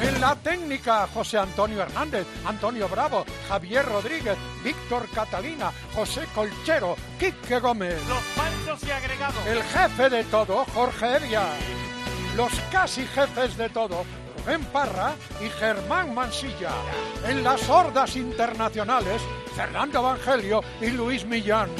En 0.00 0.20
la 0.20 0.36
técnica, 0.36 1.08
José 1.12 1.38
Antonio 1.38 1.82
Hernández, 1.82 2.24
Antonio 2.46 2.88
Bravo, 2.88 3.24
Javier 3.48 3.84
Rodríguez, 3.84 4.36
Víctor 4.62 5.08
Catalina, 5.12 5.72
José 5.94 6.22
Colchero, 6.34 6.94
Quique 7.18 7.58
Gómez. 7.58 8.00
Los 8.06 8.22
panchos 8.36 8.88
y 8.88 8.90
agregados. 8.92 9.46
El 9.46 9.62
jefe 9.62 10.08
de 10.08 10.24
todo, 10.24 10.64
Jorge 10.72 11.16
Evia. 11.16 11.42
Los 12.36 12.52
casi 12.70 13.04
jefes 13.06 13.56
de 13.56 13.68
todo, 13.70 14.04
Rubén 14.38 14.64
Parra 14.66 15.14
y 15.44 15.48
Germán 15.58 16.14
Mansilla. 16.14 16.70
En 17.26 17.42
las 17.42 17.68
hordas 17.68 18.14
internacionales, 18.14 19.20
Fernando 19.56 19.98
Evangelio 19.98 20.62
y 20.80 20.90
Luis 20.90 21.24
Millán. 21.26 21.70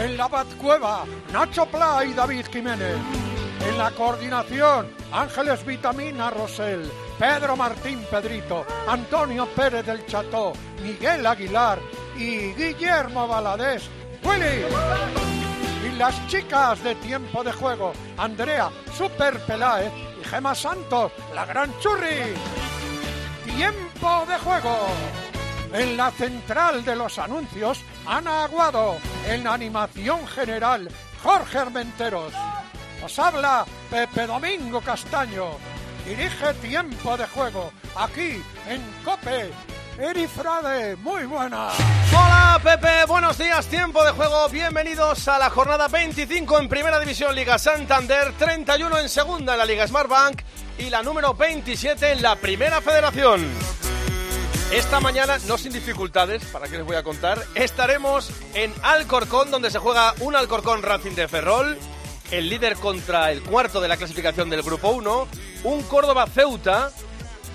En 0.00 0.18
la 0.18 0.28
Batcueva, 0.28 1.04
Nacho 1.32 1.64
Pla 1.66 2.04
y 2.04 2.12
David 2.12 2.44
Jiménez. 2.52 3.33
En 3.66 3.78
la 3.78 3.90
coordinación, 3.92 4.88
Ángeles 5.10 5.64
Vitamina 5.64 6.30
Rosell, 6.30 6.90
Pedro 7.18 7.56
Martín 7.56 8.04
Pedrito, 8.10 8.66
Antonio 8.88 9.46
Pérez 9.46 9.86
del 9.86 10.04
Cható, 10.06 10.52
Miguel 10.82 11.26
Aguilar 11.26 11.78
y 12.16 12.52
Guillermo 12.52 13.26
Valadés. 13.26 13.88
¡Willy! 14.22 14.66
Y 15.86 15.96
las 15.96 16.26
chicas 16.28 16.82
de 16.84 16.94
tiempo 16.96 17.42
de 17.42 17.52
juego, 17.52 17.92
Andrea 18.16 18.70
Super 18.96 19.38
Peláez 19.40 19.92
y 20.20 20.24
Gema 20.24 20.54
Santos, 20.54 21.12
la 21.34 21.44
gran 21.44 21.72
churri. 21.80 22.34
Tiempo 23.44 24.24
de 24.28 24.38
juego. 24.38 24.76
En 25.72 25.96
la 25.96 26.10
central 26.10 26.84
de 26.84 26.96
los 26.96 27.18
anuncios, 27.18 27.80
Ana 28.06 28.44
Aguado. 28.44 28.96
En 29.26 29.46
animación 29.46 30.26
general, 30.28 30.88
Jorge 31.22 31.58
Armenteros. 31.58 32.32
Os 33.04 33.18
habla 33.18 33.66
Pepe 33.90 34.26
Domingo 34.26 34.80
Castaño. 34.80 35.58
Dirige 36.06 36.54
Tiempo 36.54 37.18
de 37.18 37.26
Juego, 37.26 37.70
aquí 37.96 38.42
en 38.66 38.82
COPE. 39.04 39.50
Eri 39.98 40.26
Frade, 40.26 40.96
muy 40.96 41.26
buena. 41.26 41.68
Hola 42.10 42.58
Pepe, 42.64 43.04
buenos 43.06 43.36
días, 43.36 43.66
tiempo 43.66 44.02
de 44.02 44.12
juego, 44.12 44.48
bienvenidos 44.48 45.28
a 45.28 45.38
la 45.38 45.50
jornada 45.50 45.86
25 45.88 46.58
en 46.58 46.68
Primera 46.70 46.98
División 46.98 47.34
Liga 47.34 47.58
Santander, 47.58 48.32
31 48.38 48.98
en 48.98 49.08
Segunda 49.10 49.52
en 49.52 49.58
la 49.58 49.66
Liga 49.66 49.86
Smartbank 49.86 50.40
y 50.78 50.88
la 50.88 51.02
número 51.02 51.34
27 51.34 52.12
en 52.12 52.22
la 52.22 52.36
Primera 52.36 52.80
Federación. 52.80 53.46
Esta 54.72 54.98
mañana, 54.98 55.36
no 55.46 55.58
sin 55.58 55.72
dificultades, 55.72 56.42
para 56.46 56.68
que 56.68 56.78
les 56.78 56.86
voy 56.86 56.96
a 56.96 57.04
contar, 57.04 57.40
estaremos 57.54 58.30
en 58.54 58.72
Alcorcón, 58.82 59.50
donde 59.50 59.70
se 59.70 59.78
juega 59.78 60.14
un 60.20 60.34
Alcorcón 60.34 60.82
Racing 60.82 61.14
de 61.14 61.28
Ferrol, 61.28 61.78
el 62.38 62.48
líder 62.48 62.76
contra 62.76 63.30
el 63.30 63.42
cuarto 63.42 63.80
de 63.80 63.86
la 63.86 63.96
clasificación 63.96 64.50
del 64.50 64.62
Grupo 64.62 64.90
1, 64.90 65.28
un 65.64 65.82
Córdoba 65.84 66.26
Ceuta, 66.26 66.90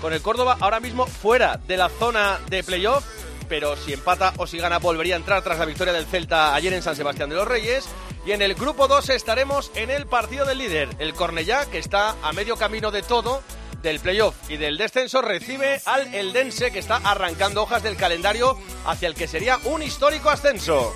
con 0.00 0.14
el 0.14 0.22
Córdoba 0.22 0.56
ahora 0.58 0.80
mismo 0.80 1.06
fuera 1.06 1.58
de 1.58 1.76
la 1.76 1.90
zona 1.90 2.38
de 2.48 2.64
playoff, 2.64 3.04
pero 3.46 3.76
si 3.76 3.92
empata 3.92 4.32
o 4.38 4.46
si 4.46 4.56
gana 4.56 4.78
volvería 4.78 5.16
a 5.16 5.18
entrar 5.18 5.42
tras 5.42 5.58
la 5.58 5.66
victoria 5.66 5.92
del 5.92 6.06
Celta 6.06 6.54
ayer 6.54 6.72
en 6.72 6.82
San 6.82 6.96
Sebastián 6.96 7.28
de 7.28 7.36
los 7.36 7.46
Reyes. 7.46 7.88
Y 8.24 8.32
en 8.32 8.40
el 8.40 8.54
Grupo 8.54 8.88
2 8.88 9.10
estaremos 9.10 9.70
en 9.74 9.90
el 9.90 10.06
partido 10.06 10.46
del 10.46 10.58
líder, 10.58 10.88
el 10.98 11.12
Cornellá, 11.12 11.66
que 11.66 11.78
está 11.78 12.16
a 12.22 12.32
medio 12.32 12.56
camino 12.56 12.90
de 12.90 13.02
todo 13.02 13.42
del 13.82 14.00
playoff 14.00 14.34
y 14.48 14.56
del 14.56 14.78
descenso 14.78 15.22
recibe 15.22 15.80
al 15.86 16.14
Eldense 16.14 16.70
que 16.70 16.78
está 16.78 16.96
arrancando 16.96 17.62
hojas 17.62 17.82
del 17.82 17.96
calendario 17.96 18.58
hacia 18.86 19.08
el 19.08 19.14
que 19.14 19.26
sería 19.26 19.58
un 19.64 19.82
histórico 19.82 20.30
ascenso. 20.30 20.94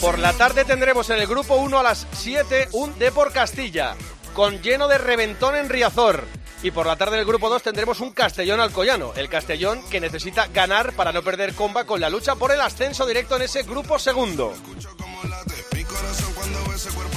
Por 0.00 0.18
la 0.18 0.32
tarde 0.32 0.64
tendremos 0.64 1.10
en 1.10 1.18
el 1.18 1.26
grupo 1.26 1.56
1 1.56 1.78
a 1.78 1.82
las 1.82 2.06
7 2.12 2.70
un 2.72 2.98
Depor 2.98 3.32
Castilla, 3.32 3.96
con 4.32 4.62
lleno 4.62 4.88
de 4.88 4.96
reventón 4.96 5.56
en 5.56 5.68
Riazor. 5.68 6.24
Y 6.62 6.70
por 6.70 6.86
la 6.86 6.96
tarde 6.96 7.16
en 7.16 7.20
el 7.20 7.26
grupo 7.26 7.50
2 7.50 7.62
tendremos 7.62 8.00
un 8.00 8.12
Castellón 8.12 8.60
Alcoyano, 8.60 9.12
el 9.16 9.28
Castellón 9.28 9.82
que 9.90 10.00
necesita 10.00 10.46
ganar 10.46 10.94
para 10.94 11.12
no 11.12 11.22
perder 11.22 11.54
comba 11.54 11.84
con 11.84 12.00
la 12.00 12.08
lucha 12.08 12.34
por 12.34 12.50
el 12.50 12.62
ascenso 12.62 13.06
directo 13.06 13.36
en 13.36 13.42
ese 13.42 13.62
grupo 13.62 13.98
segundo. 13.98 14.54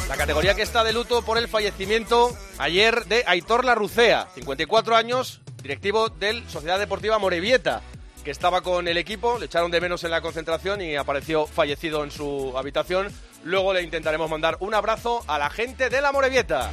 La 0.10 0.18
categoría 0.18 0.54
que 0.54 0.62
está 0.62 0.84
de 0.84 0.92
luto 0.92 1.22
por 1.22 1.38
el 1.38 1.48
fallecimiento 1.48 2.36
ayer 2.58 3.06
de 3.06 3.24
Aitor 3.26 3.64
Larrucea, 3.64 4.28
54 4.36 4.98
años, 4.98 5.42
directivo 5.62 6.10
del 6.10 6.50
Sociedad 6.50 6.80
Deportiva 6.80 7.18
Morevieta, 7.18 7.82
que 8.24 8.32
estaba 8.32 8.62
con 8.62 8.88
el 8.88 8.98
equipo, 8.98 9.38
le 9.38 9.46
echaron 9.46 9.70
de 9.70 9.82
menos 9.82 10.04
en 10.04 10.12
la 10.12 10.22
concentración 10.22 10.82
y 10.82 10.96
apareció 10.96 11.46
fallecido 11.46 12.04
en 12.04 12.12
su 12.12 12.54
habitación. 12.58 13.12
Luego 13.44 13.74
le 13.74 13.82
intentaremos 13.82 14.30
mandar 14.30 14.58
un 14.62 14.74
abrazo 14.74 15.24
a 15.28 15.38
la 15.38 15.50
gente 15.50 15.90
de 15.90 16.02
la 16.02 16.12
Morevieta. 16.12 16.72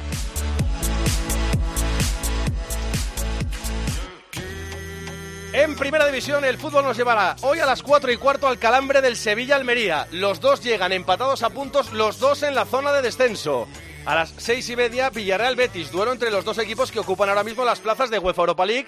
En 5.53 5.75
primera 5.75 6.05
división 6.05 6.45
el 6.45 6.57
fútbol 6.57 6.85
nos 6.85 6.95
llevará 6.95 7.35
hoy 7.41 7.59
a 7.59 7.65
las 7.65 7.83
4 7.83 8.09
y 8.13 8.17
cuarto 8.17 8.47
al 8.47 8.57
calambre 8.57 9.01
del 9.01 9.17
Sevilla-Almería. 9.17 10.07
Los 10.11 10.39
dos 10.39 10.63
llegan 10.63 10.93
empatados 10.93 11.43
a 11.43 11.49
puntos, 11.49 11.91
los 11.91 12.19
dos 12.19 12.43
en 12.43 12.55
la 12.55 12.63
zona 12.63 12.93
de 12.93 13.01
descenso. 13.01 13.67
A 14.05 14.15
las 14.15 14.33
6 14.37 14.69
y 14.69 14.75
media 14.77 15.09
Villarreal-Betis, 15.11 15.91
duelo 15.91 16.13
entre 16.13 16.31
los 16.31 16.45
dos 16.45 16.57
equipos 16.57 16.89
que 16.89 16.99
ocupan 16.99 17.27
ahora 17.27 17.43
mismo 17.43 17.65
las 17.65 17.81
plazas 17.81 18.09
de 18.09 18.17
UEFA 18.17 18.43
Europa 18.43 18.65
League, 18.65 18.87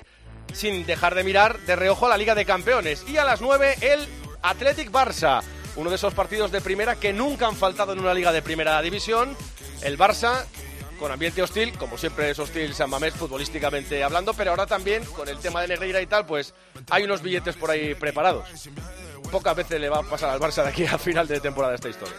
sin 0.53 0.85
dejar 0.85 1.15
de 1.15 1.23
mirar 1.23 1.59
de 1.59 1.75
reojo 1.75 2.05
a 2.05 2.09
la 2.09 2.17
Liga 2.17 2.35
de 2.35 2.45
Campeones. 2.45 3.03
Y 3.07 3.17
a 3.17 3.25
las 3.25 3.41
9 3.41 3.75
el 3.81 4.07
Athletic 4.41 4.91
Barça, 4.91 5.41
uno 5.75 5.89
de 5.89 5.95
esos 5.95 6.13
partidos 6.13 6.51
de 6.51 6.61
primera 6.61 6.95
que 6.95 7.13
nunca 7.13 7.47
han 7.47 7.55
faltado 7.55 7.93
en 7.93 7.99
una 7.99 8.13
liga 8.13 8.31
de 8.31 8.41
primera 8.41 8.81
división. 8.81 9.35
El 9.81 9.97
Barça 9.97 10.45
con 10.99 11.11
ambiente 11.11 11.41
hostil, 11.41 11.73
como 11.77 11.97
siempre 11.97 12.29
es 12.29 12.39
hostil 12.39 12.73
San 12.73 12.89
Mamés 12.89 13.13
futbolísticamente 13.13 14.03
hablando, 14.03 14.33
pero 14.33 14.51
ahora 14.51 14.65
también 14.65 15.03
con 15.03 15.27
el 15.27 15.37
tema 15.39 15.61
de 15.61 15.67
Negreira 15.67 16.01
y 16.01 16.07
tal, 16.07 16.25
pues 16.25 16.53
hay 16.89 17.03
unos 17.03 17.21
billetes 17.21 17.55
por 17.55 17.71
ahí 17.71 17.93
preparados. 17.95 18.47
Pocas 19.31 19.55
veces 19.55 19.81
le 19.81 19.89
va 19.89 19.99
a 19.99 20.03
pasar 20.03 20.29
al 20.29 20.39
Barça 20.39 20.63
de 20.63 20.69
aquí 20.69 20.85
a 20.85 20.97
final 20.97 21.27
de 21.27 21.39
temporada 21.39 21.75
esta 21.75 21.89
historia. 21.89 22.15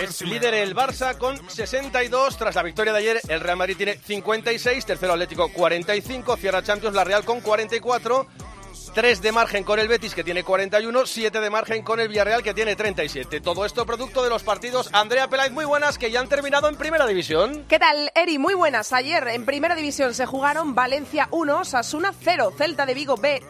Es 0.00 0.22
líder 0.22 0.54
el 0.54 0.74
Barça 0.74 1.16
con 1.18 1.38
62. 1.50 2.36
Tras 2.36 2.54
la 2.54 2.62
victoria 2.62 2.92
de 2.92 2.98
ayer, 2.98 3.20
el 3.28 3.40
Real 3.40 3.56
Madrid 3.56 3.76
tiene 3.76 3.98
56. 3.98 4.86
Tercero 4.86 5.12
Atlético 5.12 5.52
45. 5.52 6.36
Cierra 6.36 6.62
Champions 6.62 6.94
la 6.94 7.04
Real 7.04 7.24
con 7.24 7.40
44. 7.40 8.26
3 8.92 9.22
de 9.22 9.32
margen 9.32 9.64
con 9.64 9.78
el 9.78 9.88
Betis 9.88 10.14
que 10.14 10.24
tiene 10.24 10.44
41, 10.44 11.06
7 11.06 11.40
de 11.40 11.50
margen 11.50 11.82
con 11.82 12.00
el 12.00 12.08
Villarreal 12.08 12.42
que 12.42 12.54
tiene 12.54 12.76
37. 12.76 13.40
Todo 13.40 13.64
esto 13.64 13.86
producto 13.86 14.22
de 14.22 14.30
los 14.30 14.42
partidos 14.42 14.90
Andrea 14.92 15.28
Peláez, 15.28 15.52
muy 15.52 15.64
buenas, 15.64 15.98
que 15.98 16.10
ya 16.10 16.20
han 16.20 16.28
terminado 16.28 16.68
en 16.68 16.76
Primera 16.76 17.06
División. 17.06 17.64
¿Qué 17.68 17.78
tal, 17.78 18.10
Eri? 18.14 18.38
Muy 18.38 18.54
buenas. 18.54 18.92
Ayer 18.92 19.28
en 19.28 19.44
Primera 19.44 19.74
División 19.74 20.14
se 20.14 20.26
jugaron 20.26 20.74
Valencia 20.74 21.28
1, 21.30 21.64
Sasuna 21.64 22.12
0, 22.22 22.52
Celta 22.56 22.86
de 22.86 22.94
Vigo 22.94 23.16
B, 23.16 23.42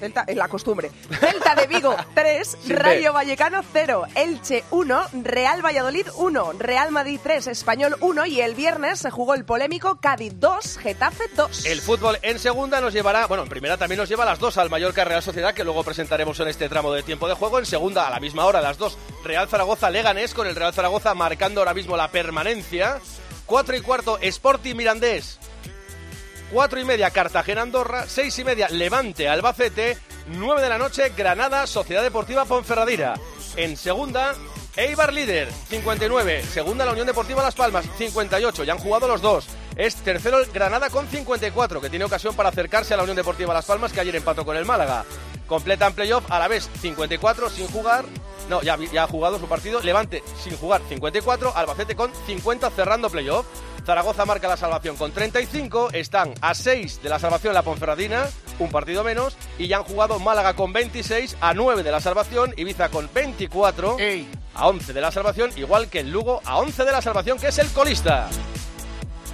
Celta 0.00 0.24
en 0.26 0.38
la 0.38 0.48
costumbre, 0.48 0.90
Celta 1.20 1.54
de 1.54 1.66
Vigo 1.66 1.94
3, 2.14 2.58
Rayo 2.68 3.12
Vallecano 3.12 3.62
0, 3.72 4.04
Elche 4.14 4.64
1, 4.70 5.02
Real 5.22 5.64
Valladolid 5.64 6.06
1, 6.16 6.52
Real 6.58 6.90
Madrid 6.90 7.20
3, 7.22 7.46
Español 7.48 7.96
1 8.00 8.26
y 8.26 8.40
el 8.40 8.54
viernes 8.54 9.00
se 9.00 9.10
jugó 9.10 9.34
el 9.34 9.44
polémico 9.44 9.98
Cádiz 10.00 10.32
2, 10.36 10.78
Getafe 10.78 11.24
2. 11.34 11.66
El 11.66 11.80
fútbol 11.80 12.18
en 12.22 12.38
segunda 12.38 12.80
nos 12.80 12.92
llevará, 12.92 13.26
bueno, 13.26 13.42
en 13.42 13.48
primera 13.48 13.76
también 13.76 13.98
nos 13.98 14.08
lleva 14.08 14.24
las 14.24 14.38
dos 14.38 14.56
al 14.58 14.70
Mallorca 14.78 15.04
Real 15.04 15.24
Sociedad, 15.24 15.54
que 15.54 15.64
luego 15.64 15.82
presentaremos 15.82 16.38
en 16.38 16.46
este 16.46 16.68
tramo 16.68 16.92
de 16.92 17.02
tiempo 17.02 17.26
de 17.26 17.34
juego. 17.34 17.58
En 17.58 17.66
segunda, 17.66 18.06
a 18.06 18.10
la 18.10 18.20
misma 18.20 18.44
hora, 18.44 18.60
las 18.60 18.78
dos, 18.78 18.96
Real 19.24 19.48
Zaragoza 19.48 19.90
Leganés, 19.90 20.34
con 20.34 20.46
el 20.46 20.54
Real 20.54 20.72
Zaragoza 20.72 21.14
marcando 21.14 21.60
ahora 21.60 21.74
mismo 21.74 21.96
la 21.96 22.12
permanencia. 22.12 23.00
Cuatro 23.44 23.76
y 23.76 23.80
cuarto, 23.80 24.18
Sporting 24.20 24.76
Mirandés. 24.76 25.40
Cuatro 26.52 26.78
y 26.78 26.84
media, 26.84 27.10
Cartagena 27.10 27.62
Andorra. 27.62 28.06
Seis 28.06 28.38
y 28.38 28.44
media, 28.44 28.68
Levante 28.68 29.28
Albacete. 29.28 29.98
Nueve 30.28 30.62
de 30.62 30.68
la 30.68 30.78
noche, 30.78 31.12
Granada 31.16 31.66
Sociedad 31.66 32.04
Deportiva 32.04 32.44
Ponferradina. 32.44 33.14
En 33.56 33.76
segunda, 33.76 34.36
Eibar 34.78 35.12
líder, 35.12 35.50
59. 35.70 36.44
Segunda, 36.44 36.86
la 36.86 36.92
Unión 36.92 37.08
Deportiva 37.08 37.42
Las 37.42 37.56
Palmas, 37.56 37.84
58. 37.98 38.62
Ya 38.62 38.74
han 38.74 38.78
jugado 38.78 39.08
los 39.08 39.20
dos. 39.20 39.48
Es 39.74 39.96
tercero 39.96 40.38
Granada 40.54 40.88
con 40.88 41.08
54, 41.08 41.80
que 41.80 41.90
tiene 41.90 42.04
ocasión 42.04 42.36
para 42.36 42.50
acercarse 42.50 42.94
a 42.94 42.96
la 42.96 43.02
Unión 43.02 43.16
Deportiva 43.16 43.52
Las 43.52 43.64
Palmas, 43.64 43.92
que 43.92 43.98
ayer 43.98 44.14
empató 44.14 44.44
con 44.44 44.56
el 44.56 44.64
Málaga. 44.64 45.04
Completan 45.48 45.94
playoff 45.94 46.30
a 46.30 46.38
la 46.38 46.46
vez 46.46 46.70
54 46.80 47.50
sin 47.50 47.66
jugar 47.68 48.04
No, 48.50 48.62
ya, 48.62 48.76
ya 48.92 49.04
ha 49.04 49.06
jugado 49.08 49.40
su 49.40 49.48
partido. 49.48 49.80
Levante 49.80 50.22
sin 50.40 50.56
jugar 50.56 50.80
54, 50.88 51.56
Albacete 51.56 51.96
con 51.96 52.12
50 52.26 52.70
cerrando 52.70 53.10
playoff. 53.10 53.46
Zaragoza 53.84 54.26
marca 54.26 54.46
la 54.46 54.56
salvación 54.56 54.96
con 54.96 55.10
35, 55.10 55.88
están 55.92 56.34
a 56.40 56.54
6 56.54 57.02
de 57.02 57.08
la 57.08 57.18
salvación 57.18 57.54
la 57.54 57.62
Ponferradina, 57.62 58.28
un 58.58 58.70
partido 58.70 59.02
menos, 59.02 59.36
y 59.58 59.66
ya 59.66 59.78
han 59.78 59.84
jugado 59.84 60.18
Málaga 60.18 60.54
con 60.54 60.74
26, 60.74 61.38
a 61.40 61.54
9 61.54 61.82
de 61.82 61.90
la 61.90 62.00
salvación, 62.00 62.52
Ibiza 62.58 62.90
con 62.90 63.08
24, 63.12 63.96
a 64.58 64.68
11 64.68 64.92
de 64.92 65.00
la 65.00 65.10
salvación, 65.10 65.50
igual 65.56 65.88
que 65.88 66.00
el 66.00 66.10
Lugo 66.10 66.42
a 66.44 66.58
11 66.58 66.84
de 66.84 66.92
la 66.92 67.00
salvación, 67.00 67.38
que 67.38 67.48
es 67.48 67.58
el 67.58 67.68
colista. 67.68 68.28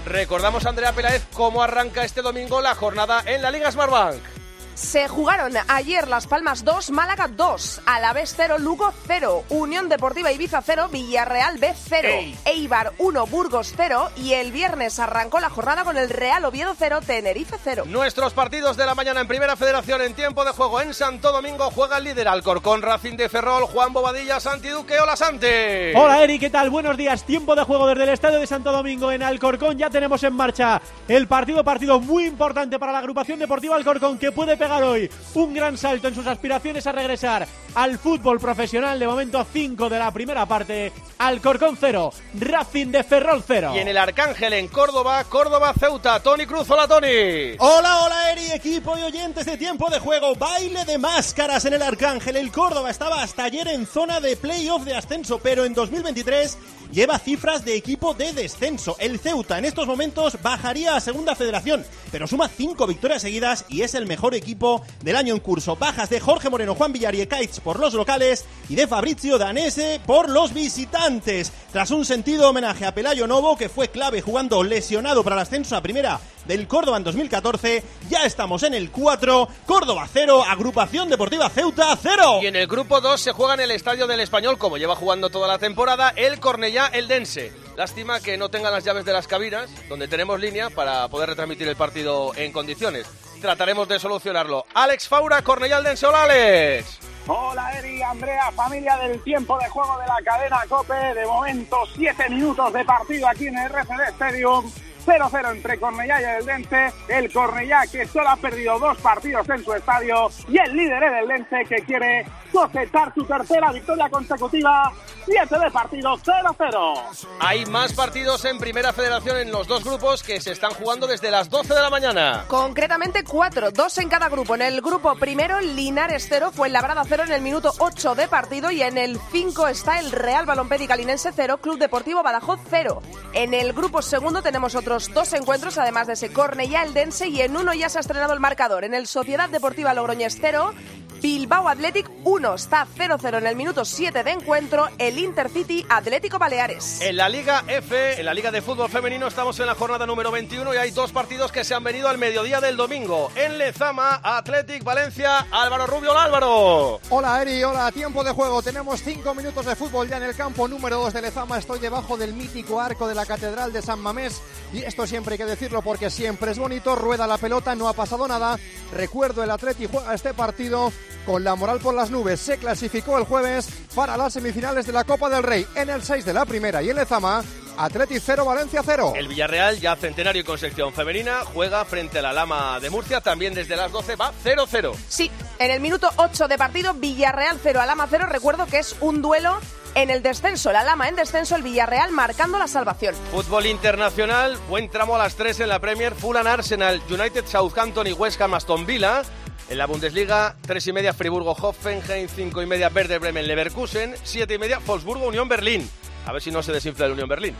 Recordamos, 0.06 0.67
Andrea 0.67 0.93
Peláez, 0.93 1.25
cómo 1.32 1.62
arranca 1.62 2.05
este 2.05 2.21
domingo 2.21 2.61
la 2.61 2.75
jornada 2.75 3.23
en 3.26 3.41
la 3.41 3.50
Liga 3.50 3.73
Smartbank. 3.73 4.44
Se 4.75 5.06
jugaron 5.06 5.53
ayer 5.69 6.09
Las 6.09 6.26
Palmas 6.26 6.65
2, 6.65 6.91
Málaga 6.91 7.29
2, 7.29 7.82
Alavés 7.87 8.35
0, 8.37 8.59
Lugo 8.59 8.93
0, 9.06 9.44
Unión 9.50 9.88
Deportiva 9.88 10.32
Ibiza 10.32 10.62
0, 10.62 10.88
Villarreal 10.91 11.59
B 11.59 11.73
0, 11.76 12.09
Eibar 12.44 12.93
1, 12.99 13.26
Burgos 13.26 13.73
0 13.76 14.11
y 14.17 14.32
el 14.32 14.50
viernes 14.50 14.99
arrancó 14.99 15.38
la 15.38 15.49
jornada 15.49 15.85
con 15.85 15.97
el 15.97 16.11
Real 16.11 16.44
Oviedo 16.44 16.75
0, 16.76 17.00
Tenerife 17.06 17.56
0. 17.62 17.85
Nuestros 17.87 18.32
partidos 18.32 18.76
de 18.76 18.85
la 18.85 18.97
mañana 18.97 19.21
en 19.21 19.29
Primera 19.29 19.55
Federación 19.55 20.03
en 20.03 20.12
tiempo 20.15 20.44
de 20.44 20.50
juego 20.50 20.81
en 20.81 20.93
Santo 20.93 21.31
Domingo 21.31 21.70
juega 21.70 21.99
el 21.99 22.05
líder 22.05 22.27
Alcorcón, 22.27 22.82
Racing 22.82 23.17
de 23.17 23.29
Ferrol, 23.29 23.67
Juan 23.67 23.93
Bobadilla, 23.93 24.41
Santi 24.41 24.70
Duque, 24.70 24.99
hola 24.99 25.15
Santi. 25.15 25.47
Hola 25.94 26.20
Eri, 26.20 26.41
¿qué 26.41 26.50
tal? 26.50 26.70
Buenos 26.70 26.97
días, 26.97 27.23
tiempo 27.23 27.55
de 27.55 27.62
juego 27.62 27.87
desde 27.87 28.03
el 28.03 28.09
Estadio 28.09 28.41
de 28.41 28.47
Santo 28.49 28.73
Domingo 28.73 29.12
en 29.12 29.23
Alcorcón, 29.23 29.79
ya 29.79 29.88
tenemos 29.88 30.25
en 30.25 30.32
marcha 30.32 30.82
el 31.06 31.29
partido, 31.29 31.62
partido 31.62 32.00
muy 32.00 32.25
importante 32.25 32.81
para 32.81 32.91
la 32.91 32.99
agrupación 32.99 33.38
deportiva 33.38 33.77
Alcorcón 33.77 34.19
que 34.19 34.32
puede 34.32 34.63
pegar 34.64 34.82
hoy 34.82 35.11
un 35.34 35.52
gran 35.52 35.76
salto 35.76 36.08
en 36.08 36.14
sus 36.14 36.26
aspiraciones 36.26 36.87
a 36.87 36.93
regresar 36.93 37.46
al 37.75 37.99
fútbol 37.99 38.40
profesional. 38.40 38.99
De 38.99 39.06
momento 39.06 39.44
5 39.52 39.90
de 39.90 39.99
la 39.99 40.11
primera 40.11 40.46
parte, 40.46 40.90
Alcorcón 41.19 41.76
0, 41.78 42.11
Racing 42.40 42.87
de 42.87 43.05
Ferrol 43.05 43.44
0. 43.46 43.72
Y 43.75 43.78
en 43.81 43.88
el 43.88 43.99
Arcángel 43.99 44.55
en 44.55 44.69
Córdoba, 44.69 45.22
Córdoba 45.25 45.75
Ceuta, 45.78 46.20
Tony 46.20 46.46
Cruz, 46.46 46.70
hola 46.70 46.88
Tony. 46.88 47.56
Hola, 47.58 48.05
hola 48.05 48.32
Eri, 48.32 48.52
equipo 48.52 48.96
y 48.96 49.02
oyentes 49.02 49.44
de 49.44 49.58
tiempo 49.58 49.90
de 49.90 49.99
juego, 49.99 50.34
baile 50.34 50.84
de 50.87 50.96
máscaras 50.96 51.67
en 51.67 51.75
el 51.75 51.82
Arcángel. 51.82 52.37
El 52.37 52.50
Córdoba 52.50 52.90
estaba 52.90 53.22
hasta 53.22 53.44
ayer 53.44 53.69
en 53.69 53.87
zona 53.87 54.20
de 54.20 54.37
playoff 54.37 54.84
de 54.84 54.94
ascenso, 54.94 55.40
pero 55.43 55.67
en 55.67 55.75
2023 55.75 56.56
lleva 56.90 57.19
cifras 57.19 57.64
de 57.64 57.76
equipo 57.76 58.14
de 58.14 58.32
descenso. 58.32 58.96
El 58.99 59.19
Ceuta 59.19 59.58
en 59.58 59.64
estos 59.64 59.87
momentos 59.87 60.38
bajaría 60.43 60.96
a 60.96 61.00
segunda 61.00 61.34
federación, 61.34 61.84
pero 62.10 62.26
suma 62.26 62.49
cinco 62.49 62.87
victorias 62.87 63.22
seguidas 63.22 63.64
y 63.69 63.82
es 63.82 63.94
el 63.94 64.06
mejor 64.06 64.34
equipo 64.34 64.54
del 65.03 65.17
año 65.17 65.35
en 65.35 65.41
curso. 65.41 65.77
Bajas 65.77 66.09
de 66.11 66.21
Jorge 66.21 66.49
Moreno, 66.49 66.75
Juan 66.75 66.93
Villar 66.93 67.15
y 67.15 67.27
Kaitz 67.27 67.61
por 67.61 67.81
los 67.81 67.95
locales 67.95 68.45
y 68.69 68.77
de 68.77 68.87
Fabrizio 68.87 69.37
Danese 69.37 70.01
por 70.06 70.29
los 70.29 70.55
visitantes. 70.55 71.53
Tras 71.73 71.91
un 71.91 72.05
sentido 72.05 72.49
homenaje 72.49 72.87
a 72.87 72.95
Pelayo 72.95 73.27
Novo, 73.27 73.56
que 73.56 73.69
fue 73.69 73.89
clave 73.89 74.23
jugando 74.23 74.62
lesionado 74.62 75.25
para 75.25 75.37
el 75.37 75.43
ascenso 75.43 75.77
a 75.77 75.83
primera 75.83 76.21
del 76.47 76.69
Córdoba 76.69 76.99
en 76.99 77.05
2014, 77.05 77.83
ya 78.09 78.25
estamos 78.25 78.62
en 78.62 78.75
el 78.75 78.91
4, 78.91 79.49
Córdoba 79.67 80.06
0, 80.12 80.45
Agrupación 80.47 81.09
Deportiva 81.09 81.49
Ceuta 81.49 81.97
0. 82.01 82.41
Y 82.43 82.47
en 82.47 82.56
el 82.56 82.67
grupo 82.67 83.01
2 83.01 83.21
se 83.21 83.33
juega 83.33 83.55
en 83.55 83.61
el 83.61 83.71
Estadio 83.71 84.06
del 84.06 84.21
Español, 84.21 84.59
como 84.59 84.77
lleva 84.77 84.95
jugando 84.95 85.31
toda 85.31 85.49
la 85.49 85.59
temporada, 85.59 86.11
el 86.15 86.39
Cornellá 86.41 86.87
el 86.93 87.09
Dense. 87.09 87.53
Lástima 87.77 88.21
que 88.21 88.37
no 88.37 88.51
tengan 88.51 88.73
las 88.73 88.85
llaves 88.85 89.05
de 89.05 89.12
las 89.12 89.27
cabinas, 89.27 89.69
donde 89.89 90.06
tenemos 90.06 90.39
línea 90.39 90.71
para 90.71 91.09
poder 91.09 91.31
retransmitir 91.31 91.67
el 91.67 91.77
partido 91.77 92.33
en 92.37 92.53
condiciones. 92.53 93.06
Trataremos 93.44 93.87
de 93.87 93.99
solucionarlo. 93.99 94.64
Alex 94.73 95.06
Faura, 95.06 95.43
Cornellá 95.43 95.76
el 95.76 95.85
Dense. 95.85 96.06
Hola, 96.06 96.23
Alex. 96.23 96.99
Hola 97.26 97.79
Eri, 97.79 98.00
Andrea, 98.00 98.50
familia 98.52 98.96
del 98.96 99.23
tiempo 99.23 99.58
de 99.58 99.69
juego 99.69 99.99
de 99.99 100.06
la 100.06 100.17
cadena 100.25 100.62
COPE. 100.67 101.12
De 101.12 101.26
momento, 101.26 101.76
7 101.94 102.31
minutos 102.31 102.73
de 102.73 102.82
partido 102.87 103.29
aquí 103.29 103.49
en 103.49 103.58
el 103.58 103.70
RCD 103.70 104.00
Stadium. 104.12 104.73
0-0 105.05 105.53
entre 105.53 105.79
Cornellá 105.79 106.21
y 106.21 106.25
el 106.25 106.47
Dense. 106.47 106.93
El 107.09 107.33
Cornellá 107.33 107.83
que 107.91 108.06
solo 108.06 108.31
ha 108.31 108.37
perdido 108.37 108.79
dos 108.79 108.99
partidos 108.99 109.49
en 109.49 109.65
su 109.65 109.73
estadio 109.73 110.31
y 110.49 110.59
el 110.59 110.77
líder 110.77 111.03
es 111.03 111.23
el 111.23 111.29
Dense 111.29 111.65
que 111.69 111.83
quiere 111.85 112.27
cosechar 112.53 113.12
su 113.15 113.25
tercera 113.25 113.73
victoria 113.73 114.09
consecutiva. 114.09 114.93
7 115.27 115.59
de 115.59 115.71
partido, 115.71 116.19
0-0. 116.19 117.29
Hay 117.41 117.65
más 117.67 117.95
partidos 117.95 118.45
en 118.45 118.59
Primera 118.59 118.93
Federación 118.93 119.39
en 119.39 119.51
los 119.51 119.67
dos 119.67 119.83
grupos 119.83 120.23
que 120.23 120.41
se 120.41 120.53
están 120.53 120.73
jugando 120.73 121.06
desde 121.06 121.31
las 121.31 121.49
12 121.49 121.75
de 121.75 121.81
la 121.81 121.89
mañana. 121.89 122.45
Concretamente 122.49 123.25
cuatro, 123.25 123.71
dos 123.71 123.97
en 123.99 124.09
cada 124.09 124.29
grupo. 124.29 124.55
En 124.55 124.62
el 124.62 124.83
grupo 124.83 125.15
primero, 125.17 125.61
Linares 125.61 126.27
0, 126.29 126.51
fue 126.53 126.69
Labrada 126.69 127.05
0 127.06 127.25
en 127.27 127.33
el 127.33 127.41
minuto 127.41 127.73
8 127.79 128.15
de 128.15 128.29
partido 128.29 128.71
y 128.71 128.83
en 128.83 128.99
el 128.99 129.19
5 129.33 129.69
está 129.69 129.99
el 129.99 130.12
Real 130.12 130.45
Balompédica 130.47 130.97
Linense 130.97 131.33
0, 131.35 131.59
Club 131.59 131.79
Deportivo 131.79 132.23
Badajoz 132.23 132.61
0. 132.69 133.03
En 133.33 133.55
el 133.55 133.73
grupo 133.73 134.03
segundo 134.03 134.43
tenemos 134.43 134.75
otros 134.94 135.12
dos 135.12 135.32
encuentros, 135.32 135.76
además 135.76 136.06
de 136.06 136.12
ese 136.12 136.32
Cornellá 136.32 136.85
Eldense 136.85 137.26
y 137.26 137.41
en 137.41 137.56
uno 137.56 137.75
ya 137.75 137.88
se 137.88 137.99
ha 137.99 138.00
estrenado 138.00 138.32
el 138.32 138.38
marcador. 138.38 138.85
En 138.85 138.94
el 138.94 139.08
Sociedad 139.08 139.49
Deportiva 139.49 139.93
Logroñés 139.93 140.38
0, 140.41 140.73
Bilbao 141.20 141.69
Athletic 141.69 142.08
1, 142.25 142.55
está 142.55 142.87
0-0 142.97 143.38
en 143.38 143.47
el 143.47 143.55
minuto 143.55 143.85
7 143.85 144.25
de 144.25 144.31
encuentro, 144.31 144.88
el 144.99 145.19
Intercity 145.19 145.85
Atlético 145.91 146.38
Baleares. 146.38 147.03
En 147.03 147.19
la 147.19 147.29
Liga 147.29 147.65
F, 147.69 148.19
en 148.19 148.25
la 148.25 148.32
Liga 148.32 148.50
de 148.50 148.62
Fútbol 148.62 148.88
Femenino, 148.88 149.26
estamos 149.26 149.61
en 149.61 149.67
la 149.67 149.75
jornada 149.75 150.06
número 150.06 150.31
21 150.31 150.73
y 150.73 150.76
hay 150.79 150.91
dos 150.91 151.12
partidos 151.12 151.53
que 151.53 151.65
se 151.65 151.75
han 151.75 151.85
venido 151.85 152.09
al 152.09 152.17
mediodía 152.17 152.62
del 152.62 152.79
domingo. 152.79 153.31
En 153.35 153.59
Lezama, 153.59 154.21
Athletic 154.23 154.82
Valencia, 154.82 155.47
Álvaro 155.50 155.87
Rubio, 155.87 156.12
hola, 156.12 156.25
Álvaro. 156.25 157.00
Hola 157.11 157.43
Eri, 157.43 157.62
hola, 157.62 157.93
tiempo 157.93 158.25
de 158.25 158.32
juego. 158.32 158.62
Tenemos 158.62 159.03
cinco 159.03 159.35
minutos 159.35 159.67
de 159.67 159.77
fútbol 159.77 160.09
ya 160.09 160.17
en 160.17 160.23
el 160.23 160.35
campo 160.35 160.67
número 160.67 160.99
2 161.00 161.12
de 161.12 161.23
Lezama. 161.23 161.59
Estoy 161.59 161.79
debajo 161.79 162.17
del 162.17 162.32
mítico 162.32 162.81
arco 162.81 163.06
de 163.06 163.15
la 163.15 163.27
Catedral 163.27 163.73
de 163.73 163.82
San 163.82 164.00
Mamés 164.00 164.41
y 164.73 164.79
esto 164.79 165.06
siempre 165.06 165.35
hay 165.35 165.38
que 165.38 165.44
decirlo 165.44 165.82
porque 165.82 166.09
siempre 166.09 166.53
es 166.53 166.59
bonito. 166.59 166.97
Rueda 166.97 167.27
la 167.27 167.37
pelota, 167.37 167.75
no 167.75 167.87
ha 167.87 167.93
pasado 167.93 168.27
nada. 168.27 168.59
Recuerdo, 168.93 169.43
el 169.43 169.50
Athletic 169.50 169.91
juega 169.91 170.15
este 170.15 170.32
partido 170.32 170.91
con 171.27 171.44
la 171.44 171.55
moral 171.55 171.81
por 171.81 171.94
las 171.94 172.11
nubes. 172.14 172.40
Se 172.40 172.56
clasificó 172.56 173.19
el 173.19 173.25
jueves 173.25 173.69
para 173.94 174.16
las 174.16 174.32
semifinales 174.32 174.87
de 174.87 174.93
la 174.93 175.05
Copa 175.05 175.28
del 175.28 175.43
Rey 175.43 175.66
en 175.75 175.90
el 175.90 176.02
6 176.02 176.25
de 176.25 176.32
la 176.32 176.46
primera 176.46 176.82
y 176.82 176.90
en 176.90 176.96
Lezama. 176.96 177.43
Athletic 177.76 178.22
0, 178.25 178.44
Valencia 178.44 178.82
0. 178.84 179.14
El 179.16 179.28
Villarreal, 179.28 179.81
ya 179.81 179.96
centenario 179.96 180.43
y 180.43 180.44
con 180.44 180.58
sección 180.58 180.93
femenina, 180.93 181.40
juega 181.52 181.84
frente 181.84 182.20
a 182.20 182.22
la 182.22 182.32
Lama 182.32 182.78
de 182.81 182.88
Murcia, 182.88 183.20
también 183.20 183.52
desde 183.52 183.75
las 183.75 183.90
12 183.90 184.14
va 184.14 184.32
0-0. 184.44 184.94
Sí, 185.08 185.31
en 185.58 185.70
el 185.72 185.81
minuto 185.81 186.08
8 186.16 186.46
de 186.46 186.56
partido, 186.56 186.94
Villarreal 186.94 187.58
0, 187.61 187.81
Alama 187.81 188.06
0. 188.08 188.26
Recuerdo 188.28 188.67
que 188.67 188.78
es 188.78 188.94
un 189.00 189.22
duelo 189.22 189.58
en 189.96 190.10
el 190.10 190.22
descenso, 190.22 190.72
la 190.72 190.84
Lama 190.84 191.08
en 191.08 191.17
descenso, 191.17 191.56
el 191.56 191.62
Villarreal 191.62 192.12
marcando 192.12 192.58
la 192.58 192.69
salvación. 192.69 193.14
Fútbol 193.32 193.67
internacional, 193.67 194.56
buen 194.69 194.88
tramo 194.88 195.17
a 195.17 195.19
las 195.19 195.34
3 195.34 195.60
en 195.60 195.69
la 195.69 195.81
Premier, 195.81 196.15
Fulham 196.15 196.46
Arsenal, 196.46 197.03
United 197.10 197.44
Southampton 197.46 198.06
y 198.06 198.12
West 198.12 198.41
Ham 198.41 198.55
Aston 198.55 198.86
Villa. 198.86 199.22
En 199.71 199.79
la 199.79 199.87
Bundesliga, 199.87 200.56
3 200.67 200.87
y 200.87 200.93
media 200.93 201.13
Friburgo 201.15 201.53
Hoffenheim, 201.53 202.29
5 202.29 202.63
y 202.63 202.67
media 202.67 202.91
Werder 202.94 203.19
Bremen 203.19 203.47
Leverkusen, 203.47 204.15
7 204.23 204.55
y 204.55 204.59
media 204.59 204.79
Wolfsburgo 204.87 205.27
Unión 205.27 205.49
Berlín. 205.49 205.89
A 206.27 206.33
ver 206.33 206.43
si 206.43 206.51
no 206.51 206.63
se 206.63 206.73
desinfla 206.73 207.06
el 207.06 207.13
Unión 207.13 207.29
Berlín. 207.29 207.55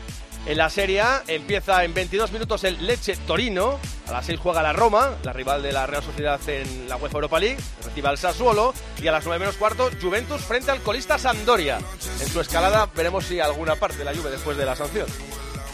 En 0.45 0.57
la 0.57 0.69
Serie 0.69 1.01
A 1.01 1.23
empieza 1.27 1.83
en 1.83 1.95
22 1.95 2.31
minutos 2.31 2.63
el 2.63 2.85
Leche 2.85 3.15
Torino. 3.25 3.79
A 4.07 4.11
las 4.11 4.27
6 4.27 4.39
juega 4.39 4.61
la 4.61 4.73
Roma, 4.73 5.15
la 5.23 5.33
rival 5.33 5.63
de 5.63 5.71
la 5.71 5.87
Real 5.87 6.03
Sociedad 6.03 6.39
en 6.47 6.87
la 6.87 6.97
UEFA 6.97 7.17
Europa 7.17 7.39
League. 7.39 7.57
Recibe 7.83 8.07
al 8.07 8.19
Sassuolo. 8.19 8.73
Y 9.01 9.07
a 9.07 9.11
las 9.11 9.25
9 9.25 9.39
menos 9.39 9.55
cuarto, 9.55 9.89
Juventus 9.99 10.41
frente 10.41 10.69
al 10.69 10.81
colista 10.81 11.17
Sampdoria. 11.17 11.79
En 12.21 12.27
su 12.27 12.39
escalada 12.39 12.87
veremos 12.95 13.25
si 13.25 13.39
alguna 13.39 13.75
parte 13.75 14.03
la 14.03 14.13
Juve 14.13 14.29
después 14.29 14.55
de 14.55 14.65
la 14.65 14.75
sanción. 14.75 15.07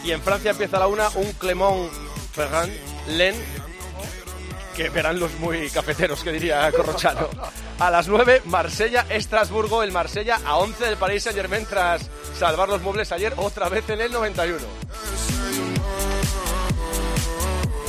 Y 0.04 0.12
en 0.12 0.22
Francia 0.22 0.52
empieza 0.52 0.78
a 0.78 0.80
la 0.80 0.86
una 0.86 1.10
un 1.10 1.30
Clemont 1.32 1.92
Ferrand 2.32 2.72
Len 3.08 3.34
que 4.76 4.88
verán 4.88 5.18
los 5.20 5.34
muy 5.34 5.68
cafeteros, 5.70 6.22
que 6.22 6.32
diría 6.32 6.70
Corrochano. 6.72 7.28
A 7.78 7.90
las 7.90 8.08
9, 8.08 8.42
Marsella, 8.44 9.06
Estrasburgo, 9.08 9.82
el 9.82 9.92
Marsella 9.92 10.40
a 10.44 10.56
11 10.56 10.84
del 10.84 10.96
Paris 10.96 11.24
Saint 11.24 11.36
Germain 11.38 11.66
tras 11.66 12.08
salvar 12.38 12.68
los 12.68 12.82
muebles 12.82 13.12
ayer 13.12 13.34
otra 13.36 13.68
vez 13.68 13.88
en 13.90 14.00
el 14.00 14.12
91. 14.12 14.58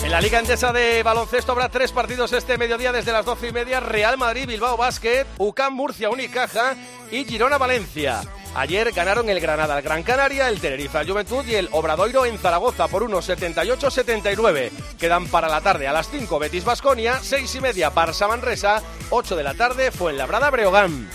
En 0.04 0.12
la 0.12 0.20
Liga 0.20 0.40
Endesa 0.40 0.74
de 0.74 1.02
Baloncesto 1.02 1.54
habrá 1.54 1.70
tres 1.70 1.94
partidos 1.94 2.34
este 2.34 2.58
mediodía 2.58 2.92
desde 2.92 3.14
las 3.14 3.26
12 3.26 3.48
y 3.48 3.52
media. 3.54 3.80
Real 3.80 4.18
Madrid, 4.18 4.48
Bilbao 4.48 4.76
Basket, 4.76 5.26
UCAM 5.38 5.74
Murcia, 5.74 6.10
Unicaja 6.10 6.76
y 7.10 7.24
Girona 7.24 7.58
Valencia. 7.58 8.22
Ayer 8.56 8.92
ganaron 8.92 9.30
el 9.30 9.40
Granada 9.40 9.76
al 9.76 9.82
Gran 9.82 10.04
Canaria, 10.04 10.48
el 10.48 10.60
Tenerife 10.60 11.00
al 11.00 11.10
Juventud 11.10 11.44
y 11.48 11.56
el 11.56 11.70
Obradoiro 11.72 12.26
en 12.26 12.38
Zaragoza 12.38 12.88
por 12.88 13.02
unos 13.02 13.28
78-79. 13.28 14.70
Quedan 15.00 15.28
para 15.28 15.50
la 15.50 15.62
tarde 15.62 15.88
a 15.88 15.94
las 15.94 16.10
5 16.10 16.38
Betis 16.38 16.64
Basconia, 16.64 17.20
6 17.20 17.56
y 17.56 17.62
media 17.62 17.92
Barça 17.92 18.28
Manresa, 18.28 18.84
8 19.10 19.36
de 19.36 19.44
la 19.44 19.56
tarde 19.56 19.92
Fuenlabrada 19.92 20.52
Breogán. 20.52 21.10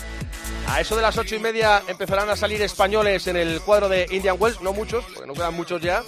A 0.67 0.81
eso 0.81 0.95
de 0.95 1.01
las 1.01 1.17
ocho 1.17 1.35
y 1.35 1.39
media 1.39 1.81
empezarán 1.87 2.29
a 2.29 2.35
salir 2.35 2.61
españoles 2.61 3.25
en 3.27 3.37
el 3.37 3.61
cuadro 3.61 3.89
de 3.89 4.05
Indian 4.11 4.35
Wells, 4.37 4.61
no 4.61 4.73
muchos, 4.73 5.03
porque 5.05 5.25
no 5.25 5.33
quedan 5.33 5.55
muchos 5.55 5.81
ya. 5.81 6.03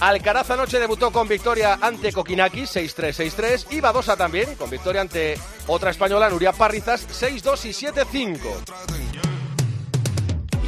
Alcaraz 0.00 0.50
anoche 0.50 0.80
debutó 0.80 1.12
con 1.12 1.28
victoria 1.28 1.78
ante 1.80 2.12
Kokinaki, 2.12 2.62
6-3, 2.62 3.32
6-3. 3.32 3.66
Y 3.70 3.80
Badosa 3.80 4.16
también, 4.16 4.56
con 4.56 4.68
victoria 4.68 5.00
ante 5.00 5.38
otra 5.68 5.92
española, 5.92 6.28
Nuria 6.28 6.52
Parrizas, 6.52 7.06
6-2 7.08 7.64
y 7.66 7.70
7-5. 7.70 9.11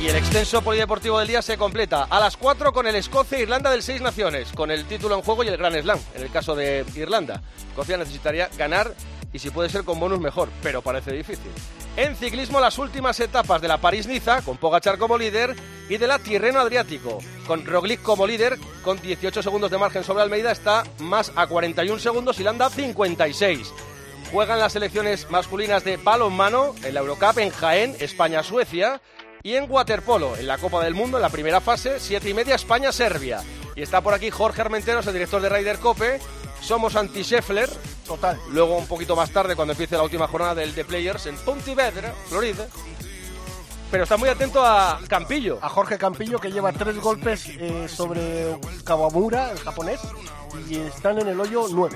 Y 0.04 0.08
el 0.08 0.16
extenso 0.16 0.60
polideportivo 0.60 1.18
del 1.18 1.28
día 1.28 1.40
se 1.40 1.56
completa 1.56 2.02
a 2.10 2.20
las 2.20 2.36
4 2.36 2.74
con 2.74 2.86
el 2.86 2.94
Escocia-Irlanda 2.94 3.70
del 3.70 3.82
Seis 3.82 4.02
Naciones, 4.02 4.52
con 4.52 4.70
el 4.70 4.84
título 4.84 5.14
en 5.14 5.22
juego 5.22 5.42
y 5.42 5.48
el 5.48 5.56
Gran 5.56 5.72
Slam, 5.80 5.98
en 6.14 6.22
el 6.22 6.30
caso 6.30 6.54
de 6.54 6.84
Irlanda. 6.94 7.40
Escocia 7.70 7.96
necesitaría 7.96 8.50
ganar 8.58 8.94
y 9.32 9.38
si 9.38 9.48
puede 9.48 9.70
ser 9.70 9.82
con 9.84 9.98
bonus 9.98 10.20
mejor, 10.20 10.50
pero 10.62 10.82
parece 10.82 11.10
difícil. 11.10 11.50
En 11.96 12.16
ciclismo 12.16 12.60
las 12.60 12.76
últimas 12.76 13.18
etapas 13.18 13.62
de 13.62 13.68
la 13.68 13.78
París-Niza, 13.78 14.42
con 14.42 14.58
Pogachar 14.58 14.98
como 14.98 15.16
líder, 15.16 15.56
y 15.88 15.96
de 15.96 16.06
la 16.06 16.18
Tirreno 16.18 16.60
Adriático, 16.60 17.20
con 17.46 17.64
Roglic 17.64 18.02
como 18.02 18.26
líder, 18.26 18.58
con 18.82 19.00
18 19.00 19.42
segundos 19.42 19.70
de 19.70 19.78
margen 19.78 20.04
sobre 20.04 20.22
Almeida, 20.22 20.52
está 20.52 20.84
más 20.98 21.32
a 21.34 21.46
41 21.46 21.98
segundos 21.98 22.38
y 22.38 22.42
Landa 22.42 22.68
56. 22.68 23.72
Juegan 24.30 24.58
las 24.58 24.74
selecciones 24.74 25.30
masculinas 25.30 25.82
de 25.82 25.96
balonmano 25.96 26.74
en 26.82 26.92
la 26.92 27.00
Eurocup 27.00 27.38
en 27.38 27.48
Jaén, 27.50 27.96
España-Suecia, 28.00 29.00
y 29.44 29.56
en 29.56 29.70
waterpolo, 29.70 30.36
en 30.38 30.46
la 30.46 30.56
Copa 30.56 30.82
del 30.82 30.94
Mundo, 30.94 31.18
en 31.18 31.22
la 31.22 31.28
primera 31.28 31.60
fase, 31.60 32.00
7 32.00 32.30
y 32.30 32.32
media 32.32 32.54
España-Serbia. 32.54 33.42
Y 33.76 33.82
está 33.82 34.00
por 34.00 34.14
aquí 34.14 34.30
Jorge 34.30 34.62
Armenteros, 34.62 35.06
el 35.06 35.12
director 35.12 35.42
de 35.42 35.50
Ryder 35.50 35.78
Cope. 35.78 36.18
Somos 36.62 36.96
anti-Scheffler. 36.96 37.68
Total. 38.06 38.40
Luego, 38.50 38.78
un 38.78 38.86
poquito 38.86 39.14
más 39.14 39.30
tarde, 39.30 39.54
cuando 39.54 39.72
empiece 39.72 39.96
la 39.98 40.02
última 40.02 40.26
jornada 40.28 40.54
del 40.54 40.74
The 40.74 40.86
Players 40.86 41.26
en 41.26 41.36
Pontevedra, 41.36 42.14
Florida. 42.26 42.66
Pero 43.90 44.04
está 44.04 44.16
muy 44.16 44.30
atento 44.30 44.64
a 44.64 44.98
Campillo. 45.06 45.58
A 45.60 45.68
Jorge 45.68 45.98
Campillo 45.98 46.38
que 46.38 46.50
lleva 46.50 46.72
tres 46.72 46.98
golpes 46.98 47.46
eh, 47.46 47.86
sobre 47.86 48.56
Kawamura, 48.82 49.52
el 49.52 49.58
japonés, 49.58 50.00
y 50.70 50.78
están 50.78 51.18
en 51.18 51.28
el 51.28 51.38
hoyo 51.38 51.66
9. 51.70 51.94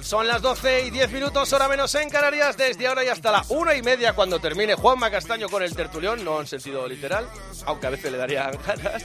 Son 0.00 0.26
las 0.26 0.42
12 0.42 0.86
y 0.86 0.90
10 0.90 1.10
minutos, 1.12 1.52
hora 1.52 1.68
menos 1.68 1.94
en 1.94 2.08
Canarias, 2.08 2.56
desde 2.56 2.86
ahora 2.86 3.04
y 3.04 3.08
hasta 3.08 3.30
la 3.30 3.44
una 3.48 3.74
y 3.74 3.82
media 3.82 4.14
cuando 4.14 4.38
termine 4.38 4.74
Juanma 4.74 5.10
Castaño 5.10 5.48
con 5.48 5.62
el 5.62 5.74
tertulión, 5.74 6.24
no 6.24 6.40
en 6.40 6.46
sentido 6.46 6.86
literal, 6.88 7.28
aunque 7.66 7.86
a 7.86 7.90
veces 7.90 8.10
le 8.12 8.18
daría 8.18 8.50
ganas. 8.66 9.04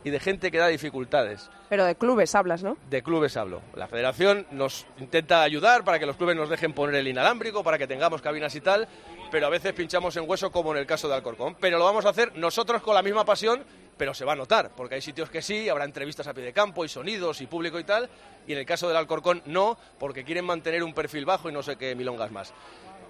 y 0.05 0.11
de 0.11 0.19
gente 0.19 0.51
que 0.51 0.59
da 0.59 0.67
dificultades. 0.67 1.49
Pero 1.67 1.83
de 1.83 1.95
clubes 1.95 2.35
hablas, 2.35 2.61
¿no? 2.61 2.77
De 2.91 3.01
clubes 3.01 3.35
hablo. 3.35 3.63
La 3.73 3.87
federación 3.87 4.45
nos 4.51 4.85
intenta 4.99 5.41
ayudar 5.41 5.83
para 5.83 5.97
que 5.97 6.05
los 6.05 6.15
clubes 6.15 6.35
nos 6.35 6.47
dejen 6.47 6.73
poner 6.73 6.95
el 6.95 7.07
inalámbrico, 7.07 7.63
para 7.63 7.79
que 7.79 7.87
tengamos 7.87 8.21
cabinas 8.21 8.53
y 8.55 8.61
tal, 8.61 8.87
pero 9.31 9.47
a 9.47 9.49
veces 9.49 9.73
pinchamos 9.73 10.15
en 10.15 10.29
hueso 10.29 10.51
como 10.51 10.71
en 10.73 10.77
el 10.77 10.85
caso 10.85 11.09
de 11.09 11.15
Alcorcón. 11.15 11.55
Pero 11.59 11.79
lo 11.79 11.85
vamos 11.85 12.05
a 12.05 12.09
hacer 12.09 12.37
nosotros 12.37 12.83
con 12.83 12.93
la 12.93 13.01
misma 13.01 13.25
pasión, 13.25 13.63
pero 13.97 14.13
se 14.13 14.25
va 14.25 14.33
a 14.33 14.35
notar, 14.35 14.69
porque 14.77 14.93
hay 14.93 15.01
sitios 15.01 15.31
que 15.31 15.41
sí, 15.41 15.67
habrá 15.69 15.85
entrevistas 15.85 16.27
a 16.27 16.35
pie 16.35 16.43
de 16.43 16.53
campo 16.53 16.85
y 16.85 16.87
sonidos 16.87 17.41
y 17.41 17.47
público 17.47 17.79
y 17.79 17.83
tal, 17.83 18.07
y 18.45 18.53
en 18.53 18.59
el 18.59 18.65
caso 18.65 18.87
del 18.87 18.97
Alcorcón 18.97 19.41
no, 19.47 19.75
porque 19.97 20.23
quieren 20.23 20.45
mantener 20.45 20.83
un 20.83 20.93
perfil 20.93 21.25
bajo 21.25 21.49
y 21.49 21.51
no 21.51 21.63
sé 21.63 21.77
qué 21.77 21.95
milongas 21.95 22.29
más. 22.31 22.53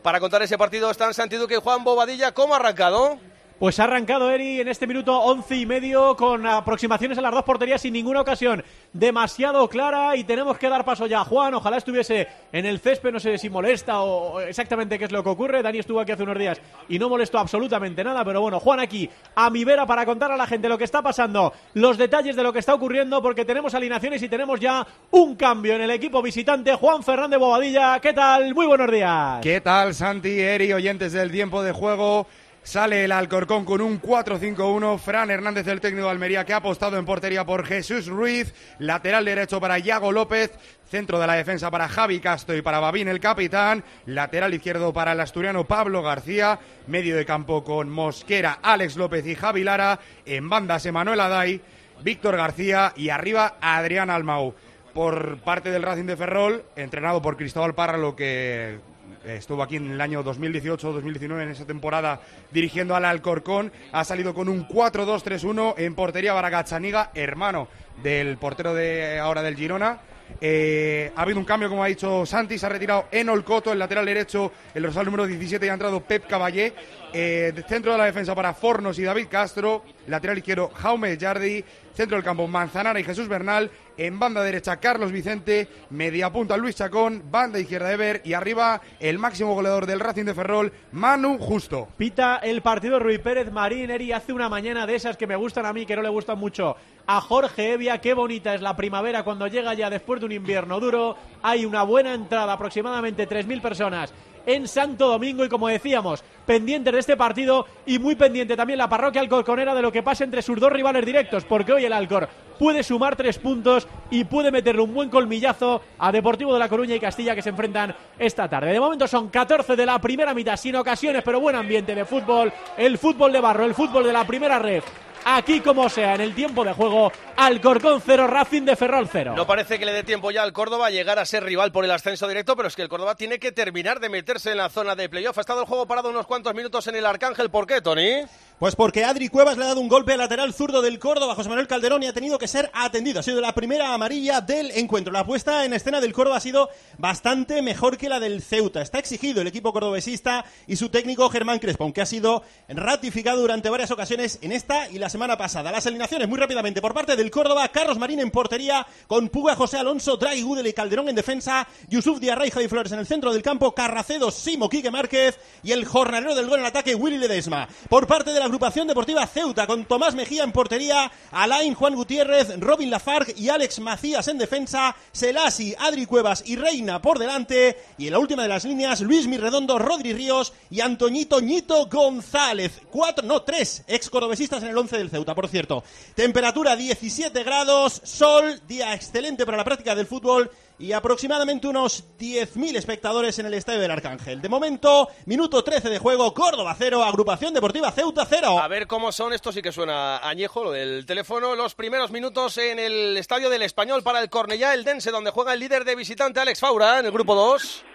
Para 0.01 0.21
contar 0.21 0.41
ese 0.43 0.57
partido 0.57 0.89
están 0.89 1.13
Santi 1.13 1.35
Duque 1.35 1.55
y 1.55 1.61
Juan 1.61 1.83
Bobadilla. 1.83 2.31
¿Cómo 2.31 2.53
ha 2.53 2.57
arrancado? 2.57 3.19
Pues 3.57 3.79
ha 3.79 3.85
arrancado 3.85 4.29
Eri 4.31 4.59
en 4.59 4.67
este 4.67 4.85
minuto 4.85 5.17
once 5.17 5.55
y 5.55 5.65
medio 5.65 6.17
con 6.17 6.45
aproximaciones 6.45 7.17
a 7.17 7.21
las 7.21 7.31
dos 7.31 7.45
porterías 7.45 7.81
sin 7.81 7.93
ninguna 7.93 8.19
ocasión 8.19 8.62
demasiado 8.91 9.69
clara 9.69 10.17
y 10.17 10.25
tenemos 10.25 10.57
que 10.57 10.67
dar 10.67 10.83
paso 10.83 11.07
ya. 11.07 11.24
Juan, 11.24 11.53
ojalá 11.53 11.77
estuviese 11.77 12.27
en 12.51 12.65
el 12.65 12.79
césped, 12.79 13.13
no 13.13 13.19
sé 13.19 13.38
si 13.38 13.50
molesta 13.50 14.01
o 14.01 14.41
exactamente 14.41 15.00
qué 15.00 15.05
es 15.05 15.12
lo 15.13 15.24
que 15.24 15.29
ocurre. 15.29 15.63
Dani 15.63 15.79
estuvo 15.79 16.01
aquí 16.01 16.12
hace 16.12 16.24
unos 16.24 16.38
días 16.38 16.59
y 16.89 17.00
no 17.00 17.07
molestó 17.07 17.39
absolutamente 17.39 18.03
nada, 18.03 18.25
pero 18.25 18.41
bueno, 18.41 18.59
Juan 18.59 18.81
aquí 18.81 19.09
a 19.35 19.50
mi 19.50 19.63
vera 19.63 19.85
para 19.85 20.05
contar 20.05 20.33
a 20.33 20.38
la 20.38 20.47
gente 20.47 20.67
lo 20.67 20.77
que 20.77 20.83
está 20.83 21.01
pasando, 21.01 21.53
los 21.75 21.97
detalles 21.97 22.35
de 22.35 22.43
lo 22.43 22.51
que 22.51 22.59
está 22.59 22.74
ocurriendo, 22.74 23.21
porque 23.21 23.45
tenemos 23.45 23.74
alineaciones 23.74 24.21
y 24.21 24.27
tenemos 24.27 24.59
ya 24.59 24.85
un 25.12 25.38
cambio 25.38 25.75
en 25.75 25.81
el 25.81 25.91
equipo 25.91 26.21
visitante. 26.21 26.75
Juan 26.75 27.03
Fernández 27.03 27.39
Bobadilla, 27.39 28.01
¿qué 28.01 28.12
tal? 28.12 28.53
Muy 28.53 28.65
buenos 28.65 28.91
días. 28.91 29.39
¿Qué 29.41 29.62
tal, 29.62 29.93
Santi, 29.93 30.41
Eri, 30.41 30.74
oyentes 30.74 31.13
del 31.13 31.31
tiempo 31.31 31.63
de 31.63 31.71
juego? 31.71 32.27
Sale 32.65 33.05
el 33.05 33.12
Alcorcón 33.12 33.63
con 33.63 33.79
un 33.79 34.01
4-5-1. 34.01 34.98
Fran 34.98 35.29
Hernández, 35.29 35.67
el 35.67 35.79
técnico 35.79 36.07
de 36.07 36.12
Almería, 36.12 36.45
que 36.45 36.53
ha 36.53 36.57
apostado 36.57 36.98
en 36.98 37.05
portería 37.05 37.45
por 37.45 37.63
Jesús 37.63 38.07
Ruiz. 38.07 38.55
Lateral 38.79 39.24
derecho 39.24 39.62
para 39.62 39.77
Iago 39.77 40.12
López. 40.12 40.51
Centro 40.89 41.19
de 41.19 41.27
la 41.27 41.36
defensa 41.36 41.69
para 41.69 41.88
Javi 41.88 42.19
Castro 42.19 42.57
y 42.57 42.63
para 42.63 42.79
Babín, 42.79 43.07
el 43.07 43.19
capitán. 43.19 43.84
Lateral 44.07 44.55
izquierdo 44.55 44.91
para 44.91 45.12
el 45.12 45.19
asturiano 45.19 45.65
Pablo 45.65 46.01
García. 46.01 46.60
Medio 46.88 47.15
de 47.15 47.24
campo 47.24 47.63
con 47.63 47.88
Mosquera, 47.88 48.57
Alex 48.63 48.98
López 48.98 49.27
y 49.27 49.36
Javi 49.36 49.63
Lara. 49.63 50.00
En 50.25 50.50
bandas, 50.50 50.88
Emanuel 50.88 51.19
Aday, 51.19 51.62
Víctor 52.01 52.36
García 52.36 52.93
y 52.95 53.10
arriba 53.10 53.57
Adrián 53.62 54.10
Almau. 54.10 54.55
Por 54.91 55.38
parte 55.41 55.69
del 55.69 55.84
Racing 55.84 56.05
de 56.05 56.17
Ferrol, 56.17 56.63
entrenado 56.75 57.22
por 57.22 57.38
Cristóbal 57.38 57.75
Parra, 57.75 58.00
lo 58.00 58.15
que 58.15 58.79
estuvo 59.25 59.63
aquí 59.63 59.77
en 59.77 59.91
el 59.91 60.01
año 60.01 60.24
2018-2019 60.24 61.44
en 61.44 61.50
esa 61.50 61.65
temporada 61.65 62.22
dirigiendo 62.51 62.96
al 62.96 63.05
Alcorcón, 63.05 63.72
ha 63.91 64.03
salido 64.03 64.34
con 64.34 64.50
un 64.50 64.67
4-2-3-1 64.67 65.75
en 65.77 65.96
portería 65.96 66.34
Baragachaniga, 66.34 67.12
hermano 67.13 67.67
del 68.03 68.38
portero 68.38 68.74
de 68.74 69.20
ahora 69.20 69.41
del 69.41 69.55
Girona. 69.55 70.00
Eh, 70.41 71.12
ha 71.15 71.22
habido 71.22 71.39
un 71.39 71.46
cambio, 71.46 71.70
como 71.70 71.84
ha 71.84 71.88
dicho 71.88 72.25
Santi, 72.25 72.58
se 72.58 72.65
ha 72.65 72.70
retirado 72.70 73.05
en 73.12 73.29
Olcoto, 73.29 73.72
el 73.72 73.79
lateral 73.79 74.05
derecho, 74.05 74.51
el 74.74 74.84
dorsal 74.84 75.05
número 75.05 75.27
17 75.27 75.65
y 75.65 75.70
ha 75.70 75.74
entrado 75.74 76.01
Pep 76.01 76.27
Caballé. 76.27 76.74
Eh, 77.17 77.53
centro 77.69 77.93
de 77.93 77.98
la 77.98 78.03
defensa 78.03 78.36
para 78.36 78.53
Fornos 78.53 79.00
y 79.00 79.03
David 79.03 79.27
Castro, 79.29 79.86
lateral 80.07 80.38
izquierdo 80.38 80.69
Jaume 80.75 81.17
Jardi, 81.17 81.63
centro 81.93 82.17
del 82.17 82.25
campo 82.25 82.45
Manzanara 82.45 83.00
y 83.00 83.05
Jesús 83.05 83.29
Bernal, 83.29 83.72
en 83.95 84.19
banda 84.19 84.43
derecha 84.43 84.81
Carlos 84.81 85.13
Vicente, 85.13 85.69
media 85.91 86.29
punta 86.29 86.57
Luis 86.57 86.75
Chacón, 86.75 87.24
banda 87.31 87.57
izquierda 87.57 87.89
Ever 87.93 88.22
y 88.25 88.34
arriba 88.34 88.81
el 89.00 89.17
máximo 89.17 89.53
goleador 89.53 89.86
del 89.86 90.01
Racing 90.01 90.25
de 90.25 90.34
Ferrol, 90.34 90.74
Manu 90.91 91.38
Justo. 91.38 91.88
Pita 91.95 92.36
el 92.43 92.62
partido 92.62 93.00
Rui 93.00 93.17
Pérez 93.19 93.50
Marín, 93.50 93.91
Eri 93.91 94.12
hace 94.12 94.34
una 94.34 94.50
mañana 94.50 94.86
de 94.86 94.95
esas 94.95 95.15
que 95.15 95.25
me 95.25 95.38
gustan 95.38 95.65
a 95.65 95.72
mí, 95.72 95.86
que 95.86 95.95
no 95.95 96.01
le 96.01 96.10
gustan 96.10 96.38
mucho 96.38 96.75
a 97.07 97.22
Jorge 97.22 97.72
Evia. 97.72 98.01
Qué 98.01 98.13
bonita 98.13 98.53
es 98.53 98.62
la 98.62 98.75
primavera 98.75 99.24
cuando 99.24 99.48
llega 99.48 99.74
ya 99.74 99.89
después 99.89 100.19
de 100.19 100.25
un 100.25 100.34
invierno 100.34 100.81
duro. 100.81 101.15
Hay 101.43 101.63
una 101.63 101.84
buena 101.84 102.13
entrada, 102.13 102.51
aproximadamente 102.51 103.25
3.000 103.25 103.62
personas 103.62 104.13
en 104.45 104.67
Santo 104.67 105.07
Domingo 105.07 105.45
y 105.45 105.49
como 105.49 105.67
decíamos, 105.67 106.23
pendiente 106.45 106.91
de 106.91 106.99
este 106.99 107.17
partido 107.17 107.65
y 107.85 107.99
muy 107.99 108.15
pendiente 108.15 108.55
también 108.55 108.77
la 108.77 108.89
parroquia 108.89 109.21
alcorconera 109.21 109.73
de 109.73 109.81
lo 109.81 109.91
que 109.91 110.03
pasa 110.03 110.23
entre 110.23 110.41
sus 110.41 110.59
dos 110.59 110.71
rivales 110.71 111.05
directos, 111.05 111.45
porque 111.45 111.73
hoy 111.73 111.85
el 111.85 111.93
Alcor 111.93 112.29
puede 112.59 112.83
sumar 112.83 113.15
tres 113.15 113.37
puntos 113.37 113.87
y 114.09 114.23
puede 114.23 114.51
meterle 114.51 114.81
un 114.81 114.93
buen 114.93 115.09
colmillazo 115.09 115.81
a 115.99 116.11
Deportivo 116.11 116.53
de 116.53 116.59
La 116.59 116.69
Coruña 116.69 116.95
y 116.95 116.99
Castilla 116.99 117.35
que 117.35 117.41
se 117.41 117.49
enfrentan 117.49 117.95
esta 118.17 118.47
tarde. 118.47 118.71
De 118.71 118.79
momento 118.79 119.07
son 119.07 119.29
14 119.29 119.75
de 119.75 119.85
la 119.85 119.99
primera 119.99 120.33
mitad, 120.33 120.55
sin 120.55 120.75
ocasiones, 120.75 121.23
pero 121.23 121.39
buen 121.39 121.55
ambiente 121.55 121.95
de 121.95 122.05
fútbol, 122.05 122.51
el 122.77 122.97
fútbol 122.97 123.31
de 123.31 123.41
barro, 123.41 123.65
el 123.65 123.73
fútbol 123.73 124.05
de 124.05 124.13
la 124.13 124.25
primera 124.25 124.59
red 124.59 124.83
aquí 125.25 125.60
como 125.60 125.89
sea, 125.89 126.15
en 126.15 126.22
el 126.22 126.34
tiempo 126.34 126.63
de 126.63 126.72
juego, 126.72 127.12
Alcorcón 127.36 128.01
0, 128.05 128.27
Racing 128.27 128.62
de 128.62 128.75
Ferrol 128.75 129.10
0. 129.12 129.34
No 129.36 129.46
parece 129.46 129.77
que 129.77 129.86
le 129.86 129.91
dé 129.91 130.03
tiempo 130.03 130.32
ya 130.32 130.44
al 130.44 130.53
Córdoba 130.53 130.88
a 130.88 130.91
llegar 130.91 131.20
a 131.20 131.25
ser 131.25 131.44
rival 131.44 131.72
por 131.72 131.84
el 131.84 131.91
ascenso 131.91 132.27
directo, 132.27 132.55
pero 132.55 132.67
es 132.70 132.75
que 132.75 132.84
el 132.84 132.89
Córdoba 132.89 133.15
tiene 133.15 133.39
que 133.39 133.51
terminar 133.51 134.00
de 134.00 134.10
meterse 134.10 134.51
en 134.51 134.58
la 134.58 134.70
zona 134.70 134.96
de 134.96 135.10
playoff. 135.10 135.38
Ha 135.38 135.41
estado 135.41 135.62
el 135.62 135.67
juego 135.67 135.88
parado 135.88 136.10
unos 136.10 136.27
cuantos 136.27 136.53
minutos 136.53 136.88
en 136.88 136.96
el 136.96 137.05
Arcángel. 137.05 137.50
¿Por 137.50 137.67
qué, 137.67 137.82
Tony? 137.82 138.22
Pues 138.57 138.74
porque 138.74 139.03
Adri 139.03 139.27
Cuevas 139.27 139.57
le 139.57 139.65
ha 139.65 139.67
dado 139.67 139.81
un 139.81 139.89
golpe 139.89 140.13
al 140.13 140.19
lateral 140.19 140.53
zurdo 140.53 140.81
del 140.81 140.97
Córdoba, 140.97 141.35
José 141.35 141.50
Manuel 141.50 141.67
Calderón, 141.67 142.03
y 142.03 142.05
ha 142.07 142.13
tenido 142.13 142.39
que 142.39 142.47
ser 142.47 142.71
atendido. 142.74 143.19
Ha 143.19 143.24
sido 143.24 143.41
la 143.41 143.53
primera 143.53 143.93
amarilla 143.93 144.39
del 144.39 144.71
encuentro. 144.71 145.12
La 145.12 145.25
puesta 145.25 145.65
en 145.65 145.74
escena 145.74 146.00
del 146.00 146.13
Córdoba 146.13 146.38
ha 146.38 146.39
sido 146.39 146.69
bastante 146.97 147.62
mejor 147.62 147.97
que 147.97 148.07
la 148.07 148.21
del 148.21 148.41
Ceuta. 148.41 148.81
Está 148.81 149.00
exigido 149.00 149.41
el 149.41 149.47
equipo 149.47 149.74
cordobesista 149.74 150.45
y 150.67 150.77
su 150.77 150.88
técnico 150.88 151.29
Germán 151.29 151.59
Crespo, 151.59 151.83
aunque 151.83 152.00
ha 152.00 152.05
sido 152.05 152.43
ratificado 152.69 153.41
durante 153.41 153.69
varias 153.69 153.91
ocasiones 153.91 154.39
en 154.41 154.53
esta 154.53 154.89
y 154.89 155.00
la 155.00 155.09
semana 155.09 155.38
pasada. 155.38 155.69
Las 155.74 155.85
alineaciones 155.85 156.29
muy 156.29 156.39
rápidamente 156.39 156.81
por 156.81 156.93
parte 156.93 157.17
del 157.17 157.31
Córdoba, 157.31 157.67
Carlos 157.67 158.00
Marín 158.00 158.21
en 158.21 158.31
portería, 158.31 158.88
con 159.07 159.27
Puga, 159.27 159.57
José 159.57 159.79
Alonso, 159.79 160.15
Draghi, 160.15 160.43
Gudel 160.43 160.67
y 160.67 160.71
Calderón 160.71 161.09
en 161.09 161.15
defensa, 161.15 161.67
Yusuf 161.89 162.21
Diarra 162.21 162.47
y 162.47 162.51
Javi 162.51 162.69
Flores 162.69 162.93
en 162.93 163.00
el 163.00 163.05
centro 163.05 163.33
del 163.33 163.41
campo, 163.41 163.75
Carracedo, 163.75 164.31
Simo, 164.31 164.69
Quique 164.69 164.91
Márquez 164.91 165.38
y 165.62 165.74
el 165.74 165.83
jornalero 165.83 166.35
del 166.35 166.47
gol 166.47 166.59
en 166.59 166.65
ataque, 166.67 166.95
Willy 166.95 167.17
Ledesma. 167.17 167.67
Por 167.89 168.07
parte 168.07 168.31
de 168.31 168.39
la 168.39 168.44
agrupación 168.45 168.87
deportiva 168.87 169.27
Ceuta, 169.27 169.67
con 169.67 169.85
Tomás 169.85 170.15
Mejía 170.15 170.43
en 170.43 170.51
portería, 170.51 171.11
Alain 171.31 171.73
Juan 171.73 171.95
Gutiérrez, 171.95 172.59
Robin 172.59 172.89
Lafargue 172.89 173.33
y 173.37 173.49
Alex 173.49 173.79
Macías 173.79 174.27
en 174.27 174.37
defensa, 174.37 174.95
Selasi, 175.11 175.75
Adri 175.77 176.05
Cuevas 176.05 176.43
y 176.45 176.55
Reina 176.55 177.01
por 177.01 177.19
delante, 177.19 177.77
y 177.97 178.07
en 178.07 178.13
la 178.13 178.19
última 178.19 178.43
de 178.43 178.49
las 178.49 178.63
líneas, 178.63 179.01
Luis 179.01 179.27
Mirredondo, 179.27 179.79
Rodri 179.79 180.13
Ríos 180.13 180.53
y 180.69 180.81
Antoñito 180.81 181.41
Ñito 181.41 181.87
González. 181.87 182.81
Cuatro, 182.89 183.25
no, 183.25 183.41
tres 183.41 183.83
ex 183.87 184.09
cordobesistas 184.09 184.63
en 184.63 184.69
el 184.69 184.77
once 184.77 184.97
del 184.97 185.09
Ceuta, 185.09 185.35
por 185.35 185.47
cierto. 185.47 185.83
Temperatura 186.15 186.75
17 186.75 187.43
grados, 187.43 188.01
sol, 188.03 188.61
día 188.67 188.93
excelente 188.93 189.45
para 189.45 189.57
la 189.57 189.63
práctica 189.63 189.95
del 189.95 190.07
fútbol 190.07 190.51
y 190.77 190.91
aproximadamente 190.91 191.67
unos 191.67 192.03
10.000 192.17 192.75
espectadores 192.75 193.39
en 193.39 193.46
el 193.46 193.53
Estadio 193.53 193.79
del 193.79 193.91
Arcángel. 193.91 194.41
De 194.41 194.50
momento, 194.50 195.10
minuto 195.25 195.63
13 195.63 195.89
de 195.89 196.00
juego, 196.00 196.34
Córdoba 196.34 196.75
0, 196.77 197.03
Agrupación 197.03 197.53
Deportiva 197.53 197.91
Ceuta 197.91 198.25
0. 198.29 198.60
A 198.60 198.67
ver 198.67 198.88
cómo 198.88 199.12
son, 199.12 199.34
esto 199.34 199.51
sí 199.51 199.62
que 199.62 199.72
suena 199.72 200.17
añejo, 200.17 200.63
lo 200.63 200.72
del 200.72 201.05
teléfono. 201.05 201.55
Los 201.55 201.75
primeros 201.75 202.12
minutos 202.12 202.58
en 202.58 202.79
el 202.79 203.17
Estadio 203.17 203.50
del 203.50 203.62
Español 203.62 204.03
para 204.03 204.20
el 204.22 204.29
Cornellá, 204.29 204.74
el 204.74 204.84
Dense, 204.84 205.12
donde 205.12 205.32
juega 205.32 205.53
el 205.53 205.60
líder 205.60 205.86
de 205.86 205.96
visitante 205.96 206.39
Alex 206.39 206.60
Faura 206.60 207.00
en 207.00 207.05
el 207.05 207.12
grupo 207.12 207.36
2. 207.36 207.86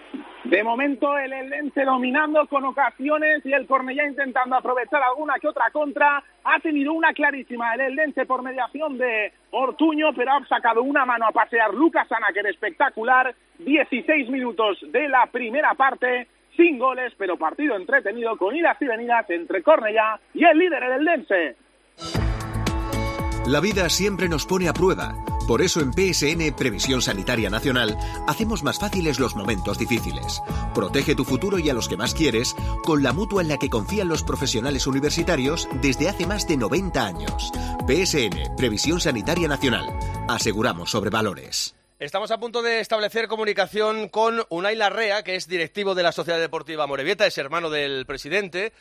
De 0.43 0.63
momento 0.63 1.17
el 1.19 1.31
Eldense 1.31 1.85
dominando 1.85 2.47
con 2.47 2.65
ocasiones 2.65 3.45
y 3.45 3.53
el 3.53 3.67
Cornellá 3.67 4.07
intentando 4.07 4.55
aprovechar 4.55 5.01
alguna 5.03 5.35
que 5.39 5.47
otra 5.47 5.69
contra. 5.71 6.23
Ha 6.43 6.59
tenido 6.59 6.93
una 6.93 7.13
clarísima 7.13 7.75
el 7.75 7.81
Eldense 7.81 8.25
por 8.25 8.41
mediación 8.41 8.97
de 8.97 9.31
Ortuño, 9.51 10.13
pero 10.15 10.31
ha 10.33 10.45
sacado 10.47 10.81
una 10.81 11.05
mano 11.05 11.27
a 11.27 11.31
pasear 11.31 11.73
Lucas 11.73 12.11
Anaker 12.11 12.47
espectacular. 12.47 13.35
16 13.59 14.29
minutos 14.29 14.79
de 14.91 15.07
la 15.07 15.27
primera 15.27 15.75
parte, 15.75 16.27
sin 16.57 16.79
goles, 16.79 17.13
pero 17.17 17.37
partido 17.37 17.75
entretenido 17.75 18.35
con 18.35 18.55
idas 18.55 18.81
y 18.81 18.85
venidas 18.85 19.29
entre 19.29 19.61
Cornellá 19.61 20.19
y 20.33 20.43
el 20.43 20.57
líder 20.57 20.81
el 20.81 20.91
Eldense. 20.93 21.55
La 23.51 23.59
vida 23.59 23.89
siempre 23.89 24.29
nos 24.29 24.45
pone 24.45 24.69
a 24.69 24.73
prueba. 24.73 25.13
Por 25.45 25.61
eso 25.61 25.81
en 25.81 25.91
PSN 25.91 26.55
Previsión 26.55 27.01
Sanitaria 27.01 27.49
Nacional 27.49 27.97
hacemos 28.25 28.63
más 28.63 28.79
fáciles 28.79 29.19
los 29.19 29.35
momentos 29.35 29.77
difíciles. 29.77 30.41
Protege 30.73 31.15
tu 31.15 31.25
futuro 31.25 31.59
y 31.59 31.69
a 31.69 31.73
los 31.73 31.89
que 31.89 31.97
más 31.97 32.13
quieres 32.13 32.55
con 32.85 33.03
la 33.03 33.11
mutua 33.11 33.41
en 33.41 33.49
la 33.49 33.57
que 33.57 33.69
confían 33.69 34.07
los 34.07 34.23
profesionales 34.23 34.87
universitarios 34.87 35.67
desde 35.81 36.07
hace 36.07 36.25
más 36.25 36.47
de 36.47 36.55
90 36.55 37.05
años. 37.05 37.51
PSN 37.85 38.55
Previsión 38.55 39.01
Sanitaria 39.01 39.49
Nacional. 39.49 39.99
Aseguramos 40.29 40.89
sobre 40.89 41.09
valores. 41.09 41.75
Estamos 41.99 42.31
a 42.31 42.39
punto 42.39 42.61
de 42.61 42.79
establecer 42.79 43.27
comunicación 43.27 44.07
con 44.07 44.43
Unai 44.47 44.77
Larrea, 44.77 45.23
que 45.23 45.35
es 45.35 45.49
directivo 45.49 45.93
de 45.93 46.03
la 46.03 46.13
Sociedad 46.13 46.39
Deportiva 46.39 46.87
Morevieta, 46.87 47.27
es 47.27 47.37
hermano 47.37 47.69
del 47.69 48.05
presidente 48.05 48.71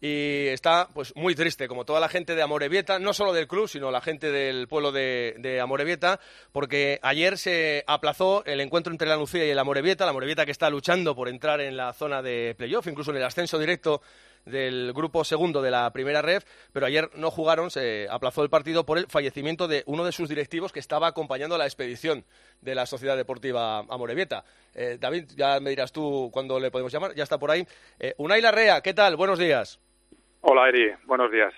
y 0.00 0.46
está 0.48 0.88
pues 0.94 1.14
muy 1.14 1.34
triste, 1.34 1.68
como 1.68 1.84
toda 1.84 2.00
la 2.00 2.08
gente 2.08 2.34
de 2.34 2.42
Amorebieta, 2.42 2.98
no 2.98 3.12
solo 3.12 3.32
del 3.32 3.46
club, 3.46 3.68
sino 3.68 3.90
la 3.90 4.00
gente 4.00 4.30
del 4.30 4.66
pueblo 4.66 4.92
de, 4.92 5.34
de 5.38 5.60
Amorebieta, 5.60 6.20
porque 6.52 6.98
ayer 7.02 7.36
se 7.36 7.84
aplazó 7.86 8.44
el 8.46 8.60
encuentro 8.60 8.92
entre 8.92 9.08
la 9.08 9.16
Lucía 9.16 9.44
y 9.44 9.50
el 9.50 9.58
Amorebieta, 9.58 10.04
la 10.04 10.10
Amorebieta 10.10 10.46
que 10.46 10.52
está 10.52 10.70
luchando 10.70 11.14
por 11.14 11.28
entrar 11.28 11.60
en 11.60 11.76
la 11.76 11.92
zona 11.92 12.22
de 12.22 12.54
playoff, 12.56 12.86
incluso 12.86 13.10
en 13.10 13.18
el 13.18 13.24
ascenso 13.24 13.58
directo 13.58 14.00
del 14.46 14.92
grupo 14.94 15.22
segundo 15.24 15.60
de 15.60 15.70
la 15.70 15.90
primera 15.92 16.22
ref, 16.22 16.44
pero 16.72 16.86
ayer 16.86 17.10
no 17.14 17.30
jugaron, 17.30 17.70
se 17.70 18.06
aplazó 18.10 18.42
el 18.42 18.50
partido 18.50 18.86
por 18.86 18.98
el 18.98 19.06
fallecimiento 19.06 19.68
de 19.68 19.82
uno 19.86 20.04
de 20.04 20.12
sus 20.12 20.28
directivos 20.28 20.72
que 20.72 20.80
estaba 20.80 21.08
acompañando 21.08 21.58
la 21.58 21.66
expedición 21.66 22.24
de 22.60 22.74
la 22.74 22.86
Sociedad 22.86 23.16
Deportiva 23.16 23.80
Amorebieta. 23.80 24.44
Eh, 24.74 24.96
David, 24.98 25.26
ya 25.36 25.60
me 25.60 25.70
dirás 25.70 25.92
tú 25.92 26.30
cuándo 26.32 26.58
le 26.58 26.70
podemos 26.70 26.92
llamar, 26.92 27.14
ya 27.14 27.24
está 27.24 27.38
por 27.38 27.50
ahí. 27.50 27.66
Eh, 27.98 28.14
Unai 28.16 28.40
Larrea, 28.40 28.80
¿qué 28.80 28.94
tal? 28.94 29.16
Buenos 29.16 29.38
días. 29.38 29.78
Hola, 30.42 30.68
Eri. 30.68 30.90
Buenos 31.06 31.30
días. 31.30 31.52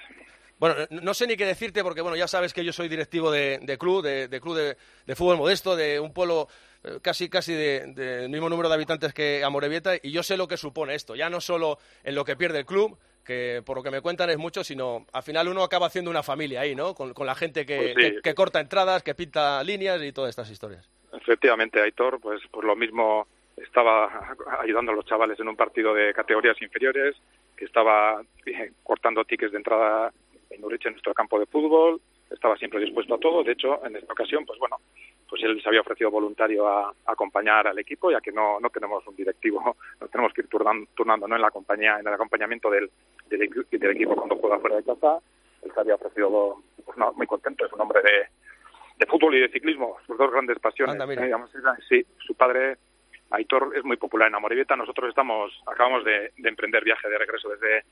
Bueno, 0.58 0.76
no 0.90 1.12
sé 1.14 1.26
ni 1.26 1.36
qué 1.36 1.44
decirte 1.44 1.82
porque, 1.82 2.02
bueno, 2.02 2.16
ya 2.16 2.28
sabes 2.28 2.54
que 2.54 2.64
yo 2.64 2.72
soy 2.72 2.88
directivo 2.88 3.32
de, 3.32 3.58
de 3.62 3.78
club, 3.78 4.02
de, 4.02 4.28
de 4.28 4.40
club 4.40 4.56
de, 4.56 4.76
de, 5.06 5.16
fútbol 5.16 5.36
modesto, 5.36 5.74
de 5.74 5.98
un 5.98 6.12
pueblo 6.12 6.46
eh, 6.84 6.98
casi 7.02 7.28
casi 7.28 7.52
del 7.52 7.94
de, 7.96 8.28
mismo 8.28 8.48
número 8.48 8.68
de 8.68 8.76
habitantes 8.76 9.12
que 9.12 9.42
Amorebieta 9.42 9.96
y 10.00 10.12
yo 10.12 10.22
sé 10.22 10.36
lo 10.36 10.46
que 10.46 10.56
supone 10.56 10.94
esto, 10.94 11.16
ya 11.16 11.28
no 11.28 11.40
solo 11.40 11.78
en 12.04 12.14
lo 12.14 12.24
que 12.24 12.36
pierde 12.36 12.60
el 12.60 12.64
club, 12.64 12.96
que 13.24 13.60
por 13.66 13.76
lo 13.76 13.82
que 13.82 13.90
me 13.90 14.00
cuentan 14.02 14.30
es 14.30 14.38
mucho, 14.38 14.62
sino 14.62 15.04
al 15.12 15.24
final 15.24 15.48
uno 15.48 15.64
acaba 15.64 15.86
haciendo 15.86 16.12
una 16.12 16.22
familia 16.22 16.60
ahí, 16.60 16.76
¿no? 16.76 16.94
Con, 16.94 17.12
con 17.12 17.26
la 17.26 17.34
gente 17.34 17.66
que, 17.66 17.76
Pues 17.76 17.88
sí. 18.06 18.14
que, 18.16 18.22
que 18.22 18.34
corta 18.34 18.60
entradas, 18.60 19.02
que 19.02 19.16
pinta 19.16 19.64
líneas 19.64 20.00
y 20.00 20.12
todas 20.12 20.30
estas 20.30 20.48
historias. 20.48 20.88
Efectivamente, 21.12 21.80
Aitor, 21.82 22.20
pues, 22.20 22.40
pues 22.52 22.64
lo 22.64 22.76
mismo 22.76 23.26
estaba 23.56 24.34
ayudando 24.60 24.92
a 24.92 24.94
los 24.94 25.06
chavales 25.06 25.38
en 25.40 25.48
un 25.48 25.56
partido 25.56 25.94
de 25.94 26.12
categorías 26.14 26.60
inferiores, 26.62 27.16
que 27.56 27.64
estaba 27.64 28.22
eh, 28.46 28.72
cortando 28.82 29.24
tickets 29.24 29.52
de 29.52 29.58
entrada 29.58 30.12
en 30.50 30.64
Urich 30.64 30.86
en 30.86 30.92
nuestro 30.92 31.14
campo 31.14 31.38
de 31.38 31.46
fútbol, 31.46 32.00
estaba 32.30 32.56
siempre 32.56 32.80
dispuesto 32.80 33.14
a 33.14 33.18
todo. 33.18 33.42
De 33.42 33.52
hecho, 33.52 33.84
en 33.86 33.96
esta 33.96 34.12
ocasión, 34.12 34.44
pues 34.44 34.58
bueno, 34.58 34.76
pues 35.28 35.42
él 35.44 35.60
se 35.62 35.68
había 35.68 35.80
ofrecido 35.80 36.10
voluntario 36.10 36.66
a, 36.66 36.88
a 36.88 37.12
acompañar 37.12 37.66
al 37.66 37.78
equipo, 37.78 38.10
ya 38.10 38.20
que 38.20 38.32
no, 38.32 38.60
no 38.60 38.70
tenemos 38.70 39.06
un 39.06 39.16
directivo, 39.16 39.76
nos 40.00 40.10
tenemos 40.10 40.32
que 40.32 40.42
ir 40.42 40.48
turnan, 40.48 40.86
turnando 40.94 41.28
¿no? 41.28 41.36
en 41.36 41.42
la 41.42 41.50
compañía, 41.50 41.98
en 41.98 42.06
el 42.06 42.14
acompañamiento 42.14 42.70
del, 42.70 42.90
del, 43.28 43.50
del 43.70 43.90
equipo 43.90 44.14
cuando 44.14 44.36
juega 44.36 44.58
fuera 44.58 44.76
de 44.76 44.84
casa. 44.84 45.18
Él 45.62 45.70
se 45.72 45.80
había 45.80 45.94
ofrecido, 45.94 46.62
pues 46.84 46.98
no, 46.98 47.12
muy 47.12 47.26
contento, 47.26 47.64
es 47.64 47.72
un 47.72 47.80
hombre 47.80 48.02
de, 48.02 48.26
de 48.98 49.06
fútbol 49.06 49.34
y 49.36 49.40
de 49.40 49.48
ciclismo, 49.48 49.96
sus 50.06 50.18
dos 50.18 50.30
grandes 50.30 50.58
pasiones. 50.58 51.00
Anda. 51.00 51.12
Eh, 51.12 51.24
digamos, 51.24 51.50
sí, 51.88 52.04
su 52.18 52.34
padre, 52.34 52.76
Aitor, 53.32 53.72
es 53.74 53.84
muy 53.84 53.96
popular 53.96 54.28
en 54.28 54.34
Amorebieta. 54.34 54.76
Nosotros 54.76 55.08
estamos, 55.08 55.52
acabamos 55.66 56.04
de, 56.04 56.32
de 56.36 56.48
emprender 56.48 56.84
viaje 56.84 57.08
de 57.08 57.18
regreso 57.18 57.48
desde, 57.48 57.84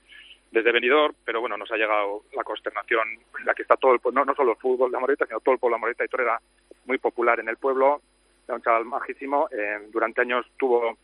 desde 0.50 0.72
Benidorm, 0.72 1.14
pero 1.24 1.40
bueno, 1.40 1.56
nos 1.56 1.70
ha 1.72 1.76
llegado 1.76 2.22
la 2.34 2.44
consternación, 2.44 3.08
en 3.38 3.46
la 3.46 3.54
que 3.54 3.62
está 3.62 3.76
todo 3.76 3.94
el 3.94 4.00
pueblo, 4.00 4.20
no, 4.20 4.26
no 4.26 4.34
solo 4.34 4.52
el 4.52 4.58
fútbol 4.58 4.90
de 4.90 4.96
Amorebieta, 4.96 5.26
sino 5.26 5.40
todo 5.40 5.54
el 5.54 5.58
pueblo 5.58 5.74
de 5.74 5.78
Amorebieta. 5.78 6.04
Aitor 6.04 6.20
era 6.20 6.40
muy 6.84 6.98
popular 6.98 7.40
en 7.40 7.48
el 7.48 7.56
pueblo, 7.56 8.00
era 8.46 8.56
un 8.56 8.62
chaval 8.62 8.84
majísimo. 8.84 9.48
eh, 9.50 9.78
durante 9.90 10.20
años 10.20 10.46
tuvo 10.58 10.96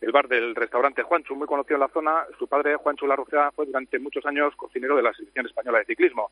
el 0.00 0.12
bar 0.12 0.28
del 0.28 0.54
restaurante 0.54 1.02
Juanchu, 1.02 1.34
muy 1.34 1.46
conocido 1.46 1.76
en 1.76 1.80
la 1.80 1.88
zona. 1.88 2.24
Su 2.38 2.46
padre, 2.46 2.76
Juanchu 2.76 3.06
Larrucea, 3.06 3.50
fue 3.50 3.66
durante 3.66 3.98
muchos 3.98 4.24
años 4.24 4.54
cocinero 4.56 4.96
de 4.96 5.02
la 5.02 5.12
selección 5.12 5.46
española 5.46 5.78
de 5.78 5.84
ciclismo. 5.84 6.30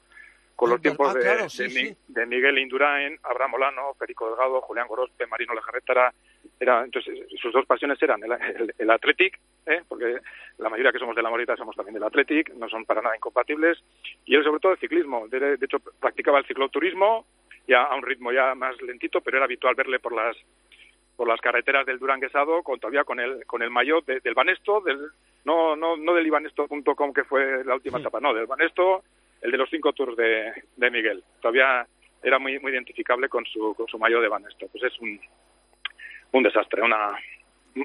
Con 0.58 0.70
los 0.70 0.82
tiempos 0.82 1.08
ah, 1.10 1.14
de, 1.14 1.20
claro, 1.20 1.48
sí, 1.48 1.62
de 1.62 1.68
Mi- 1.68 1.74
sí. 1.88 1.96
de 2.08 2.26
Miguel 2.26 2.58
Indurain, 2.58 3.16
Abraham 3.22 3.52
Molano, 3.52 3.94
Federico 3.94 4.28
Delgado, 4.28 4.60
Julián 4.60 4.88
Gorospe, 4.88 5.26
Marino 5.28 5.54
Lejarreta, 5.54 5.92
era, 5.92 6.14
era- 6.58 6.84
entonces 6.84 7.16
sus 7.40 7.52
dos 7.52 7.64
pasiones 7.64 8.02
eran 8.02 8.20
el, 8.24 8.32
el, 8.32 8.74
el 8.76 8.90
Athletic, 8.90 9.38
¿eh? 9.66 9.82
porque 9.86 10.18
la 10.58 10.68
mayoría 10.68 10.90
que 10.90 10.98
somos 10.98 11.14
de 11.14 11.22
la 11.22 11.30
Morita 11.30 11.54
somos 11.56 11.76
también 11.76 11.94
del 11.94 12.02
Athletic, 12.02 12.52
no 12.54 12.68
son 12.68 12.84
para 12.84 13.00
nada 13.02 13.14
incompatibles, 13.16 13.78
y 14.24 14.34
él 14.34 14.42
sobre 14.42 14.58
todo 14.60 14.72
el 14.72 14.78
ciclismo, 14.78 15.28
de, 15.28 15.56
de 15.56 15.64
hecho 15.64 15.78
practicaba 15.78 16.40
el 16.40 16.46
cicloturismo 16.46 17.24
ya 17.68 17.84
a 17.84 17.94
un 17.94 18.02
ritmo 18.02 18.32
ya 18.32 18.54
más 18.56 18.80
lentito, 18.82 19.20
pero 19.20 19.36
era 19.36 19.44
habitual 19.44 19.74
verle 19.76 20.00
por 20.00 20.12
las 20.12 20.36
por 21.16 21.26
las 21.28 21.40
carreteras 21.40 21.84
del 21.84 21.98
Duranguesado, 21.98 22.62
con, 22.62 22.78
todavía 22.80 23.04
con 23.04 23.18
el 23.20 23.44
con 23.46 23.60
el 23.62 23.70
maillot 23.70 24.04
de- 24.06 24.20
del 24.20 24.34
Banesto, 24.34 24.80
del, 24.80 24.98
no 25.44 25.76
no 25.76 25.96
no 25.96 26.14
del 26.14 26.26
ibanesto.com 26.26 27.12
que 27.12 27.24
fue 27.24 27.64
la 27.64 27.74
última 27.74 27.98
etapa, 27.98 28.18
no, 28.20 28.32
del 28.34 28.46
Banesto, 28.46 29.02
el 29.42 29.50
de 29.50 29.56
los 29.58 29.70
cinco 29.70 29.92
tours 29.92 30.16
de, 30.16 30.52
de 30.76 30.90
Miguel. 30.90 31.22
Todavía 31.40 31.86
era 32.22 32.38
muy 32.38 32.58
muy 32.58 32.72
identificable 32.72 33.28
con 33.28 33.44
su 33.46 33.74
con 33.74 33.86
su 33.86 33.98
maillot 33.98 34.22
de 34.22 34.28
Banesto. 34.28 34.66
Pues 34.68 34.84
es 34.84 34.98
un 35.00 35.20
un 36.32 36.42
desastre, 36.42 36.82
una 36.82 37.16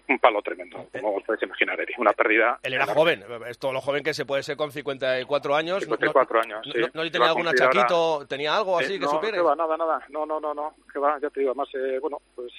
un- 0.09 0.19
palo 0.19 0.41
tremendo, 0.41 0.87
como 0.91 1.15
os 1.15 1.23
podéis 1.23 1.43
imaginar, 1.43 1.79
Eri. 1.79 1.93
Una 1.99 2.13
pérdida. 2.13 2.59
Él 2.63 2.73
era 2.73 2.85
joven, 2.87 3.23
es 3.47 3.59
todo 3.59 3.71
lo 3.73 3.79
joven 3.81 4.03
que 4.03 4.13
se 4.13 4.25
puede 4.25 4.41
ser 4.41 4.57
con 4.57 4.71
54 4.71 5.55
años. 5.55 5.75
No- 5.87 5.95
54 5.97 6.41
años, 6.41 6.65
no, 6.65 6.73
sí. 6.73 6.79
no- 6.79 6.89
no 7.03 7.11
tenía 7.11 7.27
algún 7.27 7.47
achaquito? 7.47 8.25
¿Tenía 8.27 8.55
algo 8.55 8.79
así 8.79 8.95
Eh, 8.95 8.99
que 8.99 9.05
no, 9.05 9.11
supieres? 9.11 9.45
va, 9.45 9.55
nada, 9.55 9.77
nada. 9.77 10.03
No, 10.09 10.25
no, 10.25 10.39
no, 10.39 10.53
no. 10.53 10.73
Que 10.91 10.97
va, 10.99 11.19
ya 11.19 11.29
te 11.29 11.41
digo, 11.41 11.51
además, 11.51 11.69
eh, 11.75 11.99
bueno, 11.99 12.17
pues, 12.35 12.51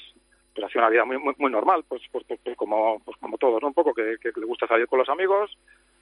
pues 0.54 0.66
hacía 0.66 0.80
una 0.82 0.90
vida 0.90 1.04
muy, 1.04 1.18
muy, 1.18 1.34
muy 1.38 1.50
normal, 1.50 1.84
pues, 1.88 2.02
pues, 2.12 2.24
pues, 2.28 2.38
pues 2.44 2.56
como, 2.56 3.00
pues 3.00 3.16
como 3.18 3.36
todos, 3.38 3.60
¿no? 3.60 3.68
Un 3.68 3.74
poco 3.74 3.92
que, 3.92 4.16
que 4.22 4.30
le 4.38 4.46
gusta 4.46 4.68
salir 4.68 4.86
con 4.86 5.00
los 5.00 5.08
amigos. 5.08 5.50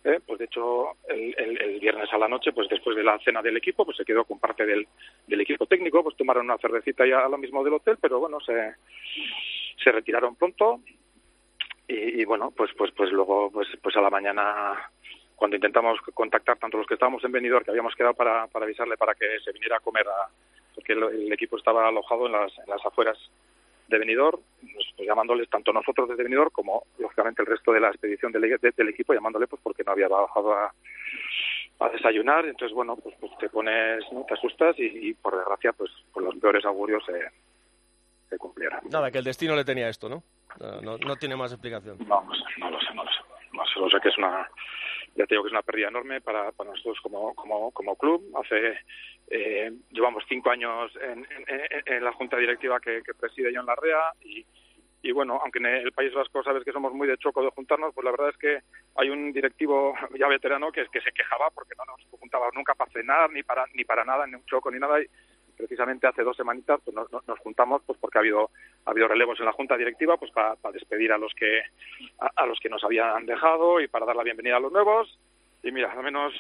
Eh, 0.05 0.21
Pues 0.27 0.39
de 0.39 0.45
hecho, 0.47 0.97
el, 1.09 1.35
el, 1.39 1.81
viernes 1.81 2.13
a 2.13 2.19
la 2.19 2.29
noche, 2.29 2.53
pues 2.53 2.69
después 2.69 2.97
de 2.97 3.05
la 3.05 3.19
cena 3.21 3.43
del 3.43 3.57
equipo, 3.57 3.85
pues 3.85 3.97
se 3.97 4.05
quedó 4.05 4.25
con 4.25 4.39
parte 4.39 4.65
del, 4.67 4.87
equipo 5.29 5.67
técnico, 5.67 6.03
pues 6.03 6.17
tomaron 6.17 6.47
una 6.47 6.59
cervecita 6.59 7.07
ya 7.07 7.25
a 7.25 7.29
lo 7.29 7.39
mismo 7.39 7.63
del 7.65 7.75
hotel, 7.75 7.99
pero 8.01 8.21
bueno, 8.21 8.41
se, 8.41 8.75
se 9.83 9.93
retiraron 9.93 10.37
pronto. 10.37 10.81
Y, 11.89 12.23
y 12.23 12.25
bueno, 12.25 12.53
pues, 12.57 12.71
pues, 12.77 12.93
pues 12.93 13.11
luego, 13.11 13.51
pues, 13.51 13.69
pues 13.83 13.97
a 13.97 14.01
la 14.01 14.11
mañana 14.11 14.91
cuando 15.35 15.57
intentamos 15.57 16.01
contactar 16.15 16.57
tanto 16.57 16.79
los 16.79 16.87
que 16.87 16.95
estábamos 16.95 17.25
en 17.25 17.33
Benidorm, 17.33 17.65
que 17.65 17.73
habíamos 17.73 17.97
quedado 17.97 18.15
para, 18.15 18.47
para 18.47 18.65
avisarle 18.65 18.97
para 18.97 19.15
que 19.15 19.41
se 19.45 19.51
viniera 19.51 19.79
a 19.79 19.81
comer, 19.81 20.07
a, 20.07 20.29
porque 20.75 20.93
el, 20.93 21.03
el 21.03 21.33
equipo 21.33 21.57
estaba 21.57 21.89
alojado 21.89 22.27
en 22.27 22.33
las, 22.33 22.57
en 22.59 22.69
las 22.69 22.87
afueras 22.87 23.19
de 23.93 23.99
Benidorm, 23.99 24.41
pues, 24.61 24.87
llamándoles 25.07 25.49
tanto 25.49 25.73
nosotros 25.73 26.09
desde 26.09 26.25
Benidorm 26.25 26.51
como 26.51 26.85
lógicamente 26.99 27.43
el 27.43 27.47
resto 27.47 27.73
de 27.73 27.81
la 27.81 27.89
expedición 27.89 28.33
del, 28.33 28.43
de- 28.61 28.73
del 28.77 28.89
equipo 28.89 29.15
llamándole 29.15 29.47
pues 29.47 29.63
porque 29.63 29.85
no 29.85 29.93
había 29.93 30.09
bajado 30.09 30.53
a, 30.55 30.73
a 31.81 31.89
desayunar, 31.91 32.45
entonces 32.47 32.75
bueno, 32.75 32.97
pues, 32.97 33.15
pues 33.21 33.33
te 33.39 33.49
pones, 33.49 34.03
¿no? 34.13 34.25
te 34.27 34.35
asustas 34.35 34.77
y, 34.79 35.09
y, 35.11 35.15
por 35.15 35.37
desgracia 35.37 35.73
pues, 35.73 35.91
pues 36.13 36.25
los 36.27 36.35
peores 36.37 36.65
augurios 36.65 37.05
se, 37.07 37.21
se 38.31 38.39
cumplieron. 38.39 38.81
Nada, 38.91 39.11
que 39.11 39.19
el 39.19 39.25
destino 39.25 39.55
le 39.57 39.65
tenía 39.65 39.89
esto, 39.89 40.09
¿no? 40.09 40.23
No, 40.61 40.81
no- 40.81 40.99
no 40.99 41.17
tiene 41.17 41.37
más 41.37 41.53
explicación. 41.53 41.99
No, 42.07 42.23
no 42.23 42.35
sé, 42.35 42.43
no 42.59 42.71
lo 42.71 42.81
sé, 42.81 42.95
no 42.95 43.05
lo 43.05 43.11
sé. 43.11 43.19
No 43.53 43.65
sé, 43.67 43.81
lo 43.81 43.91
sé 43.91 44.01
que 44.03 44.09
es 44.09 44.17
una, 44.19 44.49
ya 45.15 45.27
te 45.27 45.35
digo 45.35 45.43
que 45.45 45.49
es 45.49 45.53
una 45.53 45.63
pérdida 45.63 45.89
enorme 45.89 46.21
para, 46.21 46.53
para 46.53 46.71
nosotros 46.71 46.99
como, 47.03 47.35
como, 47.35 47.71
como 47.73 47.97
club. 47.97 48.23
Hace, 48.37 48.79
eh, 49.29 49.73
llevamos 49.91 50.25
cinco 50.29 50.51
años 50.51 50.91
en, 51.01 51.27
en- 51.87 52.05
la 52.05 52.13
junta 52.13 52.37
directiva 52.37 52.81
que, 52.81 53.03
que 53.03 53.15
preside 53.15 53.53
John 53.55 53.67
Larrea 53.67 54.13
y, 54.23 54.45
y 55.03 55.13
bueno, 55.13 55.41
aunque 55.43 55.59
en 55.59 55.67
el 55.67 55.93
País 55.93 56.13
Vasco 56.15 56.43
sabes 56.43 56.65
que 56.65 56.73
somos 56.73 56.93
muy 56.93 57.07
de 57.09 57.19
choco 57.19 57.43
de 57.43 57.51
juntarnos, 57.51 57.93
pues 57.95 58.05
la 58.05 58.11
verdad 58.13 58.31
es 58.31 58.37
que 58.39 58.61
hay 58.97 59.11
un 59.11 59.33
directivo 59.33 59.95
ya 60.19 60.29
veterano 60.29 60.71
que, 60.73 60.87
que 60.93 61.01
se 61.01 61.13
quejaba 61.13 61.51
porque 61.51 61.75
no 61.77 61.85
nos 61.85 62.21
juntaba 62.21 62.49
nunca 62.55 62.75
para 62.75 62.91
cenar, 62.93 63.31
ni 63.31 63.43
para, 63.43 63.65
ni 63.75 63.85
para 63.85 64.05
nada, 64.05 64.27
ni 64.27 64.35
un 64.35 64.45
choco, 64.47 64.71
ni 64.71 64.79
nada. 64.79 65.01
Y 65.03 65.07
precisamente 65.63 66.09
hace 66.09 66.25
dos 66.25 66.37
semanitas 66.37 66.81
pues 66.85 66.95
nos, 66.95 67.11
nos- 67.13 67.27
nos 67.29 67.39
juntamos 67.39 67.83
pues 67.87 67.97
porque 68.01 68.19
ha 68.19 68.21
habido 68.21 68.51
ha 68.85 68.91
habido 68.91 69.07
relevos 69.07 69.39
en 69.39 69.47
la 69.47 69.53
junta 69.53 69.77
directiva 69.77 70.17
pues 70.17 70.33
para, 70.33 70.57
despedir 70.73 71.13
a 71.13 71.19
los 71.19 71.33
que 71.35 71.63
a, 72.19 72.47
los 72.47 72.59
que 72.59 72.69
nos 72.69 72.83
habían 72.83 73.25
dejado 73.27 73.81
y 73.81 73.87
para 73.87 74.07
dar 74.07 74.17
la 74.17 74.25
bienvenida 74.25 74.57
a 74.57 74.61
los 74.61 74.73
nuevos. 74.73 75.19
Y 75.63 75.71
mira 75.71 75.93
al 75.93 76.03
menos 76.03 76.33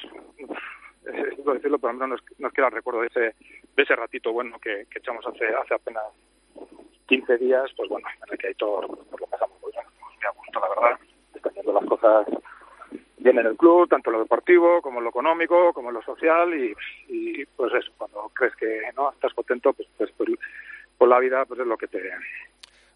eh, 1.06 1.36
decirlo 1.46 1.78
pero 1.78 1.90
al 1.90 1.96
menos 1.98 2.20
nos, 2.38 2.52
queda 2.52 2.66
el 2.66 2.72
recuerdo 2.72 3.02
de 3.02 3.06
ese 3.06 3.20
de 3.76 3.82
ese 3.82 3.94
ratito 3.94 4.32
bueno 4.32 4.58
que, 4.58 4.86
que 4.90 4.98
echamos 4.98 5.24
hace 5.26 5.46
hace 5.46 5.74
apenas 5.74 6.04
15 7.06 7.38
días 7.38 7.70
pues 7.76 7.88
bueno 7.88 8.08
en 8.26 8.32
el 8.32 8.38
que 8.38 8.48
hay 8.48 8.54
todo 8.54 8.88
pues 8.88 9.20
lo 9.20 9.26
pasamos 9.28 9.60
muy 9.60 9.70
bien 9.72 9.84
muy 10.00 10.26
a 10.26 10.30
gusto 10.30 10.60
la 10.60 10.68
verdad 10.68 10.98
yendo 11.54 11.72
las 11.72 11.84
cosas 11.84 12.26
bien 13.22 13.38
en 13.38 13.46
el 13.46 13.56
club, 13.56 13.88
tanto 13.88 14.10
en 14.10 14.14
lo 14.14 14.22
deportivo 14.22 14.82
como 14.82 14.98
en 14.98 15.04
lo 15.04 15.10
económico, 15.10 15.72
como 15.72 15.88
en 15.88 15.94
lo 15.94 16.02
social 16.02 16.52
y, 16.54 16.74
y, 17.08 17.44
pues 17.46 17.72
eso, 17.74 17.92
cuando 17.96 18.30
crees 18.34 18.54
que 18.56 18.80
no 18.96 19.10
estás 19.12 19.32
contento, 19.34 19.72
pues, 19.72 19.88
pues, 19.96 20.10
pues, 20.16 20.30
pues 20.98 21.08
la 21.08 21.18
vida 21.18 21.44
pues 21.44 21.60
es 21.60 21.66
lo 21.66 21.76
que 21.76 21.88
te... 21.88 22.10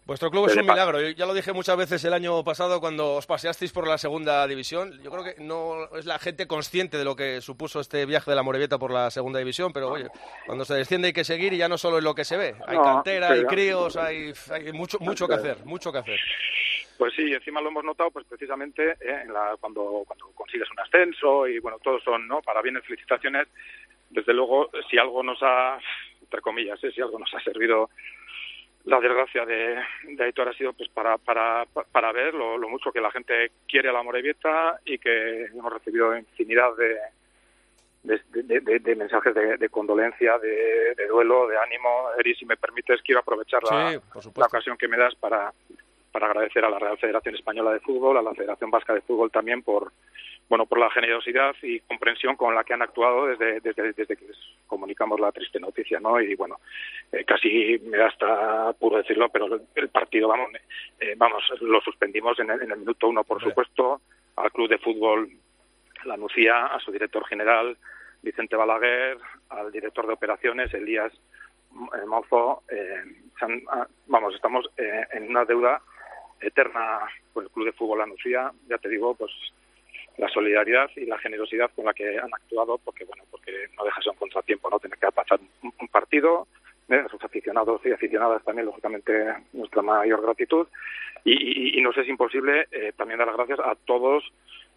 Vuestro 0.05 0.31
club 0.31 0.45
es 0.45 0.53
un 0.53 0.61
depara. 0.61 0.85
milagro. 0.85 1.01
Yo 1.01 1.09
ya 1.09 1.25
lo 1.25 1.33
dije 1.33 1.51
muchas 1.51 1.75
veces 1.75 2.01
el 2.05 2.13
año 2.13 2.41
pasado 2.45 2.79
cuando 2.79 3.15
os 3.15 3.25
paseasteis 3.25 3.73
por 3.73 3.85
la 3.85 3.97
segunda 3.97 4.47
división. 4.47 4.97
Yo 5.03 5.11
creo 5.11 5.23
que 5.25 5.35
no 5.43 5.93
es 5.97 6.05
la 6.05 6.17
gente 6.17 6.47
consciente 6.47 6.97
de 6.97 7.03
lo 7.03 7.17
que 7.17 7.41
supuso 7.41 7.81
este 7.81 8.05
viaje 8.05 8.31
de 8.31 8.35
la 8.37 8.43
Morevieta 8.43 8.79
por 8.79 8.91
la 8.91 9.11
segunda 9.11 9.39
división, 9.39 9.73
pero 9.73 9.89
oye, 9.89 10.07
cuando 10.45 10.63
se 10.63 10.75
desciende 10.75 11.07
hay 11.07 11.13
que 11.13 11.25
seguir 11.25 11.51
y 11.51 11.57
ya 11.57 11.67
no 11.67 11.77
solo 11.77 11.97
es 11.97 12.05
lo 12.05 12.15
que 12.15 12.23
se 12.23 12.37
ve. 12.37 12.55
Hay 12.65 12.77
No, 12.77 12.83
cantera, 12.83 13.31
hay 13.31 13.43
críos, 13.43 13.97
hay, 13.97 14.31
hay 14.49 14.71
mucho, 14.71 14.97
mucho 15.01 15.27
que 15.27 15.33
hacer, 15.33 15.65
mucho 15.65 15.91
que 15.91 15.97
hacer. 15.97 16.19
Pues 16.97 17.13
sí, 17.13 17.31
encima 17.33 17.61
lo 17.61 17.69
hemos 17.69 17.83
notado 17.83 18.09
pues 18.11 18.25
precisamente 18.25 18.91
eh, 18.99 19.21
en 19.23 19.31
la, 19.33 19.55
cuando, 19.59 20.03
cuando 20.07 20.31
consigues 20.33 20.69
un 20.71 20.79
ascenso 20.79 21.47
y 21.47 21.59
bueno, 21.59 21.77
todos 21.79 22.03
son, 22.03 22.27
¿no? 22.27 22.41
Para 22.41 22.61
bienes, 22.61 22.83
felicitaciones. 22.85 23.47
Desde 24.09 24.33
luego, 24.33 24.69
si 24.89 24.97
algo 24.97 25.21
nos 25.21 25.37
ha, 25.43 25.77
entre 26.21 26.41
comillas, 26.41 26.83
eh, 26.83 26.91
si 26.91 27.01
algo 27.01 27.19
nos 27.19 27.33
ha 27.33 27.39
servido 27.41 27.89
la 28.85 28.99
desgracia 29.01 29.45
de, 29.45 29.83
de 30.03 30.23
Aitor 30.23 30.47
ha 30.47 30.53
sido 30.53 30.71
pues 30.73 30.87
para, 30.89 31.17
para, 31.17 31.65
para 31.91 32.11
ver 32.13 32.33
lo, 32.33 32.57
lo 32.57 32.69
mucho 32.69 32.91
que 32.91 33.01
la 33.01 33.11
gente 33.11 33.51
quiere 33.67 33.89
a 33.89 33.91
la 33.93 34.01
Morevieta 34.01 34.79
y 34.85 34.97
que 34.97 35.45
hemos 35.45 35.73
recibido 35.73 36.17
infinidad 36.17 36.69
de, 36.77 36.95
de, 38.03 38.21
de- 38.43 38.59
de- 38.61 38.79
de 38.79 38.95
mensajes 38.95 39.35
de, 39.35 39.57
de 39.57 39.69
condolencia, 39.69 40.37
de, 40.39 40.95
de 40.95 41.07
duelo, 41.07 41.47
de 41.47 41.57
ánimo. 41.59 42.07
Eri, 42.17 42.33
si 42.35 42.45
me 42.45 42.55
permites, 42.55 43.01
quiero 43.01 43.19
aprovechar 43.19 43.61
la, 43.63 43.91
Sí, 43.91 44.29
la 44.39 44.45
ocasión 44.45 44.77
que 44.77 44.87
me 44.87 44.97
das 44.97 45.13
para, 45.15 45.51
para 46.11 46.27
agradecer 46.27 46.63
a 46.65 46.69
la 46.69 46.79
Real 46.79 46.97
Federación 46.97 47.35
Española 47.35 47.71
de 47.71 47.79
Fútbol, 47.79 48.17
a 48.17 48.21
la 48.21 48.33
Federación 48.33 48.71
Vasca 48.71 48.93
de 48.93 49.01
Fútbol 49.01 49.31
también 49.31 49.63
por 49.63 49.91
bueno 50.49 50.65
por 50.65 50.79
la 50.79 50.89
generosidad 50.89 51.55
y 51.61 51.81
comprensión 51.81 52.37
con 52.37 52.55
la 52.55 52.63
que 52.63 52.73
han 52.73 52.81
actuado 52.81 53.27
desde, 53.27 53.59
desde, 53.59 53.91
desde 53.91 54.15
que 54.15 54.27
les 54.27 54.37
comunicamos 54.65 55.19
la 55.19 55.33
triste 55.33 55.59
noticia, 55.59 55.99
¿no? 55.99 56.21
Y 56.21 56.35
bueno, 56.35 56.59
eh, 57.11 57.25
casi 57.25 57.79
me 57.83 57.97
da 57.97 58.07
hasta 58.07 58.73
puro 58.73 58.97
decirlo, 58.97 59.27
pero 59.29 59.59
el, 59.75 59.89
partido, 59.89 60.29
vamos, 60.29 60.49
eh, 60.99 61.15
vamos, 61.17 61.43
lo 61.59 61.81
suspendimos 61.81 62.39
en 62.39 62.51
el, 62.51 62.61
en 62.61 62.71
el 62.71 62.77
minuto 62.77 63.09
uno, 63.09 63.25
por 63.25 63.41
supuesto, 63.41 64.01
al 64.37 64.51
club 64.51 64.69
de 64.69 64.77
fútbol 64.77 65.29
La 66.05 66.15
Nucía, 66.15 66.67
a 66.67 66.79
su 66.79 66.91
director 66.93 67.25
general, 67.27 67.75
Vicente 68.21 68.55
Balaguer, 68.55 69.17
al 69.49 69.71
director 69.71 70.07
de 70.07 70.13
operaciones, 70.13 70.73
Elías 70.73 71.13
eh, 71.13 72.05
Mozo, 72.07 72.63
eh, 72.69 73.03
ah, 73.69 73.87
vamos, 74.07 74.33
estamos 74.35 74.65
eh, 74.77 75.05
en 75.13 75.29
una 75.29 75.45
deuda 75.45 75.81
eterna 76.41 76.99
con 77.33 77.43
el 77.45 77.49
Club 77.51 77.65
de 77.67 77.71
Fútbol 77.73 78.01
Anuncia, 78.01 78.51
ya 78.69 78.77
te 78.77 78.89
digo, 78.89 79.15
pues 79.15 79.31
la 80.17 80.27
solidaridad 80.29 80.89
y 80.95 81.05
la 81.05 81.17
generosidad 81.19 81.69
con 81.75 81.85
la 81.85 81.93
que 81.93 82.17
han 82.17 82.33
actuado, 82.33 82.79
porque 82.79 83.05
bueno, 83.05 83.23
porque 83.29 83.51
no 83.77 83.83
deja 83.83 83.99
de 83.99 84.03
ser 84.03 84.13
un 84.13 84.17
contratiempo, 84.19 84.69
¿no? 84.69 84.79
Tener 84.79 84.97
que 84.97 85.11
pasar 85.11 85.39
un, 85.61 85.87
partido, 85.89 86.47
¿eh? 86.89 87.03
a 87.05 87.09
sus 87.09 87.23
aficionados 87.23 87.81
y 87.85 87.91
aficionadas 87.91 88.43
también, 88.43 88.65
lógicamente, 88.65 89.13
nuestra 89.53 89.81
mayor 89.83 90.21
gratitud. 90.23 90.67
Y, 91.23 91.33
y- 91.33 91.77
y 91.77 91.81
nos 91.81 91.95
es 91.97 92.07
imposible 92.07 92.67
eh, 92.71 92.93
también 92.97 93.19
dar 93.19 93.27
las 93.27 93.37
gracias 93.37 93.59
a 93.59 93.75
todos, 93.75 94.23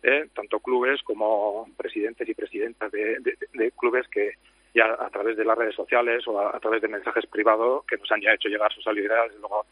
¿eh? 0.03 0.27
tanto 0.35 0.61
clubes 0.61 1.01
como 1.03 1.67
presidentes 1.77 2.29
y 2.29 2.35
presidentas 2.35 2.91
de, 2.93 3.19
de- 3.21 3.73
clubes 3.73 4.07
que 4.09 4.33
ya 4.75 4.93
a 5.01 5.09
través 5.11 5.37
de 5.39 5.45
las 5.45 5.57
redes 5.57 5.75
sociales 5.75 6.27
o 6.29 6.39
a, 6.39 6.59
través 6.61 6.83
de 6.83 6.89
mensajes 6.89 7.27
privados 7.27 7.85
que 7.87 7.97
nos 7.97 8.11
han 8.13 8.21
ya 8.21 8.35
hecho 8.35 8.49
llegar 8.49 8.73
su 8.73 8.81
solidaridad. 8.83 9.25
Desde 9.27 9.41
luego, 9.41 9.65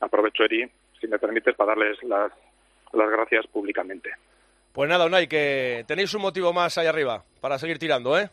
aprovecho, 0.00 0.44
Eri, 0.44 0.68
si 1.00 1.08
me 1.08 1.18
permites, 1.18 1.54
para 1.56 1.74
darles 1.74 2.02
las, 2.02 2.32
las 2.92 3.10
gracias 3.10 3.46
públicamente. 3.46 4.10
Pues 4.72 4.88
nada, 4.88 5.06
Unai, 5.06 5.26
que 5.26 5.84
tenéis 5.88 6.14
un 6.14 6.22
motivo 6.22 6.52
más 6.52 6.78
ahí 6.78 6.86
arriba 6.86 7.24
para 7.40 7.58
seguir 7.58 7.78
tirando, 7.78 8.18
¿eh? 8.18 8.30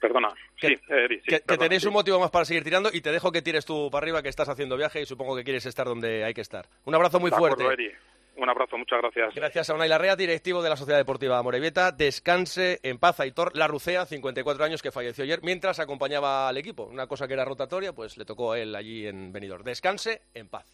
Perdona, 0.00 0.28
sí, 0.60 0.78
Eri, 0.88 1.20
sí, 1.20 1.26
que, 1.26 1.40
que 1.40 1.58
tenéis 1.58 1.82
sí. 1.82 1.88
un 1.88 1.94
motivo 1.94 2.20
más 2.20 2.30
para 2.30 2.44
seguir 2.44 2.62
tirando 2.62 2.90
y 2.92 3.00
te 3.00 3.10
dejo 3.10 3.32
que 3.32 3.42
tires 3.42 3.64
tú 3.64 3.90
para 3.90 4.04
arriba, 4.04 4.22
que 4.22 4.28
estás 4.28 4.48
haciendo 4.48 4.76
viaje 4.76 5.00
y 5.00 5.06
supongo 5.06 5.34
que 5.36 5.42
quieres 5.42 5.66
estar 5.66 5.86
donde 5.86 6.24
hay 6.24 6.34
que 6.34 6.42
estar. 6.42 6.66
Un 6.84 6.94
abrazo 6.94 7.18
muy 7.18 7.30
De 7.30 7.36
acuerdo, 7.36 7.64
fuerte. 7.64 7.82
Eri. 7.82 7.94
Un 8.36 8.50
abrazo, 8.50 8.76
muchas 8.76 9.00
gracias. 9.00 9.34
Gracias 9.34 9.70
a 9.70 9.74
Unai 9.74 9.88
Larrea, 9.88 10.14
directivo 10.14 10.62
de 10.62 10.68
la 10.68 10.76
Sociedad 10.76 10.98
Deportiva 10.98 11.42
Morevieta. 11.42 11.90
Descanse 11.90 12.80
en 12.82 12.98
paz, 12.98 13.18
Aitor 13.20 13.56
Larrucea, 13.56 14.04
54 14.04 14.64
años, 14.64 14.82
que 14.82 14.92
falleció 14.92 15.24
ayer 15.24 15.40
mientras 15.42 15.80
acompañaba 15.80 16.48
al 16.48 16.58
equipo. 16.58 16.84
Una 16.84 17.06
cosa 17.06 17.26
que 17.26 17.34
era 17.34 17.44
rotatoria, 17.44 17.94
pues 17.94 18.18
le 18.18 18.24
tocó 18.24 18.52
a 18.52 18.58
él 18.58 18.74
allí 18.74 19.06
en 19.06 19.32
Benidorm. 19.32 19.64
Descanse 19.64 20.22
en 20.34 20.48
paz. 20.48 20.66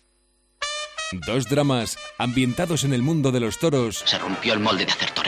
Dos 1.27 1.49
dramas 1.49 1.99
ambientados 2.19 2.85
en 2.85 2.95
el 2.95 3.03
mundo 3.03 3.31
de 3.31 3.41
los 3.41 3.59
toros. 3.59 3.99
Se 3.99 4.19
rompió 4.19 4.55
el 4.55 4.61
molde 4.61 4.87
de 4.87 4.93
hacer. 4.93 5.22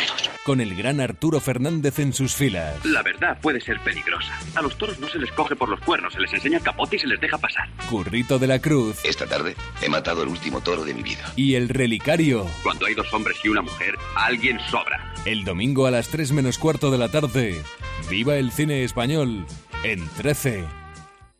Con 0.44 0.60
el 0.60 0.74
gran 0.76 1.00
Arturo 1.00 1.40
Fernández 1.40 1.98
en 1.98 2.12
sus 2.12 2.34
filas. 2.34 2.84
La 2.84 3.02
verdad 3.02 3.38
puede 3.40 3.62
ser 3.62 3.80
peligrosa. 3.80 4.38
A 4.54 4.60
los 4.60 4.76
toros 4.76 4.98
no 5.00 5.08
se 5.08 5.18
les 5.18 5.32
coge 5.32 5.56
por 5.56 5.70
los 5.70 5.80
cuernos, 5.80 6.12
se 6.12 6.20
les 6.20 6.32
enseña 6.34 6.58
el 6.58 6.62
capote 6.62 6.96
y 6.96 6.98
se 6.98 7.06
les 7.06 7.18
deja 7.18 7.38
pasar. 7.38 7.66
Currito 7.88 8.38
de 8.38 8.46
la 8.46 8.58
Cruz 8.58 9.02
Esta 9.04 9.26
tarde 9.26 9.56
he 9.80 9.88
matado 9.88 10.22
el 10.22 10.28
último 10.28 10.60
toro 10.60 10.84
de 10.84 10.92
mi 10.92 11.02
vida. 11.02 11.32
y 11.34 11.54
el 11.54 11.70
Relicario. 11.70 12.46
Cuando 12.62 12.84
hay 12.84 12.94
dos 12.94 13.10
hombres 13.14 13.38
y 13.42 13.48
una 13.48 13.62
mujer, 13.62 13.94
alguien 14.16 14.58
sobra. 14.70 15.14
El 15.24 15.44
domingo 15.44 15.86
a 15.86 15.90
las 15.90 16.08
3 16.08 16.32
menos 16.32 16.58
cuarto 16.58 16.90
de 16.90 16.98
la 16.98 17.08
tarde. 17.08 17.62
Viva 18.10 18.36
el 18.36 18.52
cine 18.52 18.84
español 18.84 19.46
en 19.82 20.06
13. 20.18 20.64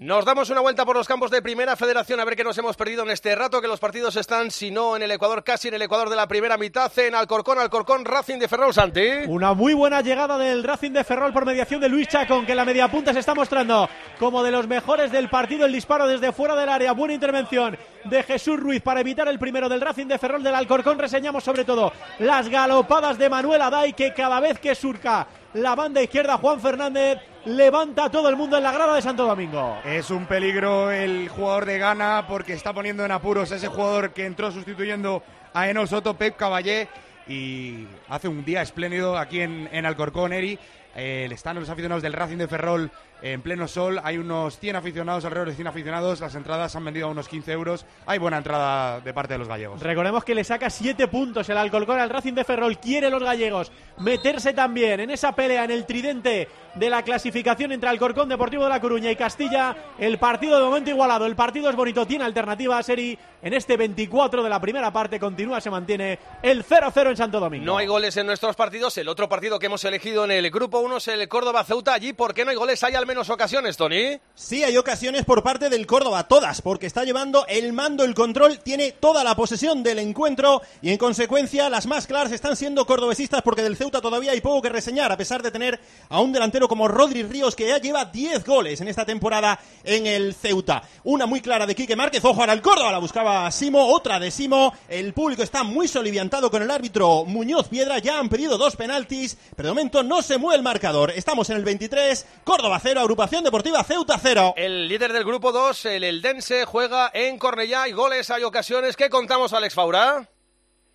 Nos 0.04 0.26
damos 0.26 0.50
una 0.50 0.60
vuelta 0.60 0.84
por 0.84 0.96
los 0.96 1.08
campos 1.08 1.30
de 1.30 1.40
Primera 1.40 1.76
Federación 1.76 2.20
a 2.20 2.26
ver 2.26 2.36
qué 2.36 2.44
nos 2.44 2.58
hemos 2.58 2.76
perdido 2.76 3.04
en 3.04 3.10
este 3.10 3.34
rato, 3.34 3.62
que 3.62 3.66
los 3.66 3.80
partidos 3.80 4.16
están, 4.16 4.50
si 4.50 4.70
no 4.70 4.96
en 4.96 5.02
el 5.02 5.10
Ecuador, 5.10 5.42
casi 5.42 5.68
en 5.68 5.74
el 5.74 5.80
Ecuador 5.80 6.10
de 6.10 6.16
la 6.16 6.28
primera 6.28 6.58
mitad, 6.58 6.92
en 6.98 7.14
Alcorcón, 7.14 7.58
Alcorcón, 7.58 8.04
Racing 8.04 8.38
de 8.38 8.46
Ferrol, 8.46 8.74
Santi. 8.74 9.08
Una 9.26 9.54
muy 9.54 9.72
buena 9.72 10.02
llegada 10.02 10.36
del 10.36 10.62
Racing 10.62 10.90
de 10.90 11.04
Ferrol 11.04 11.32
por 11.32 11.46
mediación 11.46 11.80
de 11.80 11.88
Luis 11.88 12.06
Chacón, 12.06 12.44
que 12.44 12.54
la 12.54 12.66
media 12.66 12.88
punta 12.88 13.14
se 13.14 13.20
está 13.20 13.34
mostrando 13.34 13.88
como 14.18 14.42
de 14.42 14.50
los 14.50 14.68
mejores 14.68 15.10
del 15.10 15.30
partido. 15.30 15.64
El 15.64 15.72
disparo 15.72 16.06
desde 16.06 16.32
fuera 16.32 16.54
del 16.54 16.68
área, 16.68 16.92
buena 16.92 17.14
intervención 17.14 17.78
de 18.04 18.22
Jesús 18.24 18.60
Ruiz 18.60 18.82
para 18.82 19.00
evitar 19.00 19.26
el 19.28 19.38
primero 19.38 19.70
del 19.70 19.80
Racing 19.80 20.06
de 20.06 20.18
Ferrol 20.18 20.42
del 20.42 20.54
Alcorcón. 20.54 20.98
Reseñamos 20.98 21.44
sobre 21.44 21.64
todo 21.64 21.94
las 22.18 22.50
galopadas 22.50 23.16
de 23.16 23.30
Manuel 23.30 23.62
Aday, 23.62 23.94
que 23.94 24.12
cada 24.12 24.38
vez 24.38 24.58
que 24.58 24.74
surca 24.74 25.26
la 25.54 25.74
banda 25.74 26.02
izquierda, 26.02 26.36
Juan 26.36 26.60
Fernández 26.60 27.18
levanta 27.44 28.04
a 28.04 28.10
todo 28.10 28.28
el 28.28 28.36
mundo 28.36 28.56
en 28.56 28.62
la 28.62 28.72
grada 28.72 28.94
de 28.94 29.02
Santo 29.02 29.26
Domingo. 29.26 29.78
Es 29.84 30.10
un 30.10 30.26
peligro 30.26 30.90
el 30.90 31.28
jugador 31.28 31.64
de 31.64 31.78
Ghana 31.78 32.26
porque 32.28 32.54
está 32.54 32.72
poniendo 32.72 33.04
en 33.04 33.12
apuros 33.12 33.52
a 33.52 33.56
ese 33.56 33.68
jugador 33.68 34.12
que 34.12 34.26
entró 34.26 34.50
sustituyendo 34.50 35.22
a 35.52 35.68
Eno 35.68 35.86
Soto, 35.86 36.14
Pep 36.14 36.36
Caballé, 36.36 36.88
y 37.26 37.86
hace 38.08 38.28
un 38.28 38.44
día 38.44 38.62
espléndido 38.62 39.16
aquí 39.16 39.40
en, 39.40 39.68
en 39.72 39.86
Alcorcón, 39.86 40.32
Eri. 40.32 40.58
Eh, 40.96 41.28
están 41.30 41.58
los 41.58 41.68
aficionados 41.68 42.02
del 42.02 42.12
Racing 42.12 42.36
de 42.36 42.48
Ferrol 42.48 42.90
en 43.24 43.40
pleno 43.40 43.66
sol. 43.66 44.00
Hay 44.04 44.18
unos 44.18 44.58
100 44.58 44.76
aficionados, 44.76 45.24
alrededor 45.24 45.48
de 45.48 45.54
100 45.54 45.66
aficionados. 45.66 46.20
Las 46.20 46.34
entradas 46.34 46.76
han 46.76 46.84
vendido 46.84 47.06
a 47.06 47.10
unos 47.10 47.26
15 47.26 47.52
euros. 47.52 47.86
Hay 48.04 48.18
buena 48.18 48.36
entrada 48.36 49.00
de 49.00 49.14
parte 49.14 49.32
de 49.32 49.38
los 49.38 49.48
gallegos. 49.48 49.80
Recordemos 49.80 50.24
que 50.24 50.34
le 50.34 50.44
saca 50.44 50.68
7 50.68 51.08
puntos 51.08 51.48
el 51.48 51.56
Alcolcón 51.56 51.98
al 51.98 52.10
Racing 52.10 52.34
de 52.34 52.44
Ferrol. 52.44 52.78
Quiere 52.78 53.08
los 53.08 53.22
gallegos 53.22 53.72
meterse 53.98 54.52
también 54.52 55.00
en 55.00 55.10
esa 55.10 55.32
pelea 55.32 55.64
en 55.64 55.70
el 55.70 55.86
tridente 55.86 56.48
de 56.74 56.90
la 56.90 57.02
clasificación 57.02 57.72
entre 57.72 57.88
Alcorcón 57.88 58.28
Deportivo 58.28 58.64
de 58.64 58.68
La 58.68 58.80
Coruña 58.80 59.10
y 59.10 59.16
Castilla. 59.16 59.74
El 59.98 60.18
partido 60.18 60.58
de 60.58 60.64
momento 60.64 60.90
igualado. 60.90 61.24
El 61.24 61.34
partido 61.34 61.70
es 61.70 61.76
bonito, 61.76 62.06
tiene 62.06 62.24
alternativa 62.24 62.76
a 62.76 62.82
Seri. 62.82 63.18
En 63.40 63.52
este 63.52 63.76
24 63.76 64.42
de 64.42 64.48
la 64.48 64.58
primera 64.58 64.90
parte 64.90 65.20
continúa, 65.20 65.60
se 65.60 65.68
mantiene 65.70 66.18
el 66.42 66.64
0-0 66.64 67.10
en 67.10 67.16
Santo 67.16 67.40
Domingo. 67.40 67.66
No 67.66 67.76
hay 67.76 67.86
goles 67.86 68.16
en 68.16 68.26
nuestros 68.26 68.56
partidos. 68.56 68.96
El 68.96 69.06
otro 69.06 69.28
partido 69.28 69.58
que 69.58 69.66
hemos 69.66 69.84
elegido 69.84 70.24
en 70.24 70.30
el 70.30 70.50
grupo 70.50 70.78
1 70.78 70.96
es 70.96 71.08
el 71.08 71.28
Córdoba-Ceuta. 71.28 71.92
Allí, 71.92 72.14
¿por 72.14 72.32
qué 72.32 72.46
no 72.46 72.52
hay 72.52 72.56
goles? 72.56 72.82
Hay 72.82 72.94
al 72.94 73.04
menos 73.04 73.13
ocasiones, 73.22 73.76
Tony. 73.76 74.18
Sí, 74.34 74.64
hay 74.64 74.76
ocasiones 74.76 75.24
por 75.24 75.42
parte 75.42 75.70
del 75.70 75.86
Córdoba, 75.86 76.26
todas, 76.26 76.60
porque 76.60 76.86
está 76.86 77.04
llevando 77.04 77.46
el 77.48 77.72
mando, 77.72 78.02
el 78.02 78.14
control, 78.14 78.58
tiene 78.58 78.92
toda 78.92 79.22
la 79.22 79.36
posesión 79.36 79.82
del 79.82 80.00
encuentro 80.00 80.62
y 80.82 80.90
en 80.90 80.98
consecuencia 80.98 81.70
las 81.70 81.86
más 81.86 82.06
claras 82.06 82.32
están 82.32 82.56
siendo 82.56 82.84
cordobesistas 82.86 83.42
porque 83.42 83.62
del 83.62 83.76
Ceuta 83.76 84.00
todavía 84.00 84.32
hay 84.32 84.40
poco 84.40 84.62
que 84.62 84.68
reseñar, 84.68 85.12
a 85.12 85.16
pesar 85.16 85.42
de 85.42 85.52
tener 85.52 85.78
a 86.08 86.20
un 86.20 86.32
delantero 86.32 86.66
como 86.66 86.88
Rodri 86.88 87.22
Ríos 87.22 87.54
que 87.54 87.68
ya 87.68 87.78
lleva 87.78 88.06
10 88.06 88.44
goles 88.44 88.80
en 88.80 88.88
esta 88.88 89.06
temporada 89.06 89.60
en 89.84 90.06
el 90.06 90.34
Ceuta. 90.34 90.82
Una 91.04 91.26
muy 91.26 91.40
clara 91.40 91.66
de 91.66 91.74
Quique 91.74 91.96
Márquez, 91.96 92.24
ojo 92.24 92.40
ahora 92.40 92.52
el 92.52 92.62
Córdoba, 92.62 92.90
la 92.90 92.98
buscaba 92.98 93.50
Simo, 93.52 93.86
otra 93.86 94.18
de 94.18 94.30
Simo. 94.30 94.74
El 94.88 95.12
público 95.12 95.42
está 95.42 95.62
muy 95.62 95.86
soliviantado 95.86 96.50
con 96.50 96.62
el 96.62 96.70
árbitro 96.70 97.24
Muñoz 97.24 97.68
Piedra. 97.68 97.98
Ya 97.98 98.18
han 98.18 98.28
pedido 98.28 98.58
dos 98.58 98.76
penaltis, 98.76 99.36
pero 99.54 99.68
de 99.68 99.74
momento 99.74 100.02
no 100.02 100.20
se 100.22 100.38
mueve 100.38 100.56
el 100.56 100.62
marcador. 100.62 101.12
Estamos 101.12 101.48
en 101.50 101.56
el 101.56 101.64
23, 101.64 102.26
Córdoba 102.42 102.80
0, 102.82 102.93
Agrupación 102.98 103.44
Deportiva 103.44 103.82
Ceuta 103.84 104.16
0. 104.18 104.54
El 104.56 104.88
líder 104.88 105.12
del 105.12 105.24
grupo 105.24 105.52
2, 105.52 105.86
el 105.86 106.04
Eldense, 106.04 106.64
juega 106.64 107.10
en 107.12 107.38
Cornellá. 107.38 107.82
Hay 107.82 107.92
goles, 107.92 108.30
hay 108.30 108.42
ocasiones. 108.42 108.96
¿Qué 108.96 109.10
contamos, 109.10 109.52
Alex 109.52 109.74
Faura? 109.74 110.28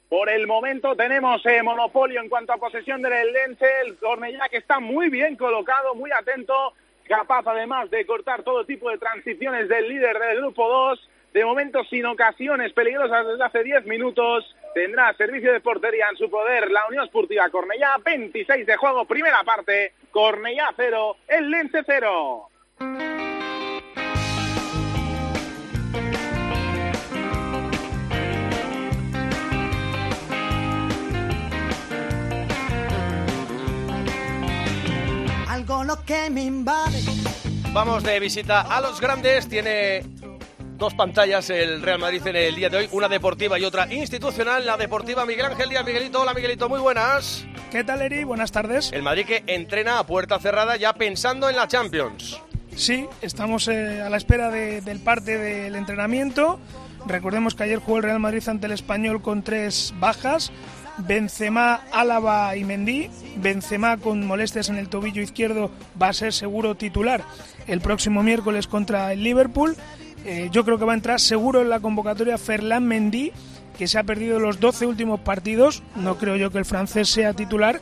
Por 0.09 0.29
el 0.29 0.47
momento 0.47 0.95
tenemos 0.95 1.45
eh, 1.45 1.61
monopolio 1.61 2.21
en 2.21 2.29
cuanto 2.29 2.53
a 2.53 2.57
posesión 2.57 3.01
del 3.01 3.13
Eldense, 3.13 3.65
el 3.85 3.97
Cornellá 3.97 4.49
que 4.49 4.57
está 4.57 4.79
muy 4.79 5.09
bien 5.09 5.35
colocado, 5.35 5.93
muy 5.93 6.11
atento, 6.11 6.73
capaz 7.07 7.43
además 7.45 7.91
de 7.91 8.05
cortar 8.05 8.43
todo 8.43 8.65
tipo 8.65 8.89
de 8.89 8.97
transiciones 8.97 9.69
del 9.69 9.87
líder 9.87 10.17
del 10.17 10.37
grupo 10.37 10.67
2 10.67 11.09
de 11.33 11.45
momento 11.45 11.83
sin 11.83 12.05
ocasiones 12.05 12.73
peligrosas 12.73 13.27
desde 13.27 13.43
hace 13.43 13.63
10 13.63 13.85
minutos. 13.85 14.55
Tendrá 14.73 15.13
servicio 15.13 15.51
de 15.51 15.61
portería 15.61 16.05
en 16.11 16.17
su 16.17 16.29
poder 16.29 16.69
la 16.69 16.87
Unión 16.87 17.05
Esportiva 17.05 17.49
Cornellá, 17.49 17.97
26 18.03 18.65
de 18.65 18.77
juego, 18.77 19.05
primera 19.05 19.43
parte, 19.43 19.93
Cornellá 20.11 20.71
0, 20.75 21.17
el 21.27 21.49
Lense 21.49 21.79
0. 21.85 22.49
Algo 35.49 35.83
lo 35.83 36.05
que 36.05 36.29
me 36.29 36.43
invade. 36.43 37.01
Vamos 37.73 38.03
de 38.03 38.19
visita 38.19 38.61
a 38.61 38.81
los 38.81 38.99
grandes. 38.99 39.47
Tiene 39.47 40.03
dos 40.79 40.93
pantallas 40.93 41.49
el 41.49 41.81
Real 41.81 41.99
Madrid 41.99 42.25
en 42.25 42.37
el 42.37 42.55
día 42.55 42.69
de 42.69 42.77
hoy, 42.77 42.89
una 42.93 43.09
deportiva 43.09 43.59
y 43.59 43.65
otra 43.65 43.93
institucional. 43.93 44.65
La 44.65 44.77
deportiva 44.77 45.25
Miguel 45.25 45.47
Ángel 45.47 45.69
Díaz, 45.69 45.85
Miguelito. 45.85 46.21
Hola 46.21 46.33
Miguelito, 46.33 46.69
muy 46.69 46.79
buenas. 46.79 47.45
¿Qué 47.69 47.83
tal 47.83 48.01
Eri? 48.01 48.23
Buenas 48.23 48.51
tardes. 48.53 48.91
El 48.93 49.03
Madrid 49.03 49.25
que 49.25 49.43
entrena 49.45 49.99
a 49.99 50.05
puerta 50.05 50.39
cerrada 50.39 50.77
ya 50.77 50.93
pensando 50.93 51.49
en 51.49 51.57
la 51.57 51.67
Champions. 51.67 52.41
Sí, 52.75 53.05
estamos 53.21 53.67
eh, 53.67 54.01
a 54.01 54.09
la 54.09 54.15
espera 54.15 54.49
del 54.49 54.99
parte 55.01 55.37
del 55.37 55.75
entrenamiento. 55.75 56.59
Recordemos 57.05 57.55
que 57.55 57.63
ayer 57.63 57.79
jugó 57.79 57.97
el 57.97 58.03
Real 58.03 58.19
Madrid 58.19 58.47
ante 58.47 58.67
el 58.67 58.71
Español 58.71 59.21
con 59.21 59.43
tres 59.43 59.93
bajas. 59.99 60.51
Benzema, 60.99 61.81
Álava 61.91 62.55
y 62.55 62.63
Mendy. 62.63 63.09
Benzema 63.37 63.97
con 63.97 64.25
molestias 64.25 64.69
en 64.69 64.77
el 64.77 64.87
tobillo 64.87 65.21
izquierdo 65.21 65.71
va 66.01 66.07
a 66.09 66.13
ser 66.13 66.31
seguro 66.31 66.75
titular 66.75 67.23
el 67.67 67.81
próximo 67.81 68.23
miércoles 68.23 68.67
contra 68.67 69.11
el 69.11 69.23
Liverpool. 69.23 69.75
Eh, 70.25 70.49
yo 70.51 70.65
creo 70.65 70.77
que 70.77 70.85
va 70.85 70.93
a 70.93 70.95
entrar 70.95 71.19
seguro 71.19 71.61
en 71.61 71.69
la 71.69 71.79
convocatoria 71.79 72.37
Ferland 72.37 72.85
Mendy, 72.85 73.31
que 73.77 73.87
se 73.87 73.97
ha 73.97 74.03
perdido 74.03 74.39
los 74.39 74.59
12 74.59 74.85
últimos 74.85 75.19
partidos. 75.21 75.83
No 75.95 76.17
creo 76.17 76.35
yo 76.35 76.51
que 76.51 76.57
el 76.57 76.65
francés 76.65 77.09
sea 77.09 77.33
titular. 77.33 77.81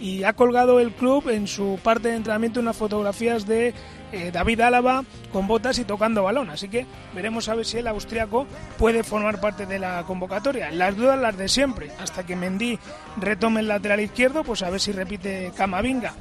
Y 0.00 0.22
ha 0.22 0.34
colgado 0.34 0.78
el 0.78 0.92
club 0.92 1.28
en 1.28 1.48
su 1.48 1.80
parte 1.82 2.08
de 2.08 2.14
entrenamiento 2.14 2.60
unas 2.60 2.76
fotografías 2.76 3.48
de 3.48 3.74
eh, 4.12 4.30
David 4.32 4.60
Álava 4.60 5.04
con 5.32 5.48
botas 5.48 5.78
y 5.80 5.84
tocando 5.84 6.22
balón. 6.22 6.50
Así 6.50 6.68
que 6.68 6.86
veremos 7.16 7.48
a 7.48 7.56
ver 7.56 7.66
si 7.66 7.78
el 7.78 7.88
austriaco 7.88 8.46
puede 8.76 9.02
formar 9.02 9.40
parte 9.40 9.66
de 9.66 9.80
la 9.80 10.04
convocatoria. 10.04 10.70
Las 10.70 10.96
dudas 10.96 11.18
las 11.18 11.36
de 11.36 11.48
siempre. 11.48 11.90
Hasta 11.98 12.24
que 12.24 12.36
Mendy 12.36 12.78
retome 13.16 13.58
el 13.58 13.68
lateral 13.68 13.98
izquierdo, 13.98 14.44
pues 14.44 14.62
a 14.62 14.70
ver 14.70 14.80
si 14.80 14.92
repite 14.92 15.50
Camavinga 15.56 16.14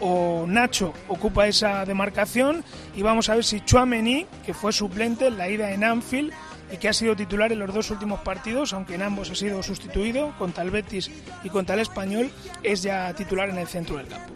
o 0.00 0.44
Nacho 0.46 0.92
ocupa 1.08 1.46
esa 1.46 1.84
demarcación 1.84 2.64
y 2.94 3.02
vamos 3.02 3.28
a 3.28 3.34
ver 3.34 3.44
si 3.44 3.60
Chouameni, 3.60 4.26
que 4.44 4.54
fue 4.54 4.72
suplente 4.72 5.26
en 5.26 5.38
la 5.38 5.48
ida 5.48 5.70
en 5.72 5.84
Anfield 5.84 6.32
y 6.72 6.76
que 6.76 6.88
ha 6.88 6.92
sido 6.92 7.16
titular 7.16 7.52
en 7.52 7.58
los 7.58 7.74
dos 7.74 7.90
últimos 7.90 8.20
partidos, 8.20 8.72
aunque 8.72 8.94
en 8.94 9.02
ambos 9.02 9.30
ha 9.30 9.34
sido 9.34 9.62
sustituido, 9.62 10.32
contra 10.38 10.62
el 10.62 10.70
Betis 10.70 11.10
y 11.42 11.48
contra 11.48 11.74
el 11.74 11.80
Español, 11.80 12.30
es 12.62 12.82
ya 12.82 13.12
titular 13.14 13.50
en 13.50 13.58
el 13.58 13.66
centro 13.66 13.96
del 13.96 14.06
campo. 14.06 14.34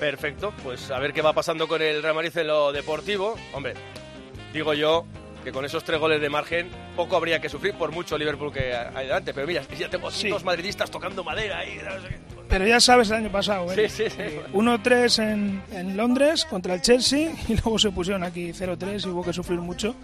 Perfecto, 0.00 0.52
pues 0.62 0.90
a 0.90 0.98
ver 0.98 1.12
qué 1.12 1.22
va 1.22 1.32
pasando 1.32 1.68
con 1.68 1.80
el 1.80 2.02
Real 2.02 2.14
Madrid 2.14 2.36
en 2.36 2.48
lo 2.48 2.72
deportivo. 2.72 3.36
Hombre, 3.52 3.74
digo 4.52 4.74
yo 4.74 5.06
que 5.42 5.52
con 5.52 5.64
esos 5.64 5.84
tres 5.84 6.00
goles 6.00 6.20
de 6.20 6.28
margen 6.28 6.68
poco 6.96 7.16
habría 7.16 7.40
que 7.40 7.48
sufrir 7.48 7.74
por 7.74 7.92
mucho 7.92 8.18
Liverpool 8.18 8.52
que 8.52 8.74
hay 8.74 9.06
delante. 9.06 9.32
Pero 9.32 9.46
mira, 9.46 9.62
ya 9.78 9.88
tengo 9.88 10.10
dos 10.10 10.44
madridistas 10.44 10.90
tocando 10.90 11.22
madera 11.22 11.60
ahí. 11.60 11.80
Pero 12.48 12.66
ya 12.66 12.80
sabes 12.80 13.10
el 13.10 13.16
año 13.16 13.30
pasado, 13.30 13.70
¿eh? 13.72 13.88
Sí, 13.88 14.04
sí, 14.08 14.10
sí. 14.10 14.22
1-3 14.52 15.22
en, 15.22 15.62
en 15.72 15.96
Londres 15.96 16.44
contra 16.44 16.74
el 16.74 16.80
Chelsea 16.80 17.32
y 17.48 17.54
luego 17.54 17.78
se 17.78 17.90
pusieron 17.90 18.22
aquí 18.22 18.52
0-3 18.52 19.04
y 19.04 19.08
hubo 19.08 19.22
que 19.22 19.32
sufrir 19.32 19.60
mucho. 19.60 19.94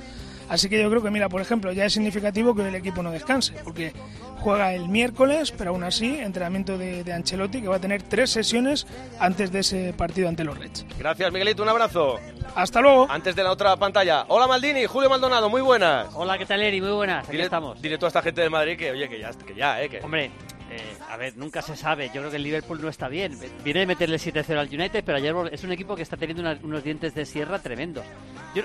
Así 0.49 0.69
que 0.69 0.83
yo 0.83 0.91
creo 0.91 1.03
que, 1.03 1.11
mira, 1.11 1.29
por 1.29 1.41
ejemplo, 1.41 1.73
ya 1.73 1.87
es 1.87 1.95
significativo 1.95 2.55
que 2.55 2.69
el 2.69 2.75
equipo 2.75 3.03
no 3.03 3.11
descanse, 3.11 3.55
porque 3.65 3.93
juega 4.41 4.75
el 4.75 4.89
miércoles, 4.89 5.53
pero 5.57 5.71
aún 5.71 5.83
así, 5.83 6.19
entrenamiento 6.19 6.77
de, 6.77 7.05
de, 7.05 7.13
Ancelotti, 7.13 7.63
que 7.63 7.69
va 7.69 7.77
a 7.77 7.81
tener 7.81 8.03
tres 8.03 8.31
sesiones 8.31 8.87
antes 9.19 9.51
de 9.51 9.61
ese 9.61 9.95
partido 9.95 10.29
ante 10.29 10.45
los 10.45 10.59
Reds. 10.59 10.85
Gracias, 10.99 11.33
Miguelito, 11.33 11.63
un 11.63 11.71
abrazo. 11.71 12.19
Hasta 12.55 12.83
luego. 12.83 13.07
Antes 13.09 13.35
de 13.35 13.45
la 13.45 13.53
otra 13.53 13.77
pantalla. 13.77 14.27
Hola, 14.29 14.47
Maldini, 14.47 14.85
Julio 14.85 15.09
Maldonado, 15.09 15.49
muy 15.49 15.63
buenas. 15.63 16.09
Hola, 16.15 16.37
¿qué 16.37 16.45
tal, 16.45 16.61
Eri? 16.61 16.81
Muy 16.81 16.91
buenas, 16.91 17.25
aquí 17.25 17.33
dile, 17.33 17.45
estamos. 17.45 17.81
Dile 17.81 17.97
toda 17.97 18.09
esta 18.09 18.21
gente 18.21 18.43
de 18.43 18.51
Madrid 18.51 18.77
que, 18.77 18.91
oye, 18.91 19.09
que 19.09 19.21
ya, 19.21 19.31
que 19.33 19.55
ya, 19.55 19.83
eh. 19.83 19.89
Que... 19.89 20.01
Hombre, 20.01 20.31
eh, 20.77 20.97
a 21.09 21.17
ver, 21.17 21.37
nunca 21.37 21.63
se 21.63 21.77
sabe. 21.77 22.07
Yo 22.09 22.21
creo 22.21 22.31
que 22.31 22.37
el 22.37 22.43
Liverpool 22.43 22.81
no 22.81 22.89
está 22.89 23.09
bien. 23.09 23.39
Viene 23.65 23.81
de 23.81 23.87
meterle 23.87 24.17
7-0 24.17 24.57
al 24.59 24.69
United, 24.69 25.05
pero 25.05 25.19
ayer 25.19 25.35
es 25.53 25.65
un 25.65 25.73
equipo 25.73 25.95
que 25.95 26.03
está 26.03 26.17
teniendo 26.17 26.43
una, 26.43 26.59
unos 26.63 26.83
dientes 26.83 27.15
de 27.15 27.27
sierra 27.27 27.59
tremendos. 27.59 28.05
Yo, 28.55 28.63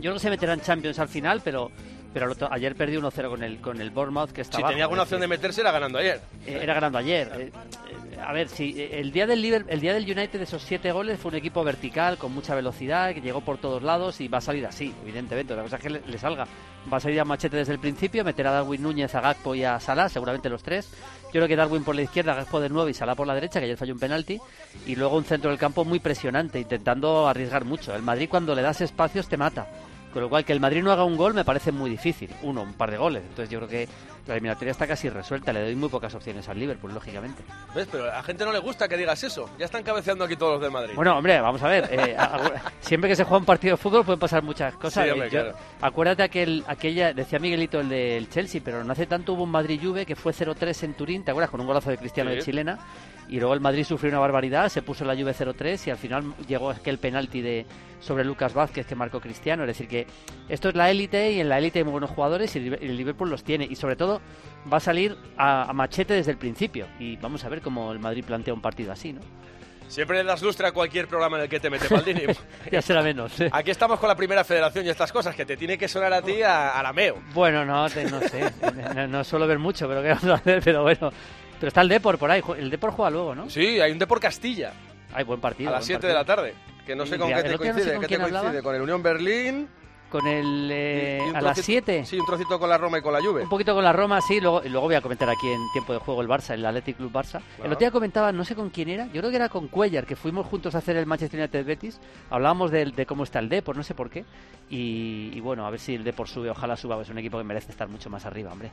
yo 0.00 0.12
no 0.12 0.18
sé 0.18 0.30
meterán 0.30 0.60
Champions 0.60 0.98
al 0.98 1.08
final, 1.08 1.40
pero 1.44 1.70
pero 2.18 2.34
ayer 2.50 2.74
perdió 2.74 3.02
1-0 3.02 3.28
con 3.28 3.42
el 3.42 3.60
con 3.60 3.78
el 3.78 3.90
Bournemouth 3.90 4.30
que 4.30 4.40
estaba 4.40 4.68
si 4.68 4.72
tenía 4.72 4.84
alguna 4.84 5.02
opción 5.02 5.20
de 5.20 5.28
meterse 5.28 5.60
era 5.60 5.70
ganando 5.70 5.98
ayer. 5.98 6.22
Eh, 6.46 6.60
era 6.62 6.72
ganando 6.72 6.96
ayer. 6.96 7.30
Eh, 7.36 7.52
eh, 8.12 8.18
a 8.18 8.32
ver 8.32 8.48
si 8.48 8.88
el 8.90 9.12
día 9.12 9.26
del 9.26 9.42
Liverpool, 9.42 9.70
el 9.70 9.80
día 9.80 9.92
del 9.92 10.04
United 10.04 10.38
de 10.38 10.44
esos 10.44 10.62
siete 10.62 10.92
goles 10.92 11.20
fue 11.20 11.32
un 11.32 11.34
equipo 11.34 11.62
vertical 11.62 12.16
con 12.16 12.32
mucha 12.32 12.54
velocidad 12.54 13.12
que 13.12 13.20
llegó 13.20 13.42
por 13.42 13.58
todos 13.58 13.82
lados 13.82 14.18
y 14.22 14.28
va 14.28 14.38
a 14.38 14.40
salir 14.40 14.64
así 14.64 14.94
evidentemente. 15.02 15.54
La 15.54 15.62
cosa 15.62 15.76
es 15.76 15.82
que 15.82 15.90
le, 15.90 16.00
le 16.06 16.16
salga. 16.16 16.46
Va 16.90 16.96
a 16.96 17.00
salir 17.00 17.20
a 17.20 17.26
machete 17.26 17.58
desde 17.58 17.74
el 17.74 17.80
principio 17.80 18.24
meter 18.24 18.46
a 18.46 18.52
Darwin 18.52 18.82
Núñez 18.82 19.14
a 19.14 19.20
Gakpo 19.20 19.54
y 19.54 19.64
a 19.64 19.78
Salah 19.78 20.08
seguramente 20.08 20.48
los 20.48 20.62
tres. 20.62 20.88
Yo 21.24 21.32
creo 21.32 21.48
que 21.48 21.56
Darwin 21.56 21.84
por 21.84 21.94
la 21.94 22.02
izquierda 22.02 22.34
Gakpo 22.34 22.60
de 22.60 22.70
nuevo 22.70 22.88
y 22.88 22.94
Salah 22.94 23.14
por 23.14 23.26
la 23.26 23.34
derecha 23.34 23.60
que 23.60 23.66
ayer 23.66 23.76
falló 23.76 23.92
un 23.92 24.00
penalti. 24.00 24.40
Y 24.86 24.96
luego 24.96 25.18
un 25.18 25.24
centro 25.24 25.50
del 25.50 25.58
campo 25.58 25.84
muy 25.84 26.00
presionante 26.00 26.58
intentando 26.58 27.28
arriesgar 27.28 27.66
mucho. 27.66 27.94
El 27.94 28.00
Madrid 28.00 28.28
cuando 28.30 28.54
le 28.54 28.62
das 28.62 28.80
espacios 28.80 29.28
te 29.28 29.36
mata 29.36 29.66
con 30.16 30.22
lo 30.22 30.30
cual, 30.30 30.46
que 30.46 30.54
el 30.54 30.60
Madrid 30.60 30.82
no 30.82 30.90
haga 30.90 31.04
un 31.04 31.18
gol 31.18 31.34
me 31.34 31.44
parece 31.44 31.72
muy 31.72 31.90
difícil. 31.90 32.30
Uno, 32.40 32.62
un 32.62 32.72
par 32.72 32.90
de 32.90 32.96
goles. 32.96 33.22
Entonces 33.28 33.50
yo 33.50 33.58
creo 33.58 33.68
que 33.68 33.86
la 34.26 34.34
eliminatoria 34.34 34.72
está 34.72 34.86
casi 34.86 35.08
resuelta. 35.08 35.52
Le 35.52 35.62
doy 35.62 35.76
muy 35.76 35.88
pocas 35.88 36.14
opciones 36.14 36.48
al 36.48 36.58
Liverpool, 36.58 36.92
lógicamente. 36.92 37.42
¿Ves? 37.74 37.86
Pero 37.90 38.04
a 38.04 38.16
la 38.16 38.22
gente 38.22 38.44
no 38.44 38.52
le 38.52 38.58
gusta 38.58 38.88
que 38.88 38.96
digas 38.96 39.22
eso. 39.24 39.48
Ya 39.58 39.66
están 39.66 39.82
cabeceando 39.82 40.24
aquí 40.24 40.36
todos 40.36 40.54
los 40.54 40.60
del 40.62 40.70
Madrid. 40.70 40.94
Bueno, 40.96 41.16
hombre, 41.16 41.40
vamos 41.40 41.62
a 41.62 41.68
ver. 41.68 41.88
Eh, 41.90 42.16
siempre 42.80 43.08
que 43.08 43.16
se 43.16 43.24
juega 43.24 43.38
un 43.38 43.44
partido 43.44 43.76
de 43.76 43.82
fútbol 43.82 44.04
pueden 44.04 44.18
pasar 44.18 44.42
muchas 44.42 44.74
cosas. 44.74 45.04
Sí, 45.04 45.10
hombre, 45.10 45.30
Yo, 45.30 45.42
claro. 45.42 45.56
Acuérdate 45.80 46.22
aquel, 46.22 46.64
aquella, 46.66 47.12
decía 47.14 47.38
Miguelito 47.38 47.80
el 47.80 47.88
del 47.88 48.28
Chelsea, 48.28 48.60
pero 48.64 48.82
no 48.84 48.92
hace 48.92 49.06
tanto 49.06 49.34
hubo 49.34 49.44
un 49.44 49.50
Madrid-Juve 49.50 50.04
que 50.06 50.16
fue 50.16 50.32
0-3 50.32 50.82
en 50.84 50.94
Turín, 50.94 51.24
¿te 51.24 51.30
acuerdas? 51.30 51.50
Con 51.50 51.60
un 51.60 51.66
golazo 51.66 51.90
de 51.90 51.98
Cristiano 51.98 52.30
Sí. 52.30 52.36
de 52.36 52.42
chilena. 52.42 52.78
Y 53.28 53.38
luego 53.40 53.54
el 53.54 53.60
Madrid 53.60 53.82
sufrió 53.84 54.10
una 54.12 54.20
barbaridad, 54.20 54.68
se 54.68 54.82
puso 54.82 55.04
la 55.04 55.16
Juve 55.16 55.34
0-3 55.34 55.88
y 55.88 55.90
al 55.90 55.96
final 55.98 56.32
llegó 56.46 56.70
aquel 56.70 56.98
penalti 56.98 57.40
de 57.42 57.66
sobre 57.98 58.24
Lucas 58.24 58.54
Vázquez 58.54 58.86
que 58.86 58.94
marcó 58.94 59.20
Cristiano. 59.20 59.64
Es 59.64 59.66
decir, 59.68 59.88
que 59.88 60.06
esto 60.48 60.68
es 60.68 60.76
la 60.76 60.90
élite 60.90 61.32
y 61.32 61.40
en 61.40 61.48
la 61.48 61.58
élite 61.58 61.80
hay 61.80 61.84
muy 61.84 61.90
buenos 61.92 62.10
jugadores 62.10 62.54
y 62.54 62.58
el 62.60 62.96
Liverpool 62.96 63.28
los 63.28 63.42
tiene. 63.42 63.66
Y 63.68 63.74
sobre 63.74 63.96
todo 63.96 64.15
va 64.72 64.78
a 64.78 64.80
salir 64.80 65.16
a, 65.36 65.68
a 65.70 65.72
machete 65.72 66.14
desde 66.14 66.30
el 66.32 66.38
principio. 66.38 66.86
Y 66.98 67.16
vamos 67.16 67.44
a 67.44 67.48
ver 67.48 67.60
cómo 67.62 67.92
el 67.92 67.98
Madrid 67.98 68.24
plantea 68.24 68.52
un 68.54 68.60
partido 68.60 68.92
así, 68.92 69.12
¿no? 69.12 69.20
Siempre 69.88 70.18
le 70.18 70.24
das 70.24 70.42
lustre 70.42 70.66
a 70.66 70.72
cualquier 70.72 71.06
programa 71.06 71.36
en 71.36 71.44
el 71.44 71.48
que 71.48 71.60
te 71.60 71.70
metes, 71.70 71.88
Maldini. 71.88 72.22
ya 72.72 72.82
será 72.82 73.02
menos. 73.02 73.40
¿eh? 73.40 73.48
Aquí 73.52 73.70
estamos 73.70 74.00
con 74.00 74.08
la 74.08 74.16
primera 74.16 74.42
federación 74.42 74.84
y 74.84 74.88
estas 74.88 75.12
cosas, 75.12 75.36
que 75.36 75.46
te 75.46 75.56
tiene 75.56 75.78
que 75.78 75.86
sonar 75.86 76.12
a 76.12 76.22
ti 76.22 76.42
a, 76.42 76.70
a 76.76 76.82
la 76.82 76.92
meo. 76.92 77.22
Bueno, 77.32 77.64
no, 77.64 77.88
te- 77.88 78.04
no 78.10 78.20
sé. 78.20 78.52
No, 78.96 79.06
no 79.06 79.22
suelo 79.22 79.46
ver 79.46 79.60
mucho, 79.60 79.86
pero 79.86 80.02
qué 80.02 80.08
vamos 80.08 80.24
a 80.24 80.34
hacer, 80.34 80.60
pero 80.64 80.82
bueno. 80.82 81.12
Pero 81.60 81.68
está 81.68 81.82
el 81.82 81.88
Depor 81.88 82.18
por 82.18 82.30
ahí. 82.32 82.42
El 82.58 82.68
Depor 82.68 82.90
juega 82.90 83.10
luego, 83.10 83.34
¿no? 83.36 83.48
Sí, 83.48 83.78
hay 83.80 83.92
un 83.92 83.98
Depor 84.00 84.18
Castilla. 84.18 84.72
Hay 85.14 85.22
buen 85.22 85.40
partido. 85.40 85.70
a 85.70 85.74
las 85.74 85.82
buen 85.82 86.00
7 86.00 86.06
de 86.08 86.14
la 86.14 86.24
tarde. 86.24 86.54
Que 86.84 86.96
no 86.96 87.06
sé 87.06 87.16
con 87.16 87.28
qué 87.28 87.34
te 87.36 87.42
no 87.44 87.50
sé 87.52 87.56
coincide. 87.58 87.92
con 87.94 88.00
¿Qué 88.02 88.08
te 88.08 88.22
hablaba. 88.22 88.40
coincide? 88.46 88.62
Con 88.64 88.74
el 88.74 88.82
Unión 88.82 89.02
Berlín. 89.04 89.68
Con 90.18 90.26
el. 90.28 90.68
eh, 90.72 91.18
y 91.24 91.28
a 91.30 91.40
las 91.40 91.54
trocito- 91.56 91.62
7. 91.66 92.04
Sí, 92.04 92.18
un 92.18 92.26
trocito 92.26 92.58
con 92.58 92.68
la 92.68 92.78
Roma 92.78 92.98
y 92.98 93.02
con 93.02 93.12
la 93.12 93.20
Juve. 93.20 93.42
Un 93.42 93.48
poquito 93.48 93.74
con 93.74 93.84
la 93.84 93.92
Roma, 93.92 94.20
sí, 94.20 94.40
luego, 94.40 94.62
y 94.64 94.68
luego 94.68 94.86
voy 94.86 94.94
a 94.94 95.00
comentar 95.00 95.28
aquí 95.28 95.48
en 95.48 95.60
tiempo 95.72 95.92
de 95.92 95.98
juego 95.98 96.22
el 96.22 96.28
Barça, 96.28 96.54
el 96.54 96.64
Athletic 96.64 96.96
Club 96.96 97.12
Barça. 97.12 97.40
El 97.58 97.66
otro 97.66 97.78
día 97.78 97.90
comentaba, 97.90 98.32
no 98.32 98.44
sé 98.44 98.54
con 98.54 98.70
quién 98.70 98.88
era, 98.88 99.06
yo 99.06 99.20
creo 99.20 99.30
que 99.30 99.36
era 99.36 99.48
con 99.48 99.68
Cuellar, 99.68 100.06
que 100.06 100.16
fuimos 100.16 100.46
juntos 100.46 100.74
a 100.74 100.78
hacer 100.78 100.96
el 100.96 101.06
Manchester 101.06 101.40
United 101.40 101.64
Betis. 101.64 102.00
Hablábamos 102.30 102.70
de, 102.70 102.86
de 102.86 103.06
cómo 103.06 103.24
está 103.24 103.38
el 103.38 103.48
Depor, 103.48 103.76
no 103.76 103.82
sé 103.82 103.94
por 103.94 104.10
qué. 104.10 104.24
Y, 104.70 105.30
y 105.34 105.40
bueno, 105.40 105.66
a 105.66 105.70
ver 105.70 105.80
si 105.80 105.94
el 105.94 106.04
Depor 106.04 106.28
sube, 106.28 106.50
ojalá 106.50 106.76
suba, 106.76 107.00
es 107.02 107.08
un 107.08 107.18
equipo 107.18 107.38
que 107.38 107.44
merece 107.44 107.70
estar 107.72 107.88
mucho 107.88 108.10
más 108.10 108.24
arriba, 108.26 108.52
hombre. 108.52 108.70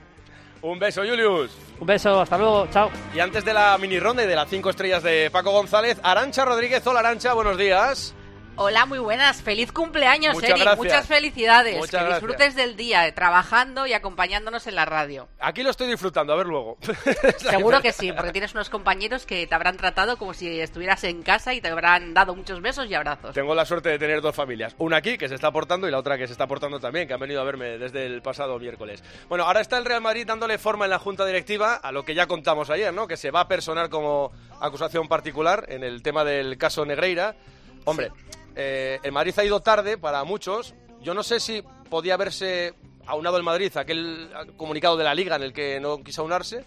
Un 0.61 0.79
beso, 0.79 1.01
Julius. 1.01 1.51
Un 1.79 1.85
beso, 1.87 2.21
hasta 2.21 2.37
luego, 2.37 2.67
chao. 2.71 2.89
Y 3.13 3.19
antes 3.19 3.43
de 3.43 3.53
la 3.53 3.77
mini 3.77 3.99
ronda 3.99 4.23
y 4.23 4.27
de 4.27 4.35
las 4.35 4.49
5 4.49 4.69
estrellas 4.69 5.03
de 5.03 5.29
Paco 5.29 5.51
González, 5.51 5.99
Arancha 6.01 6.45
Rodríguez. 6.45 6.87
Hola, 6.87 7.01
Arancha, 7.01 7.33
buenos 7.33 7.57
días. 7.57 8.15
Hola, 8.55 8.85
muy 8.85 8.99
buenas. 8.99 9.41
Feliz 9.41 9.71
cumpleaños, 9.71 10.35
Muchas 10.35 10.51
Eric. 10.51 10.61
gracias. 10.61 10.77
Muchas 10.77 11.07
felicidades. 11.07 11.75
Muchas 11.75 11.89
que 11.89 11.97
gracias. 11.97 12.21
disfrutes 12.21 12.55
del 12.55 12.75
día, 12.75 13.07
eh, 13.07 13.11
trabajando 13.11 13.87
y 13.87 13.93
acompañándonos 13.93 14.67
en 14.67 14.75
la 14.75 14.85
radio. 14.85 15.27
Aquí 15.39 15.63
lo 15.63 15.71
estoy 15.71 15.87
disfrutando, 15.87 16.33
a 16.33 16.35
ver 16.35 16.45
luego. 16.45 16.77
Seguro 17.37 17.81
que 17.81 17.91
sí, 17.91 18.11
porque 18.11 18.31
tienes 18.31 18.53
unos 18.53 18.69
compañeros 18.69 19.25
que 19.25 19.47
te 19.47 19.55
habrán 19.55 19.77
tratado 19.77 20.17
como 20.17 20.35
si 20.35 20.59
estuvieras 20.59 21.03
en 21.03 21.23
casa 21.23 21.55
y 21.55 21.61
te 21.61 21.69
habrán 21.69 22.13
dado 22.13 22.35
muchos 22.35 22.61
besos 22.61 22.87
y 22.89 22.93
abrazos. 22.93 23.33
Tengo 23.33 23.55
la 23.55 23.65
suerte 23.65 23.89
de 23.89 23.97
tener 23.97 24.21
dos 24.21 24.35
familias. 24.35 24.75
Una 24.77 24.97
aquí, 24.97 25.17
que 25.17 25.27
se 25.27 25.35
está 25.35 25.51
portando, 25.51 25.87
y 25.87 25.91
la 25.91 25.97
otra 25.97 26.19
que 26.19 26.27
se 26.27 26.33
está 26.33 26.45
portando 26.45 26.79
también, 26.79 27.07
que 27.07 27.15
han 27.15 27.19
venido 27.19 27.41
a 27.41 27.43
verme 27.45 27.79
desde 27.79 28.05
el 28.05 28.21
pasado 28.21 28.59
miércoles. 28.59 29.03
Bueno, 29.29 29.45
ahora 29.45 29.61
está 29.61 29.79
el 29.79 29.85
Real 29.85 30.01
Madrid 30.01 30.27
dándole 30.27 30.59
forma 30.59 30.85
en 30.85 30.91
la 30.91 30.99
Junta 30.99 31.25
Directiva 31.25 31.73
a 31.75 31.91
lo 31.91 32.05
que 32.05 32.13
ya 32.13 32.27
contamos 32.27 32.69
ayer, 32.69 32.93
¿no? 32.93 33.07
Que 33.07 33.17
se 33.17 33.31
va 33.31 33.41
a 33.41 33.47
personar 33.47 33.89
como 33.89 34.31
acusación 34.61 35.07
particular 35.07 35.65
en 35.69 35.83
el 35.83 36.03
tema 36.03 36.23
del 36.23 36.59
caso 36.59 36.85
Negreira. 36.85 37.35
Hombre, 37.85 38.11
eh, 38.55 38.99
el 39.03 39.11
Madrid 39.11 39.33
ha 39.37 39.43
ido 39.43 39.59
tarde 39.61 39.97
para 39.97 40.23
muchos. 40.23 40.75
Yo 41.01 41.13
no 41.13 41.23
sé 41.23 41.39
si 41.39 41.63
podía 41.89 42.13
haberse 42.13 42.73
aunado 43.05 43.37
el 43.37 43.43
Madrid 43.43 43.75
aquel 43.75 44.29
comunicado 44.57 44.97
de 44.97 45.03
la 45.03 45.15
Liga 45.15 45.35
en 45.35 45.43
el 45.43 45.53
que 45.53 45.79
no 45.79 46.03
quiso 46.03 46.21
aunarse 46.21 46.65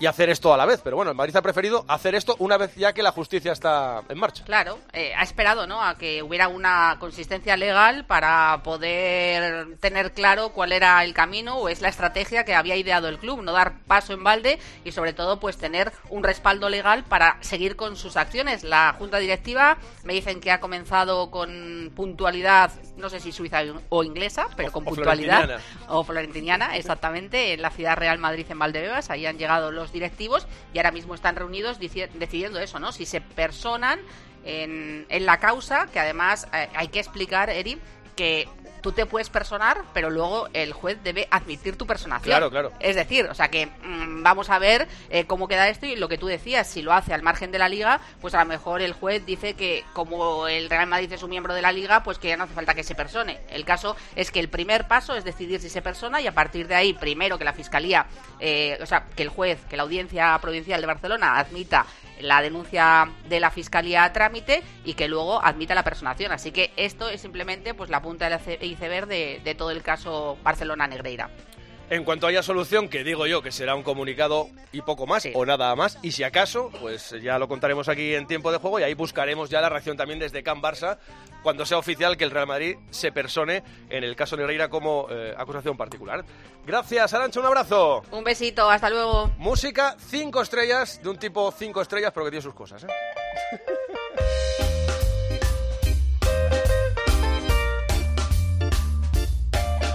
y 0.00 0.06
hacer 0.06 0.30
esto 0.30 0.52
a 0.52 0.56
la 0.56 0.66
vez. 0.66 0.80
Pero 0.82 0.96
bueno, 0.96 1.10
el 1.10 1.16
Madrid 1.16 1.36
ha 1.36 1.42
preferido 1.42 1.84
hacer 1.88 2.14
esto 2.14 2.34
una 2.38 2.56
vez 2.56 2.74
ya 2.76 2.92
que 2.92 3.02
la 3.02 3.12
justicia 3.12 3.52
está 3.52 4.02
en 4.08 4.18
marcha. 4.18 4.44
Claro, 4.44 4.78
eh, 4.92 5.12
ha 5.16 5.22
esperado 5.22 5.66
¿no? 5.66 5.82
a 5.82 5.96
que 5.96 6.22
hubiera 6.22 6.48
una 6.48 6.96
consistencia 6.98 7.56
legal 7.56 8.04
para 8.06 8.60
poder 8.64 9.76
tener 9.78 10.12
claro 10.12 10.50
cuál 10.50 10.72
era 10.72 11.02
el 11.04 11.14
camino 11.14 11.56
o 11.58 11.68
es 11.68 11.80
la 11.80 11.88
estrategia 11.88 12.44
que 12.44 12.54
había 12.54 12.76
ideado 12.76 13.08
el 13.08 13.18
club, 13.18 13.42
no 13.42 13.52
dar 13.52 13.78
paso 13.86 14.12
en 14.12 14.22
balde 14.24 14.58
y 14.84 14.92
sobre 14.92 15.12
todo 15.12 15.40
pues 15.40 15.56
tener 15.56 15.92
un 16.10 16.22
respaldo 16.22 16.68
legal 16.68 17.04
para 17.04 17.36
seguir 17.40 17.76
con 17.76 17.96
sus 17.96 18.16
acciones. 18.16 18.64
La 18.64 18.94
junta 18.98 19.18
directiva 19.18 19.78
me 20.04 20.12
dicen 20.14 20.40
que 20.40 20.50
ha 20.50 20.60
comenzado 20.60 21.30
con 21.30 21.92
puntualidad, 21.94 22.70
no 22.96 23.08
sé 23.08 23.20
si 23.20 23.32
suiza 23.32 23.60
o 23.88 24.02
inglesa, 24.04 24.46
pero 24.56 24.68
O- 24.68 24.72
con 24.72 24.82
o 24.84 24.86
puntualidad 24.86 25.38
florentiniana. 25.44 25.88
o 25.88 26.04
florentiniana, 26.04 26.76
exactamente, 26.76 27.52
en 27.54 27.62
la 27.62 27.70
ciudad 27.70 27.96
Real 27.96 28.18
Madrid 28.18 28.46
en 28.48 28.58
Valdebebas, 28.58 29.10
ahí 29.10 29.26
han 29.26 29.38
llegado 29.38 29.70
los 29.70 29.81
directivos 29.90 30.46
y 30.72 30.78
ahora 30.78 30.92
mismo 30.92 31.14
están 31.14 31.34
reunidos 31.34 31.78
decidiendo 31.80 32.60
eso, 32.60 32.78
¿no? 32.78 32.92
Si 32.92 33.06
se 33.06 33.20
personan 33.20 33.98
en, 34.44 35.06
en 35.08 35.26
la 35.26 35.38
causa, 35.38 35.86
que 35.86 35.98
además 35.98 36.46
eh, 36.52 36.68
hay 36.74 36.88
que 36.88 37.00
explicar, 37.00 37.50
Eri, 37.50 37.78
que 38.14 38.48
tú 38.82 38.92
te 38.92 39.06
puedes 39.06 39.30
personar, 39.30 39.82
pero 39.94 40.10
luego 40.10 40.48
el 40.52 40.72
juez 40.72 40.98
debe 41.02 41.28
admitir 41.30 41.76
tu 41.76 41.86
personación. 41.86 42.24
Claro, 42.24 42.50
claro. 42.50 42.72
Es 42.80 42.96
decir, 42.96 43.26
o 43.26 43.34
sea 43.34 43.48
que 43.48 43.66
mm, 43.66 44.22
vamos 44.22 44.50
a 44.50 44.58
ver 44.58 44.88
eh, 45.08 45.24
cómo 45.24 45.48
queda 45.48 45.68
esto 45.68 45.86
y 45.86 45.96
lo 45.96 46.08
que 46.08 46.18
tú 46.18 46.26
decías, 46.26 46.66
si 46.66 46.82
lo 46.82 46.92
hace 46.92 47.14
al 47.14 47.22
margen 47.22 47.52
de 47.52 47.58
la 47.58 47.68
liga, 47.68 48.00
pues 48.20 48.34
a 48.34 48.40
lo 48.40 48.46
mejor 48.46 48.82
el 48.82 48.92
juez 48.92 49.24
dice 49.24 49.54
que 49.54 49.84
como 49.92 50.48
el 50.48 50.68
Real 50.68 50.86
Madrid 50.86 51.12
es 51.12 51.22
un 51.22 51.30
miembro 51.30 51.54
de 51.54 51.62
la 51.62 51.72
liga, 51.72 52.02
pues 52.02 52.18
que 52.18 52.28
ya 52.28 52.36
no 52.36 52.44
hace 52.44 52.54
falta 52.54 52.74
que 52.74 52.84
se 52.84 52.94
persone. 52.94 53.40
El 53.48 53.64
caso 53.64 53.96
es 54.16 54.30
que 54.30 54.40
el 54.40 54.48
primer 54.48 54.88
paso 54.88 55.14
es 55.14 55.24
decidir 55.24 55.60
si 55.60 55.68
se 55.68 55.80
persona 55.80 56.20
y 56.20 56.26
a 56.26 56.34
partir 56.34 56.66
de 56.66 56.74
ahí, 56.74 56.92
primero 56.92 57.38
que 57.38 57.44
la 57.44 57.52
fiscalía, 57.52 58.06
eh, 58.40 58.78
o 58.82 58.86
sea, 58.86 59.06
que 59.14 59.22
el 59.22 59.28
juez, 59.28 59.60
que 59.70 59.76
la 59.76 59.84
audiencia 59.84 60.36
provincial 60.40 60.80
de 60.80 60.86
Barcelona 60.86 61.38
admita 61.38 61.86
la 62.20 62.40
denuncia 62.42 63.10
de 63.28 63.40
la 63.40 63.50
fiscalía 63.50 64.04
a 64.04 64.12
trámite 64.12 64.62
y 64.84 64.94
que 64.94 65.08
luego 65.08 65.42
admita 65.44 65.74
la 65.74 65.82
personación. 65.84 66.32
Así 66.32 66.52
que 66.52 66.72
esto 66.76 67.08
es 67.08 67.20
simplemente 67.20 67.74
pues 67.74 67.90
la 67.90 68.00
punta 68.02 68.28
del 68.28 68.38
ice- 68.38 68.58
iceberg 68.64 69.06
de, 69.06 69.40
de 69.44 69.54
todo 69.54 69.70
el 69.70 69.82
caso 69.82 70.36
Barcelona-Negreira. 70.42 71.30
En 71.90 72.04
cuanto 72.04 72.26
haya 72.26 72.42
solución, 72.42 72.88
que 72.88 73.04
digo 73.04 73.26
yo 73.26 73.42
que 73.42 73.52
será 73.52 73.74
un 73.74 73.82
comunicado 73.82 74.48
y 74.72 74.80
poco 74.80 75.06
más, 75.06 75.28
o 75.34 75.44
nada 75.44 75.74
más, 75.76 75.98
y 76.02 76.12
si 76.12 76.22
acaso, 76.24 76.70
pues 76.80 77.14
ya 77.22 77.38
lo 77.38 77.48
contaremos 77.48 77.88
aquí 77.88 78.14
en 78.14 78.26
tiempo 78.26 78.50
de 78.50 78.58
juego 78.58 78.80
y 78.80 78.82
ahí 78.82 78.94
buscaremos 78.94 79.50
ya 79.50 79.60
la 79.60 79.68
reacción 79.68 79.96
también 79.96 80.18
desde 80.18 80.42
Can 80.42 80.62
Barça 80.62 80.96
cuando 81.42 81.66
sea 81.66 81.78
oficial 81.78 82.16
que 82.16 82.24
el 82.24 82.30
Real 82.30 82.46
Madrid 82.46 82.76
se 82.90 83.12
persone 83.12 83.62
en 83.90 84.04
el 84.04 84.16
caso 84.16 84.36
Negreira 84.36 84.70
como 84.70 85.06
eh, 85.10 85.34
acusación 85.36 85.76
particular. 85.76 86.24
Gracias, 86.64 87.12
Arancha, 87.12 87.40
un 87.40 87.46
abrazo. 87.46 88.02
Un 88.10 88.24
besito, 88.24 88.70
hasta 88.70 88.88
luego. 88.88 89.30
Música, 89.36 89.96
cinco 89.98 90.40
estrellas, 90.40 91.00
de 91.02 91.10
un 91.10 91.18
tipo 91.18 91.52
cinco 91.52 91.82
estrellas, 91.82 92.12
pero 92.14 92.24
que 92.24 92.30
tiene 92.30 92.42
sus 92.42 92.54
cosas, 92.54 92.84
¿eh? 92.84 92.86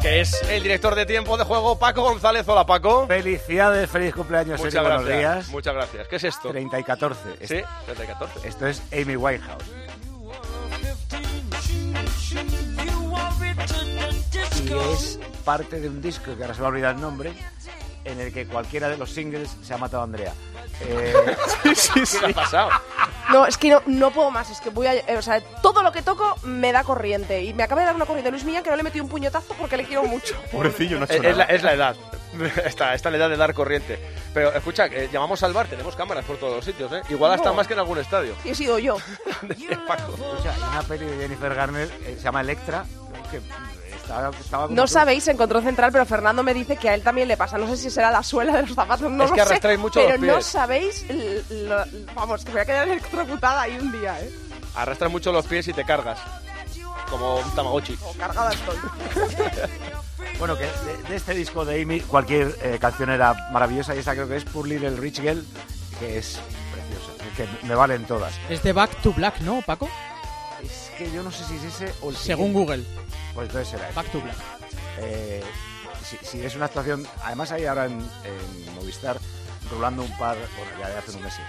que 0.08 0.22
es 0.22 0.42
el 0.50 0.64
director 0.64 0.96
de 0.96 1.06
tiempo 1.06 1.38
de 1.38 1.44
juego, 1.44 1.78
Paco 1.78 2.02
González. 2.02 2.48
Hola, 2.48 2.66
Paco. 2.66 3.06
Felicidades, 3.08 3.90
feliz 3.90 4.14
cumpleaños, 4.16 4.58
Muchas 4.58 4.76
Eri, 4.76 4.84
buenos 4.84 5.06
gracias. 5.06 5.36
días. 5.36 5.50
Muchas 5.50 5.74
gracias. 5.74 6.08
¿Qué 6.08 6.16
es 6.16 6.24
esto? 6.24 6.50
30 6.50 6.80
y 6.80 6.84
14. 6.86 7.20
Sí, 7.42 7.62
30 7.86 8.04
y 8.04 8.08
14. 8.08 8.48
Esto 8.48 8.68
es 8.68 8.82
Amy 8.94 9.18
Winehouse. 9.18 9.64
Y 14.64 14.94
es 14.94 15.20
parte 15.44 15.82
de 15.82 15.90
un 15.90 16.02
disco, 16.02 16.36
que 16.38 16.42
ahora 16.44 16.54
se 16.54 16.62
me 16.62 16.68
ha 16.68 16.70
olvidado 16.70 16.96
el 16.96 17.02
nombre, 17.02 17.34
en 18.08 18.20
el 18.20 18.34
que 18.34 18.46
cualquiera 18.48 18.90
de 18.90 18.98
los 18.98 19.12
singles 19.12 19.56
se 19.62 19.74
ha 19.74 19.78
matado 19.78 20.02
a 20.02 20.04
Andrea. 20.06 20.34
Eh, 20.82 21.14
sí, 21.76 22.06
sí, 22.06 22.18
¿Qué 22.20 22.26
ha 22.28 22.30
pasado? 22.36 22.70
No, 23.32 23.46
es 23.46 23.58
que 23.58 23.70
no, 23.70 23.82
no 23.88 24.12
puedo 24.12 24.32
más, 24.32 24.50
es 24.50 24.60
que 24.62 24.70
voy 24.70 24.88
a... 24.88 24.94
eh, 24.96 25.18
o 25.18 25.22
sea, 25.22 25.42
todo 25.62 25.84
lo 25.84 25.92
que 25.92 26.02
toco 26.02 26.36
me 26.44 26.72
da 26.72 26.84
corriente. 26.84 27.44
Y 27.44 27.54
me 27.54 27.64
acaba 27.64 27.82
de 27.82 27.88
dar 27.88 27.96
una 27.96 28.06
corriente 28.06 28.32
Luis 28.32 28.44
Millán 28.46 28.64
que 28.64 28.70
no 28.70 28.76
le 28.76 28.84
metí 28.84 29.00
un 29.00 29.10
puñetazo 29.10 29.54
porque 29.56 29.78
le 29.78 29.84
quiero 29.86 30.04
mucho. 30.04 30.36
Pobrecillo, 30.52 30.98
no 31.00 31.04
ha 31.04 31.06
hecho 31.06 31.16
Es, 31.24 31.30
es 31.30 31.38
la, 31.38 31.44
nada. 31.46 31.56
es 31.56 31.64
la 31.64 31.74
edad. 31.74 31.96
Está, 32.66 32.94
está 32.94 33.10
la 33.10 33.18
edad 33.18 33.30
de 33.30 33.38
dar 33.38 33.54
corriente. 33.56 33.98
Pero 34.34 34.54
escucha, 34.54 34.86
eh, 34.88 35.10
llamamos 35.12 35.42
al 35.42 35.54
bar, 35.54 35.66
tenemos 35.68 35.96
cámaras 35.96 36.24
por 36.26 36.38
todos 36.38 36.58
los 36.58 36.66
sitios, 36.66 36.92
¿eh? 36.92 37.02
Igual 37.10 37.32
hasta 37.32 37.50
No. 37.50 37.56
más 37.56 37.66
que 37.68 37.74
en 37.74 37.80
algún 37.80 37.98
estadio. 37.98 38.36
Y 38.46 38.50
he 38.50 38.56
sido 38.56 38.78
yo. 38.78 38.98
Paco. 39.88 40.12
Escucha, 40.14 40.54
hay 40.54 40.62
una 40.62 40.84
peli 40.84 41.06
de 41.06 41.18
Jennifer 41.18 41.56
Garner, 41.56 41.90
eh, 42.06 42.14
se 42.18 42.24
llama 42.24 42.42
Electra, 42.42 42.86
que 43.32 43.40
estaba, 44.08 44.30
estaba 44.38 44.64
como 44.66 44.76
No 44.76 44.84
tú. 44.84 44.88
sabéis 44.88 45.28
en 45.28 45.38
control 45.38 45.64
central, 45.64 45.92
pero 45.92 46.06
Fernando 46.06 46.44
me 46.44 46.54
dice 46.54 46.78
que 46.78 46.90
a 46.90 46.94
él 46.96 47.02
también 47.04 47.28
le 47.28 47.38
pasa. 47.38 47.58
No 47.58 47.68
sé 47.68 47.78
si 47.78 47.90
será 47.90 48.10
la 48.12 48.24
suela 48.24 48.54
de 48.56 48.62
los 48.64 48.74
zapatos, 48.76 49.12
no 49.12 49.24
Es 49.26 49.30
lo 49.30 49.36
que 49.36 49.42
sé. 49.42 49.48
arrastráis 49.48 49.80
mucho 49.80 50.00
pero 50.00 50.12
los 50.18 50.20
no 50.28 50.34
pies. 50.36 50.46
sabéis... 50.46 51.06
l- 51.10 51.44
lo- 51.68 51.86
vamos, 52.16 52.42
que 52.44 52.50
me 52.50 52.54
voy 52.54 52.62
a 52.62 52.66
quedar 52.66 52.88
electrocutada 52.88 53.62
ahí 53.64 53.78
un 53.80 53.92
día, 53.92 54.20
¿eh? 54.22 54.32
Arrastras 54.76 55.12
mucho 55.12 55.32
los 55.32 55.46
pies 55.46 55.68
y 55.68 55.74
te 55.74 55.84
cargas. 55.84 56.20
Como 57.10 57.38
un 57.38 57.56
Tamagotchi. 57.56 57.98
Cargada 58.18 58.52
estoy. 58.52 58.76
Bueno, 60.40 60.56
que 60.56 60.66
de, 60.66 61.10
de 61.10 61.16
este 61.16 61.34
disco 61.34 61.66
de 61.66 61.82
Amy 61.82 62.00
cualquier 62.02 62.56
eh, 62.62 62.78
canción 62.80 63.10
era 63.10 63.34
maravillosa 63.52 63.96
y 63.96 64.00
esta 64.00 64.14
creo 64.14 64.28
que 64.28 64.36
es 64.38 64.44
Poor 64.46 64.68
Little 64.68 64.92
Rich 64.98 65.22
Girl, 65.22 65.44
que 66.00 66.18
es 66.20 66.40
preciosa, 66.72 67.36
que 67.60 67.66
me 67.68 67.74
valen 67.74 68.06
todas. 68.06 68.34
Es 68.50 68.62
de 68.62 68.72
Back 68.74 69.02
to 69.02 69.14
Black, 69.14 69.40
¿no, 69.42 69.62
Paco? 69.66 69.90
Es 70.64 70.92
que 70.98 71.12
yo 71.12 71.24
no 71.24 71.32
sé 71.32 71.44
si 71.46 71.56
es 71.56 71.64
ese 71.64 71.94
o 72.02 72.10
el 72.12 72.16
Según 72.16 72.48
siguiente. 72.50 72.54
Google. 72.60 72.84
Pues 73.38 73.50
entonces 73.50 73.70
será. 73.70 73.92
Back 73.94 74.12
to 74.12 74.20
Black. 74.20 74.36
Eh, 74.98 75.44
si, 76.04 76.18
si 76.26 76.44
es 76.44 76.56
una 76.56 76.66
actuación, 76.66 77.06
además 77.24 77.52
hay 77.52 77.66
ahora 77.66 77.86
en, 77.86 77.94
en 77.94 78.74
Movistar 78.74 79.20
rulando 79.70 80.02
un 80.02 80.18
par, 80.18 80.36
bueno, 80.58 80.72
ya 80.80 80.90
de 80.90 80.98
hace 80.98 81.12
un 81.12 81.22
mes, 81.22 81.36
sí, 81.36 81.42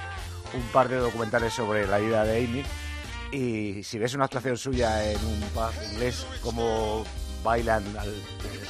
un 0.53 0.63
par 0.65 0.91
de 0.91 0.97
documentales 0.97 1.55
sobre 1.55 1.87
la 1.87 1.97
vida 1.97 2.25
de 2.25 2.45
Amy 2.45 2.63
y 3.33 3.83
si 3.85 3.99
ves 3.99 4.13
una 4.13 4.27
actuación 4.27 4.59
suya 4.59 5.03
en 5.11 5.25
un 5.25 5.41
pub 5.55 5.73
inglés, 5.91 6.27
como 6.43 7.07
bailan 7.43 7.97
al 7.97 8.15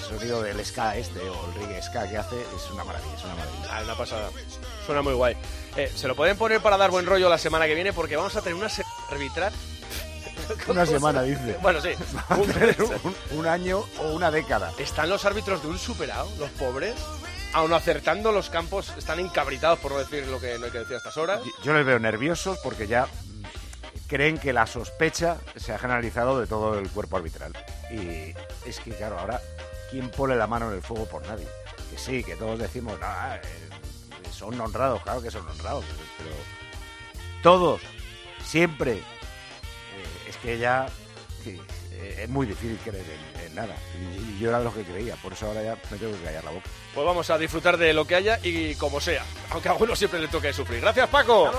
sonido 0.09 0.40
del 0.40 0.64
ska 0.64 0.97
este 0.97 1.18
o 1.28 1.49
el 1.49 1.55
reggae 1.55 1.82
ska 1.82 2.09
que 2.09 2.18
hace, 2.18 2.40
es 2.40 2.70
una 2.70 2.84
maravilla, 2.84 3.16
es 3.16 3.24
una 3.24 3.34
maravilla. 3.34 3.66
Ah, 3.68 3.80
una 3.82 3.97
pasada. 3.97 4.30
Suena 4.86 5.03
muy 5.03 5.14
guay. 5.14 5.36
Eh, 5.76 5.90
se 5.92 6.07
lo 6.07 6.14
pueden 6.14 6.36
poner 6.36 6.61
para 6.61 6.76
dar 6.76 6.92
buen 6.92 7.05
rollo 7.05 7.28
la 7.28 7.38
semana 7.38 7.66
que 7.66 7.74
viene 7.74 7.92
porque 7.92 8.16
vamos 8.16 8.36
a 8.36 8.42
tener 8.42 8.55
una 8.55 8.68
semana 8.68 8.95
arbitral. 9.11 9.53
Una 10.68 10.86
semana, 10.86 11.22
dice. 11.22 11.57
Bueno, 11.62 11.80
sí. 11.80 11.90
un, 13.32 13.38
un 13.38 13.46
año 13.46 13.84
o 14.01 14.12
una 14.12 14.30
década. 14.30 14.72
Están 14.78 15.09
los 15.11 15.24
árbitros 15.24 15.62
de 15.62 15.68
un 15.68 15.78
superado, 15.78 16.28
los 16.38 16.51
pobres, 16.51 16.94
aun 17.53 17.72
acertando 17.72 18.32
los 18.32 18.51
campos, 18.51 18.92
están 18.96 19.18
encabritados 19.20 19.78
por 19.78 19.92
no 19.92 19.99
decir 19.99 20.26
lo 20.26 20.40
que 20.40 20.59
no 20.59 20.66
hay 20.66 20.70
que 20.70 20.78
decir 20.80 20.94
a 20.94 20.99
estas 20.99 21.16
horas. 21.16 21.40
Yo 21.62 21.72
les 21.72 21.84
veo 21.86 21.99
nerviosos 21.99 22.59
porque 22.62 22.86
ya 22.86 23.07
creen 24.07 24.38
que 24.38 24.53
la 24.53 24.66
sospecha 24.66 25.36
se 25.57 25.72
ha 25.72 25.78
generalizado 25.78 26.40
de 26.40 26.46
todo 26.46 26.78
el 26.78 26.88
cuerpo 26.90 27.16
arbitral. 27.18 27.53
Y 27.90 28.34
es 28.68 28.80
que, 28.82 28.90
claro, 28.92 29.18
ahora, 29.18 29.40
¿quién 29.90 30.11
pone 30.11 30.34
la 30.36 30.46
mano 30.46 30.68
en 30.70 30.76
el 30.76 30.82
fuego 30.82 31.07
por 31.07 31.26
nadie? 31.26 31.46
Que 31.90 31.99
sí, 31.99 32.22
que 32.24 32.36
todos 32.36 32.59
decimos, 32.59 32.99
"Ah, 33.03 33.36
eh, 33.42 34.30
son 34.32 34.59
honrados, 34.61 35.03
claro 35.03 35.20
que 35.22 35.30
son 35.30 35.46
honrados, 35.49 35.84
pero 36.18 36.30
todos, 37.42 37.80
siempre, 38.44 39.03
que 40.43 40.59
ya 40.59 40.86
sí, 41.45 41.61
eh, 41.93 42.20
es 42.22 42.28
muy 42.28 42.47
difícil 42.47 42.78
creer 42.84 43.05
en, 43.36 43.47
en 43.47 43.55
nada. 43.55 43.74
Y, 44.01 44.36
y 44.36 44.39
yo 44.41 44.49
era 44.51 44.61
lo 44.61 44.72
que 44.72 44.82
creía, 44.82 45.16
por 45.16 45.32
eso 45.32 45.47
ahora 45.47 45.62
ya 45.62 45.76
me 45.91 45.99
tengo 45.99 46.12
que 46.16 46.24
callar 46.24 46.45
la 46.45 46.51
boca. 46.51 46.66
Pues 46.95 47.07
vamos 47.07 47.30
a 47.30 47.39
disfrutar 47.39 47.76
de 47.76 47.93
lo 47.93 48.07
que 48.07 48.14
haya 48.14 48.39
y 48.43 48.74
como 48.74 49.01
sea. 49.01 49.24
Aunque 49.51 49.68
a 49.68 49.74
uno 49.74 49.95
siempre 49.97 50.20
le 50.20 50.28
toque 50.28 50.53
sufrir. 50.53 50.80
Gracias, 50.80 51.09
Paco. 51.09 51.51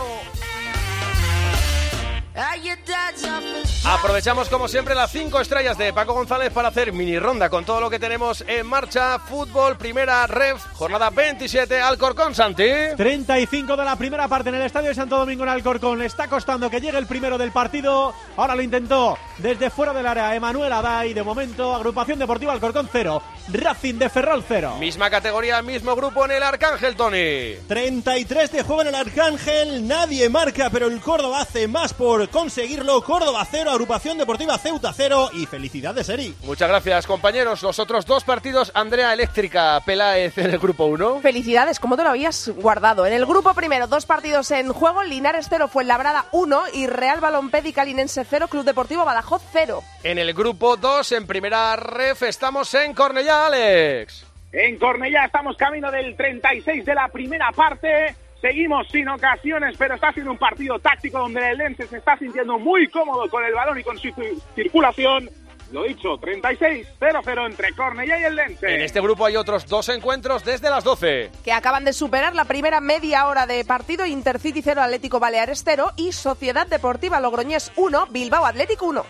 Aprovechamos 3.84 4.48
como 4.48 4.70
siempre 4.70 4.96
las 4.96 5.12
cinco 5.12 5.42
estrellas 5.42 5.78
de 5.78 5.92
Paco 5.92 6.14
González 6.14 6.54
para 6.54 6.70
hacer 6.70 6.94
mini 6.94 7.20
ronda 7.20 7.50
con 7.50 7.66
todo 7.66 7.82
lo 7.82 7.90
que 7.90 8.00
tenemos 8.00 8.46
en 8.48 8.66
marcha. 8.66 9.20
Fútbol, 9.20 9.76
primera 9.76 10.26
ref, 10.26 10.64
jornada 10.74 11.10
27, 11.10 11.82
Alcorcón, 11.82 12.34
Santi. 12.34 12.70
35 12.96 13.76
de 13.76 13.84
la 13.84 13.98
primera 13.98 14.30
parte 14.30 14.50
en 14.50 14.56
el 14.56 14.62
Estadio 14.62 14.88
de 14.88 14.96
Santo 14.96 15.18
Domingo 15.18 15.44
en 15.44 15.50
Alcorcón. 15.50 16.00
Le 16.00 16.06
está 16.06 16.30
costando 16.30 16.70
que 16.70 16.80
llegue 16.80 16.98
el 16.98 17.08
primero 17.08 17.38
del 17.38 17.52
partido. 17.52 18.14
Ahora 18.38 18.56
lo 18.56 18.62
intentó 18.62 19.18
desde 19.42 19.70
fuera 19.70 19.94
del 19.94 20.06
área 20.06 20.36
Emanuel 20.36 20.72
Aday. 20.72 21.14
De 21.14 21.24
momento, 21.24 21.74
Agrupación 21.76 22.20
Deportiva 22.20 22.54
Alcorcón 22.54 22.90
0. 22.92 23.22
Racing 23.52 23.96
de 23.96 24.10
Ferrol 24.10 24.44
0. 24.48 24.76
Misma 24.80 25.10
categoría, 25.10 25.62
mismo 25.62 25.96
grupo 25.96 26.26
en 26.26 26.32
el 26.32 26.44
Arcángel, 26.44 26.96
Tony. 26.96 27.56
33 27.68 28.52
de 28.52 28.64
juego 28.64 28.82
en 28.82 28.90
el 28.90 28.96
Arcángel, 28.96 29.88
nadie 29.88 30.30
marca, 30.30 30.70
pero 30.70 30.88
el 30.88 31.00
Córdoba 31.00 31.42
hace 31.42 31.68
más 31.68 31.94
por 31.94 32.30
conseguirlo. 32.30 33.02
Córdoba 33.04 33.48
0, 33.50 33.72
Agrupación 33.72 34.18
Deportiva 34.18 34.58
Ceuta 34.58 34.94
0 34.96 35.32
y 35.34 35.46
felicidades, 35.46 36.10
Eri. 36.10 36.36
Muchas 36.44 36.70
gracias, 36.70 37.08
compañeros. 37.08 37.64
Los 37.64 37.80
otros 37.80 38.06
dos 38.06 38.24
partidos, 38.24 38.72
Andrea 38.76 39.14
Eléctrica 39.14 39.82
Peláez 39.84 40.38
en 40.38 40.52
el 40.52 40.60
grupo 40.60 40.86
1. 40.86 41.22
Felicidades, 41.22 41.80
¿cómo 41.80 41.98
te 41.98 42.04
lo 42.04 42.10
habías 42.10 42.50
guardado? 42.50 43.06
En 43.06 43.14
el 43.14 43.26
grupo 43.26 43.54
primero, 43.56 43.88
dos 43.88 44.06
partidos 44.06 44.52
en 44.52 44.72
juego, 44.72 45.04
Linares 45.04 45.48
0, 45.50 45.70
Fuenlabrada 45.70 46.26
1 46.32 46.62
y 46.74 46.88
Real 46.88 47.20
Balompédica 47.20 47.84
Linense 47.84 48.26
0, 48.30 48.48
Club 48.48 48.64
Deportivo 48.64 49.06
Badajoz 49.06 49.29
0. 49.38 49.84
En 50.04 50.18
el 50.18 50.34
grupo 50.34 50.78
2, 50.78 51.12
en 51.12 51.28
primera 51.28 51.76
ref, 51.76 52.24
estamos 52.24 52.74
en 52.74 52.94
Cornellá, 52.94 53.46
Alex. 53.48 54.26
En 54.52 54.80
Cornellá 54.80 55.26
estamos 55.26 55.56
camino 55.58 55.92
del 55.92 56.16
36 56.16 56.84
de 56.86 56.96
la 56.96 57.08
primera 57.10 57.52
parte. 57.52 58.16
Seguimos 58.42 58.88
sin 58.88 59.08
ocasiones, 59.10 59.76
pero 59.78 59.96
está 59.96 60.14
siendo 60.14 60.32
un 60.32 60.38
partido 60.38 60.80
táctico 60.80 61.20
donde 61.20 61.52
el 61.52 61.58
Lense 61.58 61.86
se 61.88 61.98
está 61.98 62.18
sintiendo 62.18 62.58
muy 62.58 62.88
cómodo 62.88 63.30
con 63.30 63.44
el 63.44 63.54
balón 63.54 63.78
y 63.78 63.84
con 63.84 63.98
su 64.00 64.08
cir- 64.10 64.40
circulación. 64.56 65.30
Lo 65.72 65.84
dicho, 65.84 66.18
36-0-0 66.20 67.46
entre 67.46 67.74
Cornellá 67.74 68.20
y 68.20 68.24
el 68.24 68.36
Lense. 68.36 68.74
En 68.74 68.82
este 68.82 69.02
grupo 69.02 69.26
hay 69.26 69.36
otros 69.36 69.68
dos 69.68 69.90
encuentros 69.90 70.44
desde 70.44 70.70
las 70.70 70.84
12. 70.84 71.32
Que 71.44 71.52
acaban 71.52 71.86
de 71.86 71.94
superar 71.94 72.34
la 72.34 72.46
primera 72.46 72.82
media 72.82 73.28
hora 73.28 73.46
de 73.46 73.64
partido 73.66 74.06
Intercity 74.06 74.62
0, 74.64 74.82
Atlético 74.82 75.20
Baleares 75.20 75.62
0 75.64 75.92
y 75.96 76.12
Sociedad 76.12 76.66
Deportiva 76.66 77.20
Logroñés 77.20 77.72
1, 77.76 78.08
Bilbao 78.08 78.46
Atlético 78.46 78.88
1. 78.88 79.06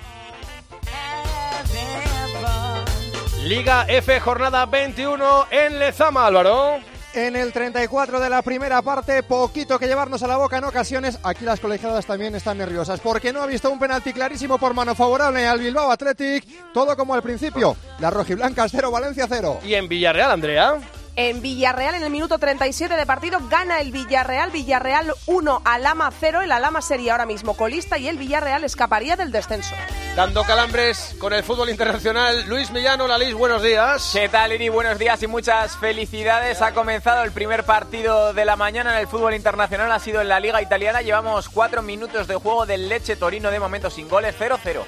Liga 3.45 3.85
F, 3.87 4.19
jornada 4.19 4.65
21 4.65 5.47
en 5.49 5.79
Lezama, 5.79 6.27
Álvaro. 6.27 6.79
En 7.13 7.35
el 7.35 7.51
34 7.51 8.19
de 8.19 8.29
la 8.29 8.43
primera 8.43 8.83
parte, 8.83 9.23
poquito 9.23 9.79
que 9.79 9.87
llevarnos 9.87 10.21
a 10.21 10.27
la 10.27 10.37
boca 10.37 10.59
en 10.59 10.65
ocasiones. 10.65 11.17
Aquí 11.23 11.43
las 11.43 11.59
colegiadas 11.59 12.05
también 12.05 12.35
están 12.35 12.59
nerviosas 12.59 12.99
porque 12.99 13.33
no 13.33 13.41
ha 13.41 13.47
visto 13.47 13.71
un 13.71 13.79
penalti 13.79 14.13
clarísimo 14.13 14.59
por 14.59 14.75
mano 14.75 14.93
favorable 14.93 15.47
al 15.47 15.59
Bilbao 15.59 15.91
Athletic. 15.91 16.45
Todo 16.71 16.95
como 16.95 17.15
al 17.15 17.23
principio. 17.23 17.75
Las 17.99 18.13
rojiblancas 18.13 18.71
0, 18.71 18.91
Valencia 18.91 19.25
0. 19.27 19.61
Y 19.65 19.73
en 19.73 19.89
Villarreal, 19.89 20.31
Andrea. 20.31 20.79
En 21.21 21.41
Villarreal, 21.41 21.95
en 21.95 22.03
el 22.03 22.11
minuto 22.11 22.39
37 22.39 22.95
de 22.95 23.05
partido, 23.05 23.39
gana 23.49 23.81
el 23.81 23.91
Villarreal. 23.91 24.51
Villarreal 24.51 25.13
1, 25.25 25.61
Alama 25.65 26.09
0. 26.17 26.43
El 26.43 26.51
Alama 26.53 26.81
sería 26.81 27.11
ahora 27.11 27.25
mismo 27.25 27.57
colista 27.57 27.97
y 27.97 28.07
el 28.07 28.17
Villarreal 28.17 28.63
escaparía 28.63 29.17
del 29.17 29.29
descenso. 29.29 29.75
Dando 30.15 30.45
calambres 30.45 31.17
con 31.19 31.33
el 31.33 31.43
fútbol 31.43 31.71
internacional, 31.71 32.45
Luis 32.47 32.71
Millano, 32.71 33.05
la 33.05 33.17
Liz, 33.17 33.33
buenos 33.33 33.61
días. 33.61 34.11
¿Qué 34.13 34.29
tal, 34.29 34.53
Iri? 34.53 34.69
Buenos 34.69 34.97
días 34.97 35.21
y 35.21 35.27
muchas 35.27 35.75
felicidades. 35.75 36.61
Ha 36.61 36.73
comenzado 36.73 37.21
el 37.25 37.33
primer 37.33 37.65
partido 37.65 38.31
de 38.31 38.45
la 38.45 38.55
mañana 38.55 38.93
en 38.93 39.01
el 39.01 39.07
fútbol 39.07 39.33
internacional, 39.33 39.91
ha 39.91 39.99
sido 39.99 40.21
en 40.21 40.29
la 40.29 40.39
Liga 40.39 40.61
Italiana. 40.61 41.01
Llevamos 41.01 41.49
cuatro 41.49 41.81
minutos 41.81 42.29
de 42.29 42.35
juego 42.35 42.65
del 42.65 42.87
Leche 42.87 43.17
Torino, 43.17 43.51
de 43.51 43.59
momento 43.59 43.89
sin 43.89 44.07
goles, 44.07 44.35
0-0. 44.39 44.85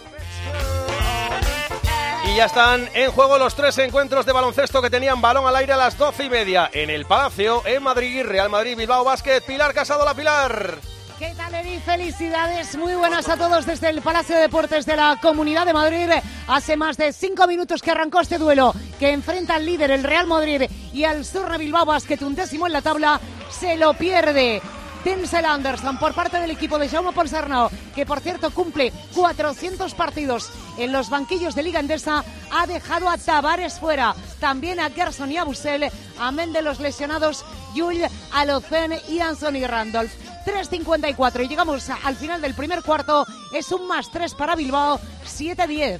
Y 2.32 2.36
ya 2.36 2.46
están 2.46 2.88
en 2.94 3.12
juego 3.12 3.38
los 3.38 3.56
tres 3.56 3.78
encuentros 3.80 4.26
de 4.26 4.32
baloncesto 4.32 4.82
que 4.82 4.90
tenían 4.90 5.20
balón 5.20 5.46
al 5.48 5.56
aire 5.58 5.74
a 5.74 5.78
las 5.78 5.98
doce 5.98 6.24
y 6.26 6.30
media 6.30 6.70
en 6.72 6.90
el 6.90 7.06
Palacio, 7.06 7.62
en 7.66 7.84
Madrid, 7.84 8.24
Real 8.24 8.50
Madrid, 8.50 8.78
Bilbao 8.78 9.04
Basket, 9.04 9.42
Pilar 9.42 9.74
Casado, 9.74 10.06
la 10.06 10.14
Pilar. 10.14 10.78
¿Qué 11.20 11.34
tal, 11.36 11.54
Eri? 11.54 11.80
Felicidades, 11.80 12.78
muy 12.78 12.94
buenas 12.94 13.28
a 13.28 13.36
todos 13.36 13.66
desde 13.66 13.90
el 13.90 14.02
Palacio 14.02 14.36
de 14.36 14.44
Deportes 14.44 14.86
de 14.86 14.96
la 14.96 15.20
Comunidad 15.22 15.66
de 15.66 15.74
Madrid. 15.74 16.10
Hace 16.48 16.78
más 16.78 16.96
de 16.96 17.12
cinco 17.12 17.48
minutos 17.48 17.82
que 17.82 17.92
arrancó 17.92 18.22
este 18.22 18.38
duelo 18.38 18.74
que 18.98 19.12
enfrenta 19.12 19.56
al 19.56 19.66
líder, 19.66 19.92
el 19.92 20.04
Real 20.04 20.26
Madrid, 20.26 20.70
y 20.94 21.04
al 21.04 21.26
Surre 21.26 21.58
Bilbao 21.58 21.86
Basket, 21.86 22.22
un 22.22 22.36
décimo 22.36 22.66
en 22.66 22.74
la 22.74 22.82
tabla, 22.82 23.20
se 23.50 23.76
lo 23.76 23.94
pierde. 23.94 24.62
Denzel 25.04 25.46
Anderson 25.46 25.98
por 25.98 26.14
parte 26.14 26.40
del 26.40 26.52
equipo 26.52 26.78
de 26.78 26.88
Jaume 26.88 27.12
Ponsarnau, 27.12 27.70
que 27.96 28.06
por 28.06 28.20
cierto 28.20 28.52
cumple 28.52 28.92
400 29.16 29.94
partidos 29.94 30.52
en 30.78 30.92
los 30.92 31.10
banquillos 31.10 31.56
de 31.56 31.64
Liga 31.64 31.80
Endesa, 31.80 32.24
ha 32.52 32.68
dejado 32.68 33.10
a 33.10 33.18
Tavares 33.18 33.80
fuera, 33.80 34.16
también 34.40 34.80
a 34.80 34.90
Gerson 34.90 35.32
y 35.32 35.38
a 35.38 35.44
Busel, 35.44 35.92
amén 36.20 36.54
de 36.54 36.62
los 36.62 36.80
lesionados 36.80 37.44
Yul, 37.74 38.02
Alocen 38.34 39.00
y 39.10 39.20
Anthony 39.20 39.66
Randolph. 39.68 40.12
3.54 40.46 41.46
y 41.46 41.48
llegamos 41.48 41.90
al 41.90 42.16
final 42.16 42.42
del 42.42 42.56
primer 42.56 42.82
cuarto, 42.82 43.26
es 43.54 43.72
un 43.72 43.88
más 43.88 44.10
3 44.12 44.34
para 44.36 44.56
Bilbao, 44.56 45.00
7-10. 45.24 46.00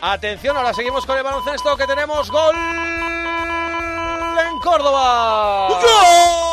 Atención, 0.00 0.56
ahora 0.56 0.72
seguimos 0.72 1.04
con 1.04 1.18
el 1.18 1.24
baloncesto 1.24 1.76
que 1.76 1.86
tenemos 1.86 2.30
gol 2.30 2.54
en 4.46 4.58
Córdoba. 4.60 5.68
¡Gol 5.68 6.49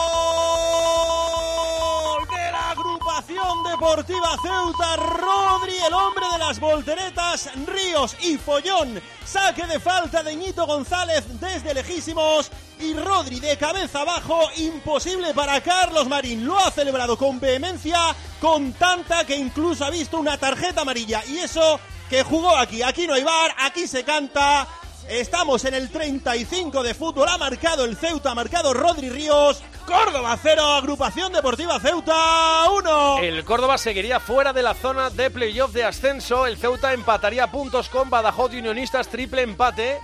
deportiva 3.80 4.36
Ceuta! 4.42 4.96
Rodri, 4.96 5.76
el 5.86 5.94
hombre 5.94 6.26
de 6.32 6.40
las 6.40 6.60
volteretas, 6.60 7.50
Ríos 7.68 8.16
y 8.22 8.38
Follón. 8.38 9.00
Saque 9.24 9.68
de 9.68 9.80
falta 9.80 10.24
de 10.24 10.36
Ñito 10.36 10.66
González 10.66 11.24
desde 11.40 11.76
lejísimos. 11.76 12.50
Y 12.80 12.94
Rodri 12.94 13.40
de 13.40 13.56
cabeza 13.58 14.02
abajo, 14.02 14.40
imposible 14.58 15.34
para 15.36 15.62
Carlos 15.62 16.08
Marín. 16.08 16.46
Lo 16.46 16.58
ha 16.58 16.72
celebrado 16.72 17.18
con 17.18 17.40
vehemencia, 17.40 18.00
con 18.42 18.74
tanta 18.74 19.26
que 19.26 19.36
incluso 19.36 19.86
ha 19.86 19.92
visto 19.92 20.18
una 20.18 20.38
tarjeta 20.40 20.82
amarilla. 20.82 21.24
Y 21.26 21.38
eso 21.38 21.80
que 22.10 22.24
jugó 22.24 22.58
aquí. 22.58 22.82
Aquí 22.82 23.06
no 23.06 23.14
hay 23.14 23.24
bar, 23.24 23.56
aquí 23.60 23.88
se 23.88 24.04
canta. 24.04 24.68
Estamos 25.08 25.64
en 25.66 25.76
el 25.76 25.90
35 25.90 26.82
de 26.82 26.96
fútbol. 26.96 27.30
Ha 27.30 27.38
marcado 27.38 27.86
el 27.86 27.96
Ceuta, 27.96 28.32
ha 28.32 28.36
marcado 28.36 28.74
Rodri 28.74 29.10
Ríos. 29.10 29.62
Córdoba 29.88 30.38
0, 30.44 30.66
Agrupación 30.76 31.32
Deportiva 31.32 31.80
Ceuta 31.80 32.70
1. 32.74 33.20
El 33.20 33.46
Córdoba 33.46 33.78
seguiría 33.78 34.20
fuera 34.20 34.52
de 34.52 34.62
la 34.62 34.74
zona 34.74 35.10
de 35.10 35.32
playoff 35.32 35.72
de 35.72 35.86
ascenso. 35.86 36.46
El 36.46 36.58
Ceuta 36.58 36.92
empataría 36.92 37.50
puntos 37.50 37.88
con 37.88 38.10
Badajoz 38.10 38.54
y 38.54 38.58
Unionistas, 38.60 39.08
triple 39.08 39.44
empate 39.44 39.98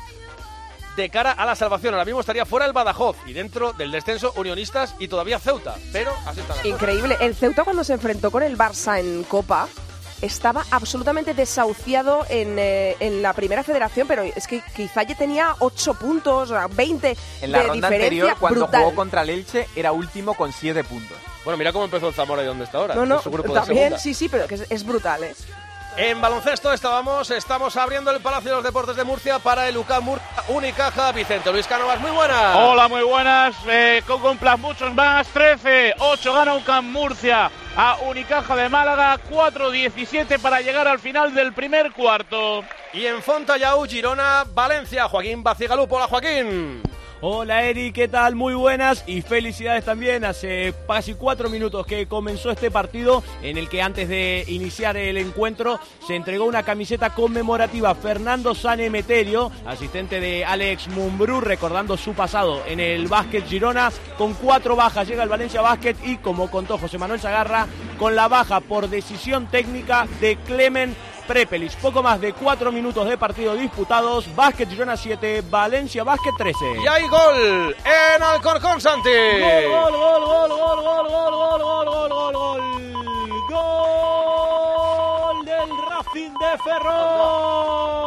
de 0.96 1.10
cara 1.10 1.34
a 1.34 1.46
la 1.46 1.56
salvación. 1.56 1.96
Ahora 1.96 2.06
mismo 2.06 2.22
estaría 2.22 2.46
fuera 2.46 2.66
el 2.66 2.72
Badajoz 2.72 3.18
y 3.26 3.34
dentro 3.34 3.74
del 3.74 3.92
descenso 3.92 4.32
Unionistas 4.38 4.96
y 5.00 5.10
todavía 5.10 5.38
Ceuta. 5.38 5.76
Pero 5.92 6.14
así 6.26 6.40
está 6.40 6.56
la 6.56 6.62
cosa. 6.62 6.68
Increíble. 6.74 7.18
El 7.20 7.36
Ceuta 7.36 7.66
cuando 7.66 7.84
se 7.84 7.92
enfrentó 7.92 8.32
con 8.32 8.42
el 8.42 8.58
Barça 8.58 9.02
en 9.02 9.26
Copa 9.26 9.68
estaba 10.24 10.66
absolutamente 10.72 11.34
desahuciado 11.34 12.26
en, 12.30 12.58
eh, 12.58 12.96
en 13.00 13.22
la 13.22 13.34
primera 13.34 13.62
federación, 13.64 14.08
pero 14.08 14.24
es 14.24 14.48
que 14.48 14.62
quizá 14.76 15.04
ya 15.04 15.16
tenía 15.16 15.56
8 15.60 15.94
puntos, 15.96 16.50
o 16.52 16.54
sea, 16.54 16.68
20 16.68 17.16
En 17.42 17.52
la 17.52 17.58
de 17.60 17.64
ronda 17.68 17.90
diferencia. 17.90 18.24
anterior, 18.24 18.36
cuando 18.40 18.60
brutal. 18.62 18.84
jugó 18.84 18.96
contra 18.96 19.22
el 19.24 19.30
Elche, 19.30 19.68
era 19.76 19.92
último 19.92 20.34
con 20.34 20.52
7 20.54 20.84
puntos. 20.86 21.18
Bueno, 21.44 21.58
mira 21.58 21.74
cómo 21.74 21.86
empezó 21.86 22.08
el 22.08 22.14
Zamora 22.14 22.42
y 22.42 22.46
dónde 22.46 22.64
está 22.64 22.78
ahora. 22.78 22.96
No, 22.96 23.06
no, 23.06 23.22
su 23.22 23.30
grupo 23.30 23.50
de 23.54 23.60
también, 23.60 23.78
segunda. 23.80 24.00
sí, 24.00 24.14
sí, 24.14 24.30
pero 24.30 24.48
que 24.48 24.56
es, 24.56 24.66
es 24.70 24.86
brutal, 24.86 25.24
¿eh? 25.26 25.36
En 25.96 26.20
baloncesto 26.22 26.74
estábamos, 26.74 27.30
estamos 27.30 27.78
abriendo 27.78 28.10
el 28.10 28.20
Palacio 28.20 28.50
de 28.50 28.56
los 28.56 28.64
Deportes 28.64 28.96
de 28.96 29.04
Murcia 29.04 29.38
para 29.38 29.68
el 29.70 29.78
UCAM 29.78 30.04
Murcia 30.04 30.28
Unicaja. 30.48 31.12
Vicente 31.12 31.52
Luis 31.52 31.68
Cánovas, 31.68 32.00
muy 32.00 32.10
buenas. 32.10 32.56
Hola, 32.56 32.88
muy 32.88 33.04
buenas. 33.04 33.54
Eh, 33.68 34.02
con 34.08 34.20
cumplas 34.20 34.58
muchos 34.58 34.92
más. 34.96 35.28
13, 35.28 35.94
8 36.00 36.34
gana 36.34 36.56
UCAM 36.56 36.92
Murcia 36.92 37.52
a 37.76 37.98
Unicaja 38.02 38.56
de 38.56 38.70
Málaga. 38.70 39.20
4-17 39.30 40.40
para 40.40 40.62
llegar 40.62 40.88
al 40.88 41.00
final 41.00 41.34
del 41.34 41.54
primer 41.54 41.92
cuarto. 41.92 42.64
Y 42.94 43.06
en 43.06 43.22
Fontallau, 43.22 43.86
Girona, 43.86 44.44
Valencia, 44.54 45.08
Joaquín 45.08 45.44
Bacigalupo. 45.44 45.96
Hola, 45.96 46.08
Joaquín. 46.08 46.93
Hola 47.26 47.64
Eri, 47.64 47.94
¿qué 47.94 48.10
tal? 48.10 48.36
Muy 48.36 48.54
buenas 48.54 49.06
y 49.08 49.22
felicidades 49.22 49.86
también. 49.86 50.26
Hace 50.26 50.74
casi 50.86 51.14
cuatro 51.14 51.50
minutos 51.50 51.86
que 51.86 52.06
comenzó 52.06 52.52
este 52.52 52.70
partido 52.70 53.24
en 53.42 53.58
el 53.58 53.70
que 53.70 53.82
antes 53.82 54.10
de 54.10 54.44
iniciar 54.50 54.98
el 54.98 55.16
encuentro 55.16 55.80
se 56.06 56.18
entregó 56.18 56.44
una 56.44 56.64
camiseta 56.64 57.12
conmemorativa 57.12 57.96
Fernando 57.96 58.54
Sanemeterio, 58.54 59.54
asistente 59.66 60.20
de 60.20 60.44
Alex 60.44 60.90
Mumbrú, 60.90 61.40
recordando 61.40 61.96
su 61.96 62.14
pasado 62.14 62.62
en 62.68 62.82
el 62.82 63.08
básquet 63.08 63.48
Girona. 63.48 63.90
Con 64.18 64.34
cuatro 64.34 64.76
bajas 64.76 65.08
llega 65.08 65.24
el 65.24 65.30
Valencia 65.30 65.62
Básquet 65.62 65.96
y 66.04 66.18
como 66.18 66.52
contó 66.52 66.78
José 66.78 66.98
Manuel 66.98 67.22
Zagarra, 67.22 67.68
con 67.98 68.18
la 68.18 68.28
baja 68.28 68.60
por 68.60 68.90
decisión 68.90 69.48
técnica 69.48 70.08
de 70.20 70.36
Clemen 70.46 70.94
Prepelis. 71.28 71.76
Poco 71.76 72.04
más 72.04 72.20
de 72.22 72.34
cuatro 72.34 72.72
minutos 72.72 73.08
de 73.08 73.18
partido 73.18 73.56
disputados. 73.56 74.34
Básquet 74.36 74.70
Girona 74.70 74.98
7, 74.98 75.44
Valencia 75.50 76.04
Básquet 76.04 76.34
13. 76.38 76.58
Y 76.84 76.88
hay 76.88 77.08
gol 77.08 77.76
en 77.86 78.24
Alcorcón, 78.24 78.80
Santi. 78.82 79.10
Gol, 79.10 79.92
gol, 79.92 79.92
gol, 79.92 80.50
gol, 80.50 80.50
gol, 80.50 80.82
gol, 80.82 81.08
gol, 81.10 81.32
gol, 81.32 81.60
gol, 81.60 82.10
gol, 82.10 82.10
gol, 82.10 82.34
gol. 82.34 82.62
Gol 83.50 85.46
del 85.46 85.70
Racing 85.90 86.34
de 86.34 86.58
Ferrol. 86.64 88.04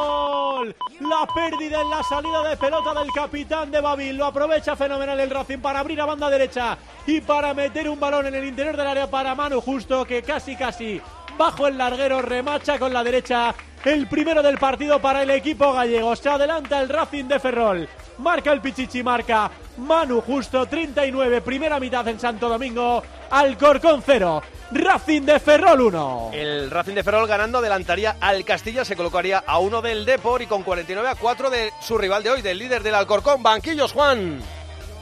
La 1.01 1.27
pérdida 1.35 1.81
en 1.83 1.91
la 1.91 2.03
salida 2.03 2.43
de 2.49 2.57
pelota 2.57 2.95
del 2.95 3.12
capitán 3.12 3.71
de 3.71 3.81
Babil. 3.81 4.17
Lo 4.17 4.27
aprovecha 4.27 4.75
fenomenal 4.77 5.21
el 5.21 5.31
Racing 5.31 5.59
para 5.59 5.81
abrir 5.81 6.01
a 6.01 6.07
banda 6.07 6.29
derecha 6.31 6.79
y 7.07 7.21
para 7.21 7.55
meter 7.55 7.89
un 7.89 8.01
balón 8.01 8.27
en 8.27 8.35
el 8.35 8.45
interior 8.45 8.77
del 8.77 8.87
área 8.87 9.09
para 9.09 9.35
Manu 9.35 9.61
Justo 9.61 10.05
que 10.05 10.23
casi 10.23 10.57
casi 10.57 11.01
bajo 11.37 11.66
el 11.66 11.78
larguero, 11.78 12.22
remacha 12.22 12.78
con 12.78 12.93
la 12.93 13.05
derecha. 13.05 13.55
El 13.84 14.09
primero 14.09 14.43
del 14.43 14.59
partido 14.59 15.01
para 15.01 15.22
el 15.22 15.30
equipo 15.30 15.72
gallego. 15.72 16.16
Se 16.16 16.28
adelanta 16.28 16.80
el 16.80 16.89
Racing 16.89 17.24
de 17.24 17.39
Ferrol. 17.39 17.89
Marca 18.18 18.53
el 18.53 18.61
Pichichi, 18.61 19.03
marca 19.03 19.51
Manu 19.76 20.20
Justo, 20.22 20.66
39, 20.66 21.43
primera 21.43 21.78
mitad 21.78 22.07
en 22.09 22.18
Santo 22.18 22.49
Domingo. 22.49 23.03
Alcorcón 23.30 24.03
0, 24.05 24.43
Racing 24.72 25.22
de 25.22 25.39
Ferrol 25.39 25.80
1. 25.82 26.30
El 26.32 26.70
Racing 26.70 26.95
de 26.95 27.05
Ferrol 27.05 27.28
ganando 27.28 27.59
adelantaría 27.59 28.16
al 28.20 28.45
Castilla, 28.45 28.84
se 28.84 28.97
colocaría 28.97 29.45
a 29.47 29.59
uno 29.59 29.82
del 29.82 30.05
Depor 30.05 30.43
y 30.43 30.47
con 30.47 30.62
49 30.62 31.09
a 31.09 31.14
4 31.14 31.51
de 31.51 31.72
su 31.80 31.99
rival 31.99 32.22
de 32.22 32.30
hoy, 32.30 32.43
del 32.43 32.59
líder 32.59 32.82
del 32.82 32.95
Alcorcón, 32.95 33.43
Banquillos 33.43 33.93
Juan. 33.93 34.41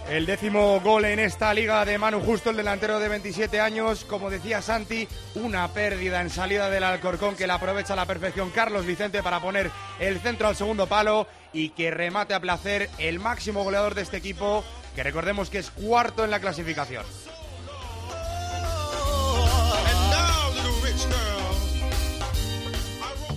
El 0.09 0.27
décimo 0.27 0.81
gol 0.81 1.07
en 1.07 1.19
esta 1.19 1.55
liga 1.55 1.83
de 1.87 1.97
Manu 1.97 2.21
Justo, 2.21 2.51
el 2.51 2.59
delantero 2.59 3.01
de 3.01 3.09
27 3.09 3.59
años. 3.59 4.05
Como 4.05 4.29
decía 4.29 4.61
Santi, 4.61 5.09
una 5.35 5.67
pérdida 5.69 6.21
en 6.21 6.29
salida 6.29 6.69
del 6.69 6.85
Alcorcón 6.85 7.37
que 7.37 7.47
la 7.47 7.55
aprovecha 7.55 7.95
a 7.95 7.97
la 7.97 8.05
perfección 8.05 8.51
Carlos 8.51 8.85
Vicente 8.85 9.23
para 9.23 9.41
poner 9.41 9.71
el 9.99 10.21
centro 10.21 10.47
al 10.47 10.57
segundo 10.57 10.87
palo 10.87 11.27
y 11.55 11.71
que 11.71 11.91
remate 11.91 12.35
a 12.35 12.41
placer 12.41 12.91
el 12.99 13.19
máximo 13.19 13.65
goleador 13.65 13.95
de 13.95 14.03
este 14.03 14.19
equipo, 14.19 14.63
que 14.95 15.03
recordemos 15.03 15.49
que 15.49 15.59
es 15.59 15.71
cuarto 15.71 16.23
en 16.23 16.31
la 16.31 16.41
clasificación. 16.41 17.05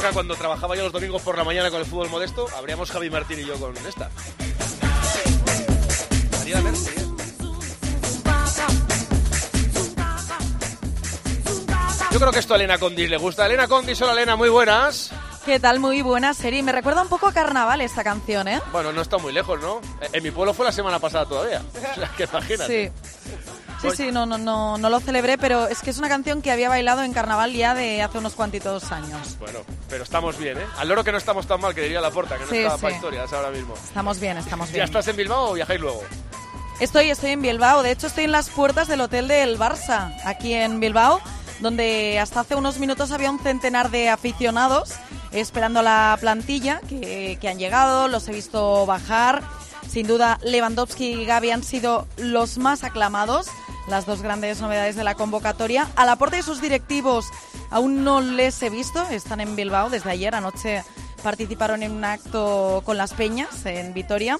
época, 0.00 0.14
cuando 0.14 0.34
trabajaba 0.34 0.76
yo 0.76 0.84
los 0.84 0.92
domingos 0.92 1.20
por 1.22 1.36
la 1.36 1.44
mañana 1.44 1.70
con 1.70 1.80
el 1.80 1.86
fútbol 1.86 2.08
modesto, 2.08 2.46
habríamos 2.56 2.90
Javi 2.90 3.10
Martín 3.10 3.38
y 3.40 3.44
yo 3.44 3.54
con 3.56 3.76
esta. 3.76 4.10
María 6.38 6.60
Merce, 6.62 6.90
¿eh? 6.90 7.06
Yo 12.10 12.18
creo 12.18 12.32
que 12.32 12.38
esto 12.38 12.54
a 12.54 12.56
Elena 12.56 12.78
Condis 12.78 13.10
le 13.10 13.18
gusta. 13.18 13.46
Elena 13.46 13.68
Condis, 13.68 14.00
hola 14.02 14.12
Elena, 14.12 14.36
muy 14.36 14.48
buenas. 14.48 15.12
¿Qué 15.44 15.60
tal? 15.60 15.80
Muy 15.80 16.02
buena 16.02 16.34
serie. 16.34 16.62
Me 16.62 16.72
recuerda 16.72 17.02
un 17.02 17.08
poco 17.08 17.26
a 17.28 17.32
Carnaval 17.32 17.80
esta 17.80 18.02
canción, 18.02 18.48
¿eh? 18.48 18.60
Bueno, 18.72 18.92
no 18.92 19.00
está 19.02 19.18
muy 19.18 19.32
lejos, 19.32 19.60
¿no? 19.60 19.80
En 20.12 20.22
mi 20.22 20.30
pueblo 20.30 20.52
fue 20.54 20.66
la 20.66 20.72
semana 20.72 20.98
pasada 20.98 21.26
todavía. 21.26 21.62
O 21.90 21.94
sea, 21.94 22.10
que 22.16 22.24
imagínate. 22.24 22.86
Sí. 22.86 23.10
Sí, 23.82 23.88
sí, 23.96 24.12
no, 24.12 24.26
no, 24.26 24.36
no, 24.38 24.76
no 24.78 24.90
lo 24.90 25.00
celebré, 25.00 25.38
pero 25.38 25.66
es 25.66 25.80
que 25.80 25.90
es 25.90 25.98
una 25.98 26.08
canción 26.08 26.42
que 26.42 26.50
había 26.52 26.68
bailado 26.68 27.02
en 27.02 27.12
Carnaval 27.12 27.52
ya 27.52 27.74
de 27.74 28.02
hace 28.02 28.18
unos 28.18 28.34
cuantitos 28.34 28.92
años. 28.92 29.36
Bueno, 29.38 29.60
pero 29.88 30.04
estamos 30.04 30.36
bien, 30.38 30.58
¿eh? 30.58 30.66
Al 30.76 30.88
loro 30.88 31.02
que 31.04 31.12
no 31.12 31.18
estamos 31.18 31.46
tan 31.46 31.60
mal, 31.60 31.74
que 31.74 31.80
diría 31.82 32.00
la 32.00 32.10
porta, 32.10 32.36
que 32.36 32.44
no 32.44 32.50
Sí, 32.50 32.58
está 32.58 32.76
sí. 32.76 32.82
para 32.82 32.94
historias 32.94 33.32
ahora 33.32 33.50
mismo. 33.50 33.74
Estamos 33.74 34.20
bien, 34.20 34.36
estamos 34.38 34.68
¿Ya 34.68 34.72
bien. 34.74 34.84
estás 34.84 35.08
en 35.08 35.16
Bilbao 35.16 35.50
o 35.50 35.54
viajáis 35.54 35.80
luego? 35.80 36.02
Estoy, 36.80 37.10
estoy 37.10 37.30
en 37.30 37.42
Bilbao. 37.42 37.82
De 37.82 37.90
hecho, 37.90 38.06
estoy 38.06 38.24
en 38.24 38.32
las 38.32 38.50
puertas 38.50 38.88
del 38.88 39.00
hotel 39.02 39.28
del 39.28 39.58
Barça, 39.58 40.14
aquí 40.24 40.52
en 40.54 40.80
Bilbao, 40.80 41.20
donde 41.60 42.18
hasta 42.18 42.40
hace 42.40 42.54
unos 42.54 42.78
minutos 42.78 43.12
había 43.12 43.30
un 43.30 43.38
centenar 43.38 43.90
de 43.90 44.08
aficionados 44.08 44.94
esperando 45.32 45.80
a 45.80 45.82
la 45.82 46.18
plantilla 46.20 46.80
que, 46.88 47.38
que 47.40 47.48
han 47.48 47.58
llegado. 47.58 48.08
Los 48.08 48.28
he 48.28 48.32
visto 48.32 48.84
bajar. 48.86 49.42
Sin 49.90 50.06
duda, 50.06 50.38
Lewandowski 50.44 51.14
y 51.14 51.24
Gaby 51.24 51.50
han 51.50 51.64
sido 51.64 52.06
los 52.16 52.58
más 52.58 52.84
aclamados, 52.84 53.48
las 53.88 54.06
dos 54.06 54.22
grandes 54.22 54.60
novedades 54.60 54.94
de 54.94 55.02
la 55.02 55.16
convocatoria. 55.16 55.88
A 55.96 56.06
la 56.06 56.14
de 56.14 56.44
sus 56.44 56.60
directivos 56.60 57.26
aún 57.70 58.04
no 58.04 58.20
les 58.20 58.62
he 58.62 58.70
visto, 58.70 59.02
están 59.10 59.40
en 59.40 59.56
Bilbao 59.56 59.90
desde 59.90 60.12
ayer. 60.12 60.36
Anoche 60.36 60.84
participaron 61.20 61.82
en 61.82 61.92
un 61.92 62.04
acto 62.04 62.82
con 62.84 62.96
las 62.96 63.12
Peñas 63.12 63.64
en 63.66 63.94
Vitoria 63.94 64.38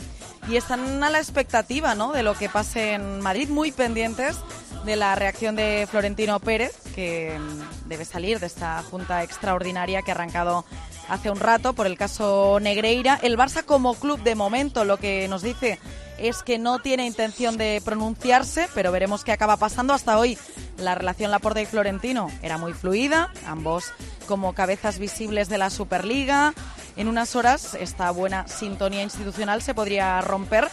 y 0.49 0.57
están 0.57 1.03
a 1.05 1.11
la 1.11 1.19
expectativa 1.19 1.95
¿no? 1.95 2.13
de 2.13 2.23
lo 2.23 2.35
que 2.35 2.49
pase 2.49 2.95
en 2.95 3.21
Madrid, 3.21 3.49
muy 3.49 3.73
pendientes 3.73 4.37
de 4.85 4.97
la 4.97 5.15
reacción 5.15 5.57
de 5.57 5.87
Florentino 5.91 6.41
Pérez, 6.41 6.75
que 6.95 7.39
mm, 7.39 7.89
debe 7.89 8.05
salir 8.05 8.41
de 8.41 8.47
esta 8.47 8.83
junta 8.83 9.23
extraordinaria 9.23 10.03
que 10.03 10.11
ha 10.11 10.15
arrancado 10.15 10.65
hace 11.09 11.31
un 11.31 11.39
rato 11.39 11.75
por 11.75 11.87
el 11.87 11.99
caso 11.99 12.59
Negreira. 12.61 13.19
El 13.23 13.37
Barça 13.37 13.65
como 13.65 13.95
club 13.95 14.23
de 14.23 14.35
momento 14.35 14.85
lo 14.85 14.97
que 14.97 15.29
nos 15.29 15.43
dice 15.43 15.79
es 16.19 16.43
que 16.43 16.59
no 16.59 16.79
tiene 16.79 17.07
intención 17.07 17.57
de 17.57 17.81
pronunciarse, 17.85 18.69
pero 18.75 18.93
veremos 18.93 19.25
qué 19.25 19.33
acaba 19.33 19.57
pasando. 19.57 19.95
Hasta 19.95 20.19
hoy 20.19 20.39
la 20.79 20.95
relación 20.95 21.31
Laporta 21.31 21.61
y 21.61 21.67
Florentino 21.67 22.31
era 22.43 22.59
muy 22.59 22.73
fluida, 22.73 23.33
ambos 23.47 23.93
como 24.27 24.55
cabezas 24.55 24.99
visibles 24.99 25.49
de 25.49 25.59
la 25.59 25.71
Superliga. 25.71 26.55
En 26.97 27.09
unas 27.09 27.37
horas 27.37 27.75
esta 27.75 28.11
buena 28.11 28.47
sintonía 28.49 29.03
institucional 29.03 29.63
se 29.63 29.75
podría 29.75 30.21
romper 30.21 30.69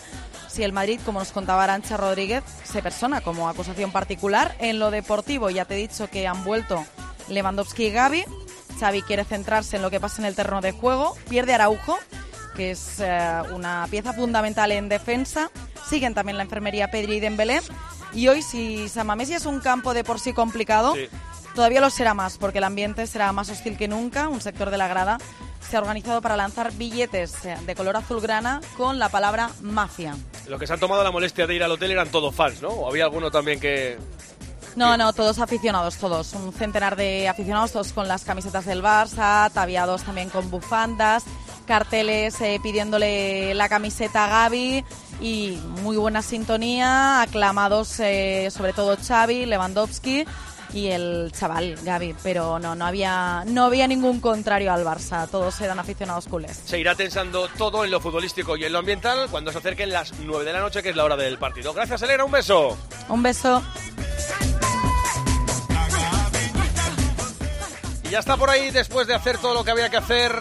si 0.48 0.64
el 0.64 0.74
Madrid, 0.74 1.00
como 1.06 1.20
nos 1.20 1.32
contaba 1.32 1.66
Arancha 1.66 1.98
Rodríguez, 1.98 2.44
se 2.64 2.82
persona 2.82 3.22
como 3.22 3.48
acusación 3.48 3.92
particular. 3.92 4.56
En 4.60 4.80
lo 4.80 4.90
deportivo 4.90 5.50
ya 5.50 5.66
te 5.66 5.76
he 5.76 5.78
dicho 5.78 6.10
que 6.10 6.26
han 6.26 6.44
vuelto 6.44 6.84
Lewandowski 7.28 7.86
y 7.86 7.92
Gaby. 7.92 8.24
Xavi 8.80 9.02
quiere 9.04 9.24
centrarse 9.24 9.76
en 9.76 9.82
lo 9.82 9.92
que 9.92 10.00
pasa 10.00 10.22
en 10.22 10.26
el 10.26 10.36
terreno 10.36 10.62
de 10.62 10.72
juego. 10.72 11.16
Pierde 11.30 11.54
Araujo, 11.54 11.98
que 12.56 12.72
es 12.72 13.00
eh, 13.00 13.42
una 13.54 13.88
pieza 13.92 14.14
fundamental 14.14 14.72
en 14.72 14.90
defensa. 14.90 15.52
Siguen 15.88 16.14
también 16.14 16.38
la 16.38 16.44
enfermería 16.44 16.90
Pedri 16.90 17.18
y 17.18 17.20
Dembélé. 17.20 17.62
Y 18.14 18.30
hoy, 18.30 18.42
si 18.42 18.90
San 18.90 19.06
Mamés 19.06 19.30
ya 19.30 19.38
es 19.38 19.46
un 19.46 19.60
campo 19.60 19.94
de 19.94 20.04
por 20.04 20.20
sí 20.20 20.34
complicado, 20.34 20.96
todavía 21.58 21.82
lo 21.82 21.90
será 21.90 22.14
más, 22.14 22.38
porque 22.38 22.60
el 22.60 22.64
ambiente 22.66 23.08
será 23.08 23.32
más 23.32 23.50
hostil 23.50 23.78
que 23.78 23.88
nunca. 23.88 24.30
Un 24.30 24.42
sector 24.42 24.70
de 24.70 24.78
la 24.78 24.88
grada 24.88 25.18
se 25.60 25.76
ha 25.76 25.80
organizado 25.80 26.22
para 26.22 26.38
lanzar 26.38 26.72
billetes 26.74 27.34
de 27.66 27.76
color 27.76 27.98
azulgrana 27.98 28.62
con 28.78 29.00
la 29.00 29.10
palabra 29.10 29.50
mafia. 29.62 30.16
Los 30.48 30.60
que 30.60 30.68
se 30.68 30.74
han 30.74 30.80
tomado 30.80 31.04
la 31.04 31.10
molestia 31.10 31.48
de 31.48 31.56
ir 31.56 31.64
al 31.64 31.72
hotel 31.72 31.90
eran 31.90 32.10
todos 32.10 32.36
fans, 32.36 32.62
¿no? 32.62 32.70
¿O 32.70 32.88
había 32.88 33.06
alguno 33.06 33.32
también 33.32 33.60
que...? 33.60 33.98
No, 34.76 34.96
no, 34.98 35.12
todos 35.14 35.40
aficionados, 35.40 35.98
todos. 35.98 36.32
Un 36.34 36.54
centenar 36.54 36.96
de 36.96 37.28
aficionados, 37.28 37.72
todos 37.72 37.92
con 37.92 38.08
las 38.08 38.24
camisetas 38.24 38.66
del 38.68 38.84
Barça, 38.84 39.46
ataviados 39.46 40.04
también 40.04 40.30
con 40.30 40.52
bufandas, 40.52 41.24
carteles 41.66 42.40
eh, 42.40 42.60
pidiéndole 42.62 43.56
la 43.56 43.68
camiseta 43.68 44.26
a 44.26 44.28
Gaby 44.28 44.86
y 45.22 45.58
muy 45.82 45.98
buena 45.98 46.22
sintonía, 46.22 47.24
aclamados 47.24 48.00
eh, 48.00 48.50
sobre 48.52 48.74
todo 48.74 48.96
Xavi, 48.96 49.48
Lewandowski 49.48 50.24
y 50.74 50.88
el 50.88 51.32
chaval 51.32 51.78
Gaby, 51.84 52.16
pero 52.24 52.60
no, 52.60 52.76
no 52.76 52.86
había, 52.86 53.44
no 53.48 53.66
había 53.66 53.88
ningún 53.88 54.20
contrario 54.20 54.72
al 54.72 54.86
Barça, 54.86 55.28
todos 55.30 55.60
eran 55.62 55.80
aficionados 55.80 56.28
culés. 56.28 56.62
Se 56.66 56.80
irá 56.80 56.96
tensando 56.96 57.48
todo 57.58 57.84
en 57.86 57.92
lo 57.92 58.00
futbolístico 58.00 58.58
y 58.58 58.66
en 58.66 58.74
lo 58.74 58.80
ambiental 58.80 59.28
cuando 59.30 59.52
se 59.52 59.60
acerquen 59.60 59.90
las 59.90 60.14
9 60.20 60.46
de 60.46 60.54
la 60.54 60.60
noche, 60.60 60.84
que 60.84 60.90
es 60.90 60.96
la 60.96 61.06
hora 61.06 61.16
del 61.16 61.38
partido. 61.38 61.74
Gracias, 61.74 62.02
Elena, 62.02 62.26
un 62.26 62.32
beso. 62.32 62.78
Un 63.10 63.24
beso. 63.24 63.62
Y 68.04 68.10
ya 68.10 68.20
está 68.20 68.38
por 68.38 68.50
ahí 68.50 68.72
después 68.72 69.08
de 69.08 69.16
hacer 69.16 69.38
todo 69.38 69.54
lo 69.54 69.64
que 69.64 69.72
había 69.72 69.90
que 69.90 69.98
hacer 69.98 70.32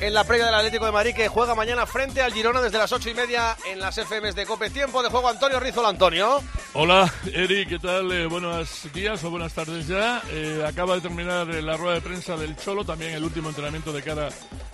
en 0.00 0.14
la 0.14 0.24
previa 0.24 0.46
del 0.46 0.54
Atlético 0.54 0.86
de 0.86 0.92
Madrid 0.92 1.14
que 1.14 1.28
juega 1.28 1.54
mañana 1.54 1.86
frente 1.86 2.20
al 2.20 2.32
Girona 2.32 2.60
desde 2.60 2.78
las 2.78 2.92
ocho 2.92 3.10
y 3.10 3.14
media 3.14 3.56
en 3.66 3.80
las 3.80 3.96
FMs 3.96 4.34
de 4.34 4.46
Cope. 4.46 4.70
Tiempo 4.70 5.02
de 5.02 5.08
juego 5.08 5.28
Antonio 5.28 5.58
Rizola. 5.58 5.88
Antonio. 5.88 6.40
Hola, 6.74 7.12
Eri, 7.32 7.66
¿qué 7.66 7.78
tal? 7.78 8.12
Eh, 8.12 8.26
buenos 8.26 8.92
días 8.92 9.22
o 9.24 9.30
buenas 9.30 9.52
tardes 9.52 9.86
ya. 9.88 10.22
Eh, 10.30 10.64
acaba 10.66 10.94
de 10.94 11.00
terminar 11.00 11.50
eh, 11.50 11.62
la 11.62 11.76
rueda 11.76 11.94
de 11.94 12.00
prensa 12.00 12.36
del 12.36 12.56
Cholo, 12.56 12.84
también 12.84 13.12
el 13.12 13.24
último 13.24 13.48
entrenamiento 13.48 13.92
de 13.92 14.02
cara 14.02 14.28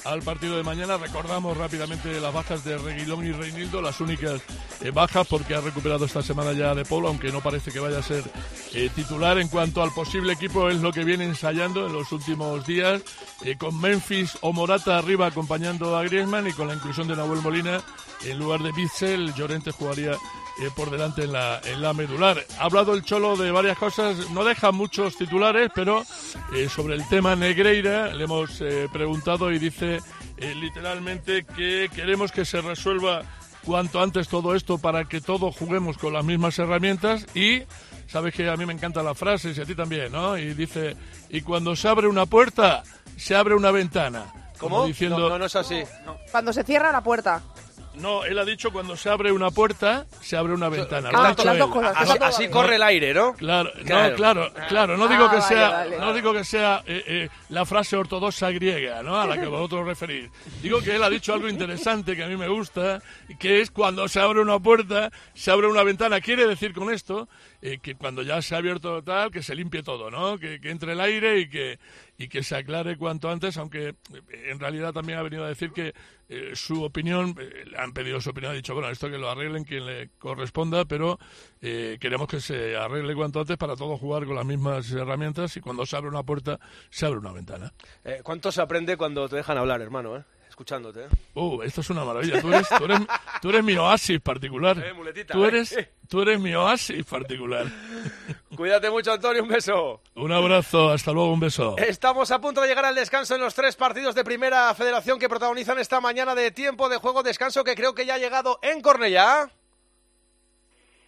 al 0.04 0.22
partido 0.22 0.56
de 0.56 0.62
mañana. 0.62 0.96
Recordamos 0.96 1.56
rápidamente 1.56 2.20
las 2.20 2.32
bajas 2.32 2.64
de 2.64 2.78
Reguilón 2.78 3.26
y 3.26 3.32
Reinildo, 3.32 3.80
las 3.80 4.00
únicas 4.00 4.42
eh, 4.82 4.90
bajas 4.90 5.26
porque 5.26 5.54
ha 5.54 5.60
recuperado 5.60 6.04
esta 6.04 6.22
semana 6.22 6.52
ya 6.52 6.74
de 6.74 6.84
Polo, 6.84 7.08
aunque 7.08 7.32
no 7.32 7.40
parece 7.40 7.72
que 7.72 7.80
vaya 7.80 7.98
a 7.98 8.02
ser 8.02 8.22
eh, 8.74 8.90
titular. 8.94 9.38
En 9.38 9.48
cuanto 9.48 9.82
al 9.82 9.92
posible 9.92 10.34
equipo, 10.34 10.68
es 10.68 10.80
lo 10.80 10.92
que 10.92 11.04
viene 11.04 11.24
ensayando 11.24 11.86
en 11.86 11.92
los 11.92 12.12
últimos 12.12 12.66
días, 12.66 13.02
eh, 13.44 13.56
con 13.56 13.80
Memphis 13.80 14.38
o 14.42 14.52
Morata 14.52 14.98
arriba 14.98 15.13
acompañando 15.22 15.96
a 15.96 16.02
Griezmann 16.02 16.46
y 16.46 16.52
con 16.52 16.68
la 16.68 16.74
inclusión 16.74 17.08
de 17.08 17.16
Nahuel 17.16 17.40
Molina 17.42 17.80
en 18.24 18.38
lugar 18.38 18.62
de 18.62 18.72
Bitzel, 18.72 19.34
Llorente 19.34 19.70
jugaría 19.70 20.12
eh, 20.12 20.70
por 20.74 20.90
delante 20.90 21.24
en 21.24 21.32
la, 21.32 21.60
en 21.64 21.82
la 21.82 21.92
medular. 21.92 22.44
Ha 22.58 22.64
hablado 22.64 22.94
el 22.94 23.02
Cholo 23.02 23.36
de 23.36 23.50
varias 23.50 23.76
cosas, 23.78 24.30
no 24.30 24.44
deja 24.44 24.72
muchos 24.72 25.16
titulares, 25.16 25.70
pero 25.74 26.04
eh, 26.54 26.68
sobre 26.68 26.94
el 26.94 27.06
tema 27.08 27.36
Negreira 27.36 28.14
le 28.14 28.24
hemos 28.24 28.60
eh, 28.60 28.88
preguntado 28.92 29.52
y 29.52 29.58
dice 29.58 30.00
eh, 30.36 30.54
literalmente 30.54 31.44
que 31.44 31.88
queremos 31.94 32.32
que 32.32 32.44
se 32.44 32.60
resuelva 32.60 33.22
cuanto 33.64 34.00
antes 34.00 34.28
todo 34.28 34.54
esto 34.54 34.78
para 34.78 35.06
que 35.06 35.20
todos 35.20 35.56
juguemos 35.56 35.98
con 35.98 36.12
las 36.12 36.24
mismas 36.24 36.58
herramientas 36.58 37.26
y 37.34 37.62
sabes 38.06 38.34
que 38.34 38.48
a 38.48 38.56
mí 38.56 38.66
me 38.66 38.74
encanta 38.74 39.02
la 39.02 39.14
frase 39.14 39.52
y 39.56 39.60
a 39.60 39.64
ti 39.64 39.74
también, 39.74 40.12
¿no? 40.12 40.36
Y 40.36 40.54
dice, 40.54 40.96
y 41.30 41.40
cuando 41.40 41.74
se 41.74 41.88
abre 41.88 42.06
una 42.06 42.26
puerta, 42.26 42.82
se 43.16 43.34
abre 43.34 43.54
una 43.54 43.70
ventana. 43.70 44.43
Como 44.64 44.76
¿Cómo? 44.76 44.86
diciendo, 44.88 45.18
No, 45.18 45.28
no, 45.30 45.38
no 45.38 45.44
es 45.46 45.56
así. 45.56 45.82
Cuando 46.30 46.52
se 46.52 46.64
cierra 46.64 46.90
la 46.92 47.02
puerta. 47.02 47.42
no, 47.94 48.24
él 48.24 48.36
ha 48.40 48.44
dicho 48.44 48.72
cuando 48.72 48.96
se 48.96 49.08
abre 49.08 49.30
una 49.30 49.52
puerta, 49.52 50.06
se 50.20 50.36
abre 50.36 50.52
una 50.52 50.68
ventana. 50.68 51.12
Lo 51.12 51.20
Ah, 51.20 51.28
dicho 51.30 51.44
las 51.44 51.58
dos 51.58 51.68
él. 51.68 51.72
cosas, 51.74 52.20
Así- 52.22 52.48
corre 52.48 52.74
el 52.74 52.82
aire, 52.82 53.14
¿no? 53.14 53.34
Claro, 53.34 53.70
Claro. 53.84 54.10
no, 54.10 54.16
claro, 54.16 54.52
claro. 54.68 54.96
No 54.96 55.06
digo 55.06 55.26
Ah, 55.26 55.30
que 55.30 55.36
vale, 55.36 55.48
sea, 55.54 55.68
vale. 55.70 55.98
no 55.98 56.12
digo 56.12 56.32
que 56.32 56.42
sea 56.44 56.82
eh, 56.86 57.04
eh, 57.06 57.28
la 57.50 57.64
frase 57.64 57.96
ortodoxa 57.96 58.50
griega, 58.50 59.00
¿no? 59.04 59.16
A 59.20 59.26
la 59.28 59.38
que 59.40 59.46
vosotros 59.46 59.86
referís. 59.86 60.28
Digo 60.60 60.80
que 60.80 60.96
él 60.96 61.04
ha 61.04 61.08
dicho 61.10 61.32
algo 61.34 61.48
interesante 61.48 62.16
que 62.16 62.24
a 62.24 62.26
mí 62.26 62.36
me 62.36 62.48
gusta, 62.48 63.00
que 63.38 63.60
es 63.60 63.70
cuando 63.70 64.08
se 64.08 64.18
abre 64.18 64.40
una 64.40 64.58
puerta, 64.58 65.12
se 65.34 65.52
abre 65.52 65.68
una 65.68 65.84
ventana. 65.84 66.20
Quiere 66.20 66.48
decir 66.48 66.72
con 66.74 66.92
esto 66.92 67.28
eh, 67.62 67.78
que 67.80 67.94
cuando 67.94 68.22
ya 68.22 68.42
se 68.42 68.56
ha 68.56 68.58
abierto 68.58 69.02
tal, 69.04 69.30
que 69.30 69.40
se 69.42 69.54
limpie 69.54 69.84
todo, 69.84 70.10
¿no? 70.10 70.36
Que, 70.36 70.60
que 70.60 70.70
entre 70.70 70.94
el 70.94 71.00
aire 71.00 71.38
y 71.38 71.48
que 71.48 71.78
y 72.16 72.28
que 72.28 72.42
se 72.42 72.56
aclare 72.56 72.96
cuanto 72.96 73.30
antes, 73.30 73.56
aunque 73.56 73.88
eh, 73.88 73.94
en 74.50 74.58
realidad 74.60 74.92
también 74.92 75.18
ha 75.18 75.22
venido 75.22 75.44
a 75.44 75.48
decir 75.48 75.72
que 75.72 75.94
eh, 76.28 76.52
su 76.54 76.82
opinión, 76.82 77.36
eh, 77.38 77.64
han 77.76 77.92
pedido 77.92 78.20
su 78.20 78.30
opinión, 78.30 78.52
ha 78.52 78.54
dicho, 78.54 78.72
bueno, 78.72 78.88
esto 78.88 79.10
que 79.10 79.18
lo 79.18 79.28
arreglen 79.28 79.64
quien 79.64 79.84
le 79.84 80.10
corresponda, 80.18 80.84
pero 80.86 81.18
eh, 81.60 81.98
queremos 82.00 82.28
que 82.28 82.40
se 82.40 82.76
arregle 82.76 83.14
cuanto 83.14 83.40
antes 83.40 83.58
para 83.58 83.76
todos 83.76 84.00
jugar 84.00 84.24
con 84.24 84.34
las 84.34 84.46
mismas 84.46 84.90
herramientas 84.90 85.56
y 85.56 85.60
cuando 85.60 85.84
se 85.84 85.96
abre 85.96 86.08
una 86.08 86.22
puerta, 86.22 86.58
se 86.88 87.04
abre 87.06 87.18
una 87.18 87.32
ventana. 87.32 87.72
¿Cuánto 88.22 88.50
se 88.52 88.62
aprende 88.62 88.96
cuando 88.96 89.28
te 89.28 89.36
dejan 89.36 89.58
hablar, 89.58 89.82
hermano? 89.82 90.24
Escuchándote. 90.54 91.06
¿eh? 91.06 91.08
Uh, 91.34 91.62
esto 91.62 91.80
es 91.80 91.90
una 91.90 92.04
maravilla. 92.04 92.40
Tú 92.40 92.46
eres, 92.46 92.68
tú 92.68 92.84
eres, 92.84 93.00
tú 93.42 93.50
eres 93.50 93.64
mi 93.64 93.74
oasis 93.74 94.20
particular. 94.20 94.78
Eh, 94.78 94.92
muletita, 94.92 95.34
tú 95.34 95.44
eh. 95.44 95.48
eres, 95.48 95.76
tú 96.08 96.22
eres 96.22 96.38
mi 96.38 96.54
oasis 96.54 97.04
particular. 97.04 97.66
Cuídate 98.56 98.88
mucho, 98.88 99.12
Antonio. 99.12 99.42
Un 99.42 99.48
beso. 99.48 100.00
Un 100.14 100.30
abrazo, 100.30 100.90
hasta 100.90 101.10
luego, 101.10 101.32
un 101.32 101.40
beso. 101.40 101.74
Estamos 101.76 102.30
a 102.30 102.40
punto 102.40 102.60
de 102.60 102.68
llegar 102.68 102.84
al 102.84 102.94
descanso 102.94 103.34
en 103.34 103.40
los 103.40 103.52
tres 103.52 103.74
partidos 103.74 104.14
de 104.14 104.22
Primera 104.22 104.72
Federación 104.76 105.18
que 105.18 105.28
protagonizan 105.28 105.80
esta 105.80 106.00
mañana 106.00 106.36
de 106.36 106.52
tiempo 106.52 106.88
de 106.88 106.98
juego. 106.98 107.24
Descanso 107.24 107.64
que 107.64 107.74
creo 107.74 107.96
que 107.96 108.06
ya 108.06 108.14
ha 108.14 108.18
llegado 108.18 108.60
en 108.62 108.80
Cornellá. 108.80 109.50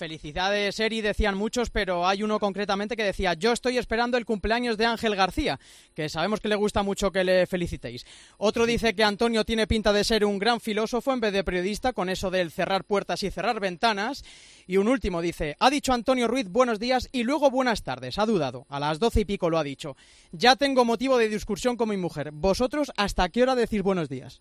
Felicidades, 0.01 0.81
Eri, 0.81 1.03
decían 1.03 1.37
muchos, 1.37 1.69
pero 1.69 2.07
hay 2.07 2.23
uno 2.23 2.41
concretamente 2.41 2.97
que 2.97 3.05
decía, 3.05 3.35
yo 3.35 3.53
estoy 3.53 3.77
esperando 3.77 4.17
el 4.17 4.25
cumpleaños 4.25 4.79
de 4.79 4.87
Ángel 4.87 5.15
García, 5.15 5.61
que 5.95 6.09
sabemos 6.09 6.41
que 6.41 6.49
le 6.49 6.55
gusta 6.55 6.83
mucho 6.83 7.13
que 7.13 7.23
le 7.23 7.47
felicitéis. 7.47 8.07
Otro 8.39 8.65
dice 8.65 8.95
que 8.95 9.05
Antonio 9.05 9.45
tiene 9.45 9.67
pinta 9.67 9.93
de 9.93 10.03
ser 10.03 10.25
un 10.25 10.39
gran 10.39 10.59
filósofo 10.59 11.13
en 11.13 11.21
vez 11.21 11.35
de 11.35 11.45
periodista, 11.45 11.93
con 11.93 12.09
eso 12.09 12.31
del 12.31 12.51
cerrar 12.51 12.85
puertas 12.85 13.23
y 13.25 13.31
cerrar 13.31 13.61
ventanas. 13.61 14.25
Y 14.67 14.79
un 14.79 14.89
último 14.89 15.21
dice, 15.21 15.55
ha 15.61 15.69
dicho 15.69 15.93
Antonio 15.93 16.29
Ruiz 16.29 16.49
buenos 16.49 16.79
días 16.79 17.11
y 17.13 17.25
luego 17.25 17.51
buenas 17.51 17.83
tardes, 17.83 18.19
ha 18.19 18.25
dudado, 18.25 18.65
a 18.71 18.81
las 18.81 19.01
doce 19.01 19.21
y 19.21 19.25
pico 19.27 19.51
lo 19.51 19.59
ha 19.59 19.63
dicho. 19.63 19.99
Ya 20.33 20.57
tengo 20.57 20.87
motivo 20.87 21.19
de 21.19 21.29
discusión 21.29 21.77
con 21.77 21.91
mi 21.91 21.99
mujer. 21.99 22.31
¿Vosotros 22.33 22.91
hasta 22.97 23.29
qué 23.29 23.43
hora 23.43 23.55
decís 23.55 23.83
buenos 23.83 24.09
días? 24.09 24.41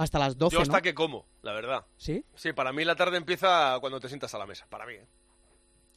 Hasta 0.00 0.18
las 0.18 0.38
12, 0.38 0.56
Yo 0.56 0.62
hasta 0.62 0.78
¿no? 0.78 0.82
que 0.82 0.94
como, 0.94 1.26
la 1.42 1.52
verdad. 1.52 1.84
¿Sí? 1.98 2.24
Sí, 2.34 2.52
para 2.52 2.72
mí 2.72 2.84
la 2.84 2.96
tarde 2.96 3.16
empieza 3.18 3.76
cuando 3.80 4.00
te 4.00 4.08
sientas 4.08 4.34
a 4.34 4.38
la 4.38 4.46
mesa. 4.46 4.66
Para 4.68 4.86
mí. 4.86 4.94
¿eh? 4.94 5.06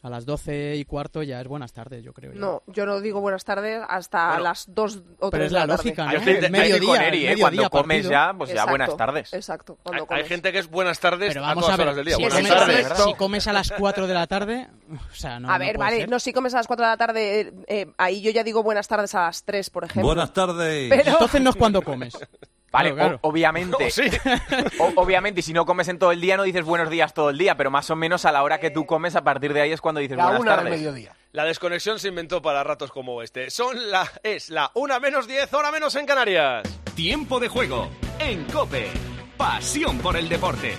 A 0.01 0.10
las 0.10 0.26
doce 0.26 0.76
y 0.76 0.84
cuarto 0.84 1.24
ya 1.24 1.39
es 1.39 1.47
buenas 1.47 1.72
tardes, 1.72 2.04
yo 2.04 2.12
creo. 2.12 2.34
ya. 2.34 2.38
No, 2.41 2.62
yo 2.68 2.86
no 2.86 2.99
digo 2.99 3.22
buenas 3.22 3.45
tardes 3.45 3.82
hasta 3.88 4.28
Bueno, 4.32 4.43
las 4.43 4.66
2 4.68 4.95
o 5.20 5.30
3 5.30 5.32
pero 5.32 5.45
es 5.45 5.51
la, 5.54 5.60
la 5.60 5.68
tarde. 5.68 5.78
lógica, 5.78 6.04
¿no? 6.04 6.12
El 6.12 6.18
estoy 6.18 6.49
mediodía, 6.51 6.88
con 6.88 7.01
Eri, 7.01 7.18
¿eh? 7.26 7.30
mediodía 7.30 7.41
Cuando 7.41 7.70
comes 7.70 7.97
partido. 7.99 8.12
ya, 8.12 8.34
pues 8.38 8.49
ya 8.49 8.54
Exacto, 8.56 8.70
buenas 8.72 8.97
tardes. 8.97 9.34
Exacto, 9.34 9.74
Hay, 9.78 9.80
cuando 9.84 10.01
hay 10.01 10.08
comes. 10.08 10.28
gente 10.28 10.51
que 10.51 10.60
es 10.60 10.70
buenas 10.70 10.99
tardes 10.99 11.30
Pero 11.30 11.45
a 11.45 11.47
vamos 11.47 11.64
todas 11.64 11.74
a 11.76 11.78
ver, 11.78 11.88
horas 11.88 11.95
del 11.95 12.06
día. 12.06 12.16
si, 12.18 12.22
buenas 12.22 12.39
comes, 12.41 12.54
tardes. 12.89 13.04
si 13.06 13.14
comes 13.14 13.47
a 13.47 13.54
las 13.54 13.72
4 13.72 14.08
de 14.08 14.14
la 14.14 14.28
tarde, 14.28 14.68
o 14.91 15.16
sea, 15.16 15.39
no 15.39 15.49
a 15.49 15.54
no 15.54 15.60
ver, 15.60 15.76
puede 15.78 15.86
vale, 15.89 15.97
ser. 16.01 16.10
no, 16.10 16.20
si 16.20 16.34
comes 16.34 16.54
a 16.54 16.58
las 16.58 16.68
4 16.68 16.86
de 16.86 16.91
la 16.91 16.97
tarde, 16.97 17.39
eh, 17.39 17.54
eh, 17.68 17.93
ahí 17.97 18.22
yo 18.22 18.32
ya 18.32 18.43
digo 18.43 18.62
buenas 18.62 18.89
tardes 18.89 19.16
a 19.16 19.22
las 19.28 19.45
3, 19.45 19.70
por 19.70 19.86
ejemplo. 19.86 20.08
Buenas 20.08 20.34
tardes. 20.34 20.89
Pero- 20.89 21.12
Entonces 21.12 21.39
no 21.41 21.51
es 21.51 21.56
cuando 21.56 21.82
comes. 21.82 22.14
Vale, 22.74 22.93
Claro, 22.93 22.95
claro. 23.09 23.19
o- 23.21 23.30
obviamente. 23.30 23.78
No, 23.86 23.89
sí. 23.89 24.01
O- 24.80 24.91
obviamente, 25.01 25.39
y 25.39 25.43
si 25.43 25.53
no 25.53 25.65
comes 25.65 25.88
en 25.88 25.97
todo 25.99 26.11
el 26.11 26.19
día, 26.19 26.36
no 26.36 26.43
dices 26.43 26.65
buenos 26.65 26.89
días 26.89 27.13
todo 27.13 27.30
el 27.30 27.38
día, 27.38 27.55
pero 27.55 27.71
más 27.71 27.89
o 27.89 27.95
menos 27.95 28.26
a 28.26 28.32
la 28.34 28.43
hora 28.43 28.59
que 28.59 28.69
tú 28.71 28.86
comes, 28.86 29.15
a 29.15 29.24
partir 29.24 29.53
de 29.53 29.61
ahí 29.61 29.71
es 29.71 29.80
cuando 29.80 30.01
dices 30.01 30.17
La 30.17 30.24
buenas 30.26 30.41
una 30.41 30.51
del 30.55 30.63
tardes. 30.65 30.80
mediodía. 30.80 31.15
La 31.32 31.45
desconexión 31.45 31.97
se 31.99 32.09
inventó 32.09 32.41
para 32.41 32.63
ratos 32.63 32.91
como 32.91 33.21
este. 33.21 33.49
Son 33.49 33.89
la 33.91 34.11
es 34.24 34.49
la 34.49 34.69
una 34.74 34.99
menos 34.99 35.28
10, 35.28 35.53
hora 35.53 35.71
menos 35.71 35.95
en 35.95 36.05
Canarias. 36.05 36.63
Tiempo 36.95 37.39
de 37.39 37.47
juego 37.47 37.89
en 38.19 38.43
Cope. 38.45 38.88
Pasión 39.38 39.97
por 39.99 40.15
el 40.15 40.28
deporte. 40.30 40.76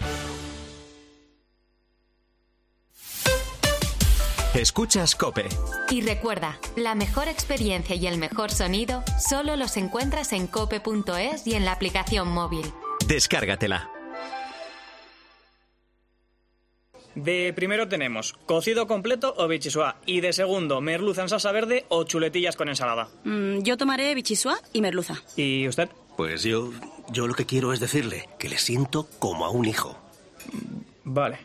Escuchas 4.55 5.17
Cope. 5.17 5.49
Y 5.91 6.01
recuerda, 6.03 6.61
la 6.77 6.95
mejor 6.95 7.27
experiencia 7.27 7.97
y 7.97 8.07
el 8.07 8.19
mejor 8.19 8.53
sonido 8.53 9.03
solo 9.19 9.57
los 9.57 9.77
encuentras 9.77 10.33
en 10.33 10.47
cope.es 10.47 11.45
y 11.45 11.55
en 11.55 11.65
la 11.65 11.73
aplicación 11.73 12.29
móvil. 12.29 12.65
Descárgatela. 13.09 13.91
De 17.17 17.53
primero 17.53 17.89
tenemos 17.89 18.35
cocido 18.47 18.87
completo 18.87 19.35
o 19.37 19.49
bichisua 19.49 19.97
y 20.07 20.21
de 20.21 20.33
segundo 20.33 20.81
merluza 20.81 21.23
en 21.23 21.29
salsa 21.29 21.51
verde 21.51 21.85
o 21.89 22.05
chuletillas 22.05 22.55
con 22.55 22.69
ensalada. 22.69 23.09
Mm, 23.25 23.63
yo 23.63 23.77
tomaré 23.77 24.15
bichisua 24.15 24.59
y 24.73 24.83
merluza. 24.83 25.21
¿Y 25.35 25.67
usted? 25.67 25.89
Pues 26.17 26.45
yo, 26.45 26.71
yo 27.11 27.27
lo 27.27 27.35
que 27.35 27.45
quiero 27.45 27.73
es 27.73 27.81
decirle 27.81 28.29
que 28.39 28.49
le 28.49 28.59
siento 28.59 29.09
como 29.19 29.47
a 29.47 29.51
un 29.51 29.65
hijo. 29.65 29.99
Vale. 31.05 31.39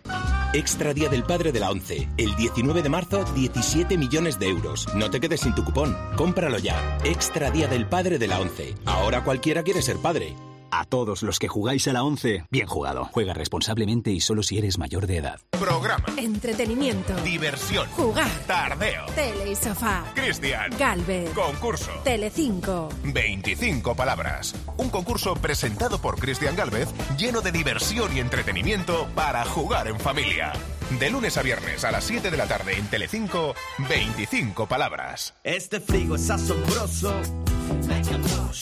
Extra 0.53 0.93
Día 0.93 1.09
del 1.09 1.23
Padre 1.23 1.51
de 1.51 1.59
la 1.59 1.69
ONCE. 1.69 2.07
El 2.17 2.35
19 2.35 2.81
de 2.81 2.89
marzo, 2.89 3.23
17 3.35 3.97
millones 3.97 4.39
de 4.39 4.47
euros. 4.47 4.87
No 4.95 5.09
te 5.09 5.19
quedes 5.19 5.41
sin 5.41 5.53
tu 5.53 5.63
cupón. 5.63 5.95
Cómpralo 6.15 6.57
ya. 6.57 6.97
Extra 7.03 7.51
Día 7.51 7.67
del 7.67 7.85
Padre 7.85 8.17
de 8.17 8.27
la 8.27 8.39
ONCE. 8.39 8.75
Ahora 8.85 9.23
cualquiera 9.23 9.63
quiere 9.63 9.81
ser 9.81 9.97
padre. 9.97 10.35
A 10.71 10.85
todos 10.85 11.23
los 11.23 11.39
que 11.39 11.47
jugáis 11.47 11.87
a 11.87 11.93
la 11.93 12.03
11, 12.03 12.45
bien 12.49 12.67
jugado. 12.67 13.05
Juega 13.11 13.33
responsablemente 13.33 14.11
y 14.11 14.19
solo 14.19 14.43
si 14.43 14.57
eres 14.57 14.77
mayor 14.77 15.07
de 15.07 15.17
edad. 15.17 15.39
Programa. 15.51 16.05
Entretenimiento. 16.17 17.15
Diversión. 17.23 17.87
Jugar. 17.89 18.29
Tardeo. 18.47 19.05
Tele 19.15 19.51
y 19.51 19.55
sofá. 19.55 20.05
Cristian. 20.15 20.71
Galvez. 20.77 21.31
Concurso. 21.33 21.91
Telecinco. 22.03 22.89
25 23.03 23.95
palabras. 23.95 24.55
Un 24.77 24.89
concurso 24.89 25.35
presentado 25.35 25.99
por 25.99 26.19
Cristian 26.19 26.55
Galvez 26.55 26.89
lleno 27.17 27.41
de 27.41 27.51
diversión 27.51 28.15
y 28.15 28.19
entretenimiento 28.19 29.07
para 29.15 29.45
jugar 29.45 29.87
en 29.87 29.99
familia. 29.99 30.53
De 30.97 31.09
lunes 31.11 31.37
a 31.37 31.43
viernes 31.43 31.83
a 31.83 31.91
las 31.91 32.03
7 32.05 32.31
de 32.31 32.37
la 32.37 32.47
tarde 32.47 32.73
en 32.73 32.87
Telecinco, 32.87 33.53
25 33.87 34.65
palabras. 34.67 35.35
Este 35.43 35.79
frigo 35.79 36.15
es 36.15 36.29
asombroso. 36.31 37.13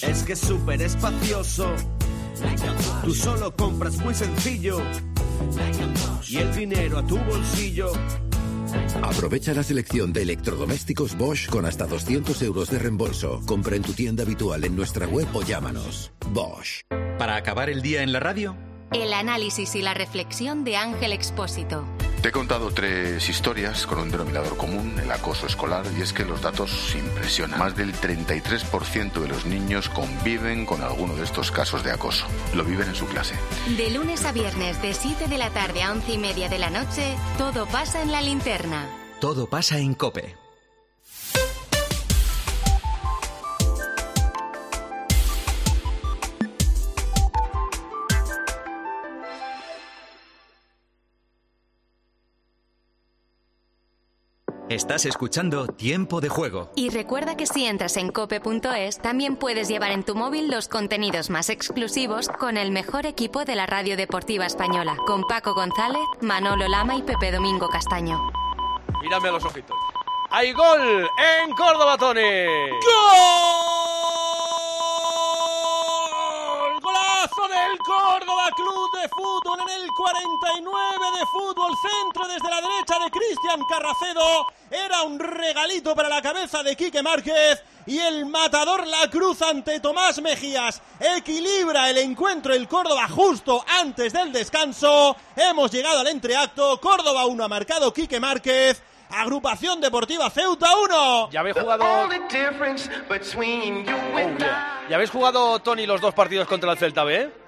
Es 0.01 0.23
que 0.23 0.33
es 0.33 0.39
súper 0.39 0.81
espacioso. 0.81 1.73
Tú 3.03 3.15
solo 3.15 3.55
compras 3.55 3.95
muy 3.97 4.13
sencillo. 4.13 4.81
Y 6.27 6.37
el 6.37 6.53
dinero 6.53 6.97
a 6.97 7.07
tu 7.07 7.17
bolsillo. 7.17 7.93
Aprovecha 9.01 9.53
la 9.53 9.63
selección 9.63 10.11
de 10.11 10.23
electrodomésticos 10.23 11.17
Bosch 11.17 11.47
con 11.47 11.65
hasta 11.65 11.85
200 11.85 12.41
euros 12.41 12.69
de 12.69 12.79
reembolso. 12.79 13.41
Compra 13.45 13.77
en 13.77 13.83
tu 13.83 13.93
tienda 13.93 14.23
habitual 14.23 14.65
en 14.65 14.75
nuestra 14.75 15.07
web 15.07 15.27
o 15.33 15.43
llámanos. 15.43 16.11
Bosch. 16.31 16.83
Para 17.17 17.37
acabar 17.37 17.69
el 17.69 17.81
día 17.81 18.03
en 18.03 18.11
la 18.11 18.19
radio, 18.19 18.57
El 18.91 19.13
análisis 19.13 19.75
y 19.75 19.81
la 19.81 19.93
reflexión 19.93 20.65
de 20.65 20.75
Ángel 20.75 21.13
Expósito. 21.13 21.85
Te 22.21 22.29
he 22.29 22.31
contado 22.31 22.71
tres 22.71 23.29
historias 23.29 23.85
con 23.85 23.99
un 23.99 24.11
denominador 24.11 24.57
común, 24.57 24.99
el 24.99 25.11
acoso 25.11 25.45
escolar, 25.45 25.85
y 25.97 26.01
es 26.01 26.13
que 26.13 26.25
los 26.25 26.41
datos 26.41 26.95
impresionan. 26.95 27.59
Más 27.59 27.75
del 27.75 27.93
33% 27.93 29.13
de 29.21 29.27
los 29.27 29.45
niños 29.45 29.87
conviven 29.89 30.65
con 30.65 30.81
alguno 30.81 31.15
de 31.15 31.23
estos 31.23 31.51
casos 31.51 31.83
de 31.83 31.91
acoso. 31.91 32.25
Lo 32.55 32.63
viven 32.63 32.89
en 32.89 32.95
su 32.95 33.05
clase. 33.05 33.35
De 33.77 33.91
lunes 33.91 34.25
a 34.25 34.31
viernes, 34.31 34.81
de 34.81 34.93
7 34.93 35.27
de 35.27 35.37
la 35.37 35.51
tarde 35.51 35.83
a 35.83 35.91
11 35.91 36.13
y 36.13 36.17
media 36.17 36.49
de 36.49 36.57
la 36.57 36.69
noche, 36.69 37.15
todo 37.37 37.65
pasa 37.67 38.01
en 38.01 38.11
la 38.11 38.21
linterna. 38.21 38.87
todo 39.19 39.47
pasa 39.47 39.77
en 39.77 39.93
Cope. 39.93 40.46
Estás 54.69 55.05
escuchando 55.05 55.65
Tiempo 55.67 56.19
de 56.19 56.27
Juego. 56.27 56.69
Y 56.75 56.89
recuerda 56.89 57.37
que 57.37 57.47
si 57.47 57.65
entras 57.65 57.95
en 57.95 58.11
cope.es, 58.11 58.99
también 58.99 59.37
puedes 59.37 59.69
llevar 59.69 59.91
en 59.91 60.03
tu 60.03 60.13
móvil 60.13 60.51
los 60.51 60.67
contenidos 60.67 61.29
más 61.29 61.49
exclusivos 61.49 62.27
con 62.27 62.57
el 62.57 62.71
mejor 62.71 63.05
equipo 63.05 63.45
de 63.45 63.55
la 63.55 63.65
radio 63.65 63.95
deportiva 63.95 64.45
española, 64.45 64.97
con 65.05 65.23
Paco 65.23 65.53
González, 65.53 66.01
Manolo 66.19 66.67
Lama 66.67 66.97
y 66.97 67.01
Pepe 67.01 67.31
Domingo 67.31 67.69
Castaño. 67.69 68.19
Mírame 69.01 69.29
a 69.29 69.31
los 69.31 69.45
ojitos. 69.45 69.77
¡Hay 70.31 70.51
gol 70.51 70.81
en 71.17 71.51
Córdoba, 71.55 71.97
Tony! 71.97 72.19
Golazo 72.19 73.56
de 79.07 79.09
Fútbol 79.09 79.59
en 79.61 79.81
el 79.81 79.87
49 79.89 81.19
de 81.19 81.25
fútbol. 81.27 81.71
Centro 81.81 82.27
desde 82.27 82.49
la 82.49 82.61
derecha 82.61 82.99
de 82.99 83.11
Cristian 83.11 83.61
Carracedo. 83.69 84.47
Era 84.69 85.03
un 85.03 85.17
regalito 85.19 85.95
para 85.95 86.09
la 86.09 86.21
cabeza 86.21 86.61
de 86.63 86.75
Quique 86.75 87.01
Márquez. 87.01 87.63
Y 87.85 87.99
el 87.99 88.25
matador 88.25 88.85
la 88.85 89.09
cruz 89.09 89.41
ante 89.41 89.79
Tomás 89.79 90.21
Mejías. 90.21 90.81
Equilibra 90.99 91.89
el 91.89 91.99
encuentro 91.99 92.53
el 92.53 92.67
Córdoba 92.67 93.07
justo 93.07 93.63
antes 93.79 94.11
del 94.11 94.33
descanso. 94.33 95.15
Hemos 95.35 95.71
llegado 95.71 95.99
al 95.99 96.07
entreacto. 96.07 96.81
Córdoba 96.81 97.25
1 97.25 97.43
ha 97.43 97.47
marcado 97.47 97.93
Quique 97.93 98.19
Márquez. 98.19 98.81
Agrupación 99.09 99.79
Deportiva 99.79 100.29
Ceuta 100.29 100.75
1. 100.75 101.29
Ya 101.31 101.39
habéis 101.39 101.57
jugado. 101.57 101.85
Oh, 101.85 102.09
yeah. 104.37 104.85
¿Ya 104.89 104.95
habéis 104.95 105.11
jugado, 105.11 105.59
Tony, 105.59 105.85
los 105.85 106.01
dos 106.01 106.13
partidos 106.13 106.45
contra 106.45 106.73
el 106.73 106.77
Celta 106.77 107.05
B? 107.05 107.46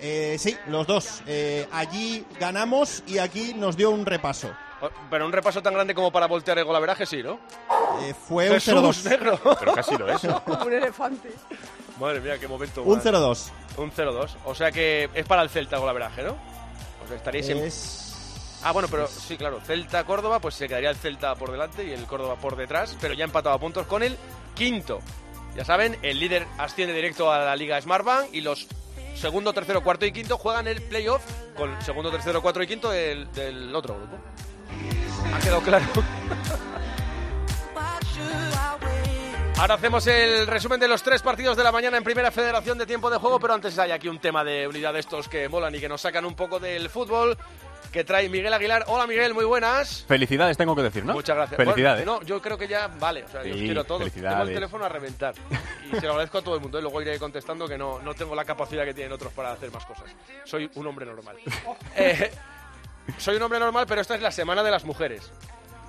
Eh, 0.00 0.36
sí, 0.38 0.56
los 0.66 0.86
dos. 0.86 1.22
Eh, 1.26 1.66
allí 1.72 2.24
ganamos 2.38 3.02
y 3.06 3.18
aquí 3.18 3.54
nos 3.54 3.76
dio 3.76 3.90
un 3.90 4.06
repaso. 4.06 4.50
Pero 5.10 5.26
un 5.26 5.32
repaso 5.32 5.62
tan 5.62 5.74
grande 5.74 5.94
como 5.94 6.10
para 6.10 6.26
voltear 6.26 6.58
el 6.58 6.64
golaveraje, 6.64 7.04
sí, 7.04 7.22
¿no? 7.22 7.38
Eh, 8.02 8.14
fue 8.14 8.48
un 8.48 8.54
Jesús 8.54 9.04
0-2. 9.04 9.10
negro. 9.10 9.38
Pero 9.60 9.74
casi 9.74 9.96
lo 9.98 10.08
es. 10.10 10.22
Como 10.44 10.64
un 10.64 10.72
elefante. 10.72 11.30
Madre 12.00 12.20
mía, 12.20 12.38
qué 12.38 12.48
momento. 12.48 12.82
Un 12.82 12.96
más. 12.96 13.04
0-2. 13.04 13.50
Un 13.76 13.92
0-2. 13.92 14.30
O 14.46 14.54
sea 14.54 14.72
que 14.72 15.10
es 15.12 15.26
para 15.26 15.42
el 15.42 15.50
Celta 15.50 15.76
el 15.76 15.80
golaveraje, 15.82 16.22
¿no? 16.22 16.30
O 17.04 17.08
sea, 17.08 17.16
estaríais 17.16 17.48
en... 17.50 17.58
Es- 17.58 18.06
Ah, 18.62 18.72
bueno, 18.72 18.88
pero 18.90 19.06
sí, 19.06 19.38
claro. 19.38 19.58
Celta-Córdoba, 19.66 20.38
pues 20.38 20.54
se 20.54 20.68
quedaría 20.68 20.90
el 20.90 20.96
Celta 20.96 21.34
por 21.34 21.50
delante 21.50 21.82
y 21.82 21.92
el 21.92 22.04
Córdoba 22.04 22.36
por 22.36 22.56
detrás, 22.56 22.94
pero 23.00 23.14
ya 23.14 23.24
empatado 23.24 23.54
a 23.54 23.58
puntos 23.58 23.86
con 23.86 24.02
el 24.02 24.18
quinto. 24.54 25.00
Ya 25.56 25.64
saben, 25.64 25.98
el 26.02 26.20
líder 26.20 26.46
asciende 26.58 26.92
directo 26.94 27.32
a 27.32 27.38
la 27.38 27.56
Liga 27.56 27.80
Smartbank 27.80 28.34
y 28.34 28.42
los 28.42 28.66
segundo, 29.14 29.52
tercero, 29.52 29.82
cuarto 29.82 30.06
y 30.06 30.12
quinto 30.12 30.38
juegan 30.38 30.66
el 30.66 30.80
playoff 30.82 31.22
con 31.56 31.80
segundo, 31.82 32.10
tercero, 32.10 32.40
cuarto 32.42 32.62
y 32.62 32.66
quinto 32.66 32.90
del, 32.90 33.30
del 33.32 33.74
otro 33.74 33.96
grupo. 33.96 34.18
¿Ha 35.34 35.38
quedado 35.38 35.60
claro? 35.62 35.84
Ahora 39.58 39.74
hacemos 39.74 40.06
el 40.06 40.46
resumen 40.46 40.80
de 40.80 40.88
los 40.88 41.02
tres 41.02 41.20
partidos 41.20 41.54
de 41.54 41.62
la 41.62 41.70
mañana 41.70 41.98
en 41.98 42.02
Primera 42.04 42.30
Federación 42.30 42.78
de 42.78 42.86
Tiempo 42.86 43.10
de 43.10 43.18
Juego, 43.18 43.38
pero 43.38 43.52
antes 43.52 43.78
hay 43.78 43.90
aquí 43.90 44.08
un 44.08 44.18
tema 44.18 44.42
de 44.42 44.66
unidad 44.66 44.94
de 44.94 45.00
estos 45.00 45.28
que 45.28 45.50
molan 45.50 45.74
y 45.74 45.80
que 45.80 45.88
nos 45.88 46.00
sacan 46.00 46.24
un 46.24 46.34
poco 46.34 46.58
del 46.58 46.88
fútbol 46.88 47.36
que 47.92 48.02
trae 48.02 48.30
Miguel 48.30 48.54
Aguilar. 48.54 48.84
Hola 48.86 49.06
Miguel, 49.06 49.34
muy 49.34 49.44
buenas. 49.44 50.06
Felicidades 50.08 50.56
tengo 50.56 50.74
que 50.74 50.80
decir, 50.82 51.04
¿no? 51.04 51.12
Muchas 51.12 51.36
gracias. 51.36 51.58
Felicidades. 51.58 52.06
Bueno, 52.06 52.20
no, 52.20 52.26
yo 52.26 52.40
creo 52.40 52.56
que 52.56 52.68
ya 52.68 52.86
vale, 52.98 53.24
o 53.24 53.28
sea, 53.28 53.42
yo 53.44 53.52
os 53.52 53.58
Sí, 53.58 53.64
quiero 53.66 53.82
a 53.82 53.84
todos. 53.84 54.10
Tengo 54.10 54.42
el 54.42 54.54
teléfono 54.54 54.84
a 54.86 54.88
reventar 54.88 55.34
y 55.92 55.96
se 55.96 56.02
lo 56.02 56.12
agradezco 56.12 56.38
a 56.38 56.42
todo 56.42 56.54
el 56.54 56.60
mundo 56.60 56.78
y 56.78 56.82
luego 56.82 57.02
iré 57.02 57.18
contestando 57.18 57.66
que 57.68 57.78
no, 57.78 58.00
no 58.00 58.14
tengo 58.14 58.34
la 58.34 58.44
capacidad 58.44 58.84
que 58.84 58.94
tienen 58.94 59.12
otros 59.12 59.32
para 59.32 59.52
hacer 59.52 59.70
más 59.72 59.84
cosas. 59.84 60.14
Soy 60.44 60.70
un 60.74 60.86
hombre 60.86 61.06
normal. 61.06 61.36
Eh, 61.96 62.30
soy 63.18 63.36
un 63.36 63.42
hombre 63.42 63.58
normal, 63.58 63.86
pero 63.88 64.00
esta 64.00 64.14
es 64.14 64.22
la 64.22 64.30
Semana 64.30 64.62
de 64.62 64.70
las 64.70 64.84
Mujeres. 64.84 65.32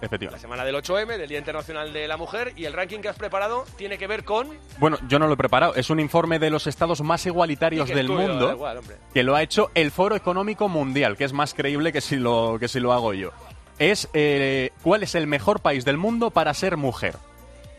La 0.01 0.07
Efectivamente. 0.07 0.41
semana 0.41 0.65
del 0.65 0.75
8M, 0.75 1.15
del 1.17 1.29
Día 1.29 1.37
Internacional 1.37 1.93
de 1.93 2.07
la 2.07 2.17
Mujer, 2.17 2.53
y 2.55 2.65
el 2.65 2.73
ranking 2.73 2.99
que 2.99 3.09
has 3.09 3.17
preparado 3.17 3.65
tiene 3.77 3.99
que 3.99 4.07
ver 4.07 4.23
con... 4.23 4.49
Bueno, 4.79 4.97
yo 5.07 5.19
no 5.19 5.27
lo 5.27 5.33
he 5.35 5.37
preparado. 5.37 5.75
Es 5.75 5.91
un 5.91 5.99
informe 5.99 6.39
de 6.39 6.49
los 6.49 6.65
estados 6.65 7.01
más 7.01 7.23
igualitarios 7.27 7.87
del 7.87 8.07
da 8.07 8.13
mundo 8.13 8.51
igual, 8.51 8.79
que 9.13 9.21
lo 9.21 9.35
ha 9.35 9.43
hecho 9.43 9.69
el 9.75 9.91
Foro 9.91 10.15
Económico 10.15 10.67
Mundial, 10.67 11.17
que 11.17 11.23
es 11.23 11.33
más 11.33 11.53
creíble 11.53 11.93
que 11.93 12.01
si 12.01 12.15
lo, 12.15 12.57
que 12.59 12.67
si 12.67 12.79
lo 12.79 12.93
hago 12.93 13.13
yo. 13.13 13.29
Es 13.77 14.09
eh, 14.13 14.71
cuál 14.81 15.03
es 15.03 15.13
el 15.13 15.27
mejor 15.27 15.59
país 15.59 15.85
del 15.85 15.97
mundo 15.97 16.31
para 16.31 16.53
ser 16.55 16.77
mujer. 16.77 17.15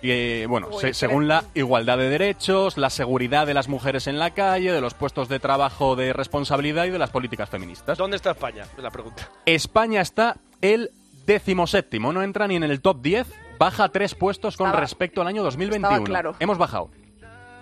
Y, 0.03 0.11
eh, 0.11 0.47
bueno, 0.49 0.69
Uy, 0.71 0.81
se- 0.81 0.87
qué 0.89 0.95
según 0.95 1.29
la 1.29 1.45
igualdad 1.55 1.97
de 1.97 2.09
derechos, 2.09 2.77
la 2.77 2.91
seguridad 2.91 3.47
de 3.47 3.55
las 3.55 3.69
mujeres 3.69 4.07
en 4.09 4.19
la 4.19 4.31
calle, 4.35 4.73
de 4.73 4.81
los 4.81 4.95
puestos 4.95 5.29
de 5.29 5.39
trabajo 5.39 5.95
de 5.97 6.13
responsabilidad 6.13 6.85
y 6.87 6.91
de 6.91 6.99
las 6.99 7.11
políticas 7.11 7.49
feministas. 7.49 7.97
¿Dónde 7.97 8.17
está 8.17 8.33
España? 8.33 8.65
Es 8.77 8.83
la 8.83 8.91
pregunta. 8.91 9.29
España 9.47 10.01
está 10.01 10.37
el 10.61 10.91
decimoséptimo, 11.25 12.13
no 12.13 12.23
entra 12.23 12.47
ni 12.49 12.57
en 12.57 12.65
el 12.65 12.81
top 12.81 13.01
10, 13.01 13.27
baja 13.59 13.89
tres 13.91 14.15
puestos 14.15 14.57
con 14.57 14.67
Estaba- 14.67 14.81
respecto 14.81 15.21
al 15.21 15.29
año 15.29 15.43
2021. 15.45 15.89
estaba 15.89 16.05
claro. 16.05 16.35
Hemos 16.41 16.59
bajado. 16.59 16.91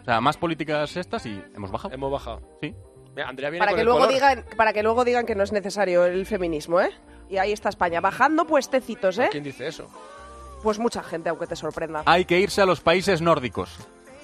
O 0.01 0.05
sea, 0.05 0.21
más 0.23 0.37
políticas 0.39 0.97
estas 0.97 1.27
y 1.27 1.43
hemos 1.55 1.71
bajado. 1.71 1.95
Hemos 1.95 2.11
bajado. 2.11 2.41
Sí. 2.63 2.75
Mira, 3.15 3.29
Andrea 3.29 3.51
viene 3.51 3.59
Para 3.61 3.73
con 3.73 3.77
que, 3.77 3.81
el 3.83 3.85
luego 3.87 3.99
color. 4.01 4.15
digan, 4.15 4.45
para 4.57 4.73
que 4.73 4.83
luego 4.83 5.05
digan 5.05 5.27
que 5.27 5.35
no 5.35 5.43
es 5.43 5.53
necesario 5.53 6.07
el 6.07 6.25
feminismo, 6.27 6.81
¿eh? 6.81 6.91
Y 7.29 7.37
ahí 7.37 7.53
está 7.53 7.69
España, 7.69 8.01
bajando 8.01 8.47
puestecitos, 8.47 9.19
¿eh? 9.19 9.29
¿Quién 9.31 9.45
dice 9.45 9.67
eso? 9.67 9.89
Pues 10.63 10.79
mucha 10.79 11.03
gente, 11.03 11.29
aunque 11.31 11.47
te 11.47 11.57
sorprenda. 11.57 12.03
Hay 12.07 12.25
que 12.25 12.39
irse 12.41 12.61
a 12.63 12.67
los 12.67 12.81
países 12.81 13.21
nórdicos. 13.23 13.71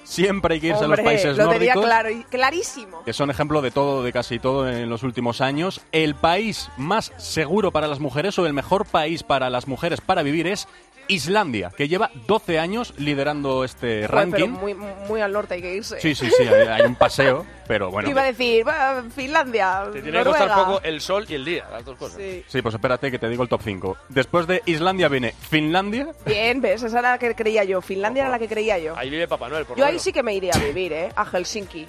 Siempre 0.03 0.53
hay 0.55 0.61
que 0.61 0.67
irse 0.67 0.85
Hombre, 0.85 1.01
a 1.01 1.03
los 1.03 1.11
países 1.11 1.37
lo 1.37 1.49
tenía 1.49 1.73
nórdicos. 1.73 1.83
claro, 1.85 2.09
y- 2.09 2.23
clarísimo. 2.23 3.03
que 3.03 3.11
son 3.11 3.29
ejemplo 3.29 3.61
de 3.61 3.71
todo, 3.71 4.03
de 4.03 4.13
casi 4.13 4.39
todo 4.39 4.69
en 4.69 4.89
los 4.89 5.03
últimos 5.03 5.41
años. 5.41 5.81
El 5.91 6.15
país 6.15 6.69
más 6.77 7.11
seguro 7.17 7.71
para 7.71 7.87
las 7.87 7.99
mujeres 7.99 8.39
o 8.39 8.45
el 8.45 8.53
mejor 8.53 8.85
país 8.85 9.23
para 9.23 9.49
las 9.49 9.67
mujeres 9.67 9.99
para 9.99 10.23
vivir 10.23 10.47
es 10.47 10.69
Islandia, 11.07 11.71
que 11.75 11.87
lleva 11.87 12.11
12 12.27 12.59
años 12.59 12.93
liderando 12.97 13.63
este 13.63 14.07
Joder, 14.07 14.09
pero 14.09 14.17
ranking. 14.45 14.49
muy, 14.49 14.73
muy 14.73 15.21
al 15.21 15.31
norte 15.33 15.55
hay 15.55 15.61
que 15.61 15.75
irse. 15.75 15.99
Sí, 15.99 16.15
sí, 16.15 16.29
sí, 16.29 16.43
hay, 16.43 16.67
hay 16.67 16.81
un 16.83 16.95
paseo, 16.95 17.45
pero 17.67 17.89
bueno. 17.91 18.09
Iba 18.09 18.21
a 18.21 18.25
decir, 18.25 18.67
va, 18.67 19.03
Finlandia, 19.13 19.83
Te 19.91 20.01
tiene 20.01 20.17
que 20.19 20.23
gustar 20.29 20.47
Noruega. 20.47 20.65
poco 20.65 20.81
el 20.83 21.01
sol 21.01 21.25
y 21.29 21.35
el 21.35 21.45
día, 21.45 21.65
las 21.71 21.85
dos 21.85 21.97
cosas. 21.97 22.17
Sí. 22.17 22.43
Sí, 22.47 22.61
pues 22.61 22.75
espérate 22.75 23.09
que 23.11 23.19
te 23.19 23.29
digo 23.29 23.43
el 23.43 23.49
top 23.49 23.61
5. 23.63 23.97
Después 24.09 24.47
de 24.47 24.61
Islandia 24.65 25.07
viene 25.07 25.31
Finlandia. 25.31 26.09
Bien, 26.25 26.61
ves, 26.61 26.83
esa 26.83 26.99
era 26.99 27.11
la 27.11 27.17
que 27.19 27.33
creía 27.35 27.63
yo. 27.63 27.81
Finlandia 27.81 28.21
era 28.23 28.29
la 28.29 28.39
que 28.39 28.47
creía 28.47 28.77
yo. 28.77 28.97
Ahí 28.97 29.09
vive 29.09 29.27
Papá 29.27 29.49
Noel, 29.49 29.65
por 29.65 29.77
Yo 29.77 29.85
ahí 29.85 29.99
sí 29.99 30.11
que 30.13 30.23
me 30.23 30.33
iría 30.33 30.53
a 30.53 30.59
vivir, 30.59 30.93
¿eh? 30.93 31.09
A 31.15 31.25
Helsinki. 31.25 31.85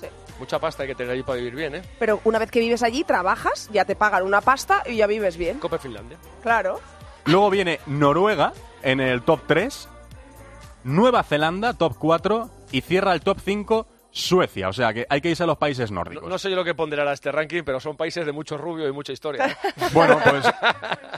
Sí. 0.00 0.06
Mucha 0.38 0.58
pasta 0.58 0.82
hay 0.84 0.88
que 0.88 0.94
tener 0.94 1.12
ahí 1.12 1.22
para 1.22 1.36
vivir 1.36 1.54
bien, 1.54 1.74
¿eh? 1.74 1.82
Pero 1.98 2.20
una 2.24 2.38
vez 2.38 2.50
que 2.50 2.60
vives 2.60 2.82
allí, 2.82 3.04
trabajas, 3.04 3.68
ya 3.72 3.84
te 3.84 3.94
pagan 3.96 4.22
una 4.22 4.40
pasta 4.40 4.82
y 4.86 4.96
ya 4.96 5.06
vives 5.06 5.36
bien. 5.36 5.58
Cope 5.58 5.78
Finlandia. 5.78 6.16
Claro. 6.42 6.80
Luego 7.30 7.48
viene 7.48 7.78
Noruega 7.86 8.52
en 8.82 8.98
el 8.98 9.22
top 9.22 9.42
3. 9.46 9.88
Nueva 10.82 11.22
Zelanda, 11.22 11.74
top 11.74 11.96
4. 11.96 12.50
Y 12.72 12.80
cierra 12.80 13.12
el 13.12 13.20
top 13.20 13.38
5 13.44 13.86
Suecia. 14.12 14.68
O 14.68 14.72
sea 14.72 14.92
que 14.92 15.06
hay 15.08 15.20
que 15.20 15.30
irse 15.30 15.42
a 15.42 15.46
los 15.46 15.58
países 15.58 15.90
nórdicos. 15.90 16.28
No 16.28 16.38
sé 16.38 16.50
yo 16.50 16.56
lo 16.56 16.64
que 16.64 16.74
ponderará 16.74 17.12
este 17.12 17.30
ranking, 17.30 17.62
pero 17.64 17.78
son 17.80 17.96
países 17.96 18.26
de 18.26 18.32
mucho 18.32 18.56
rubio 18.58 18.88
y 18.88 18.92
mucha 18.92 19.12
historia. 19.12 19.46
¿eh? 19.46 19.56
Bueno, 19.92 20.18
pues 20.22 20.44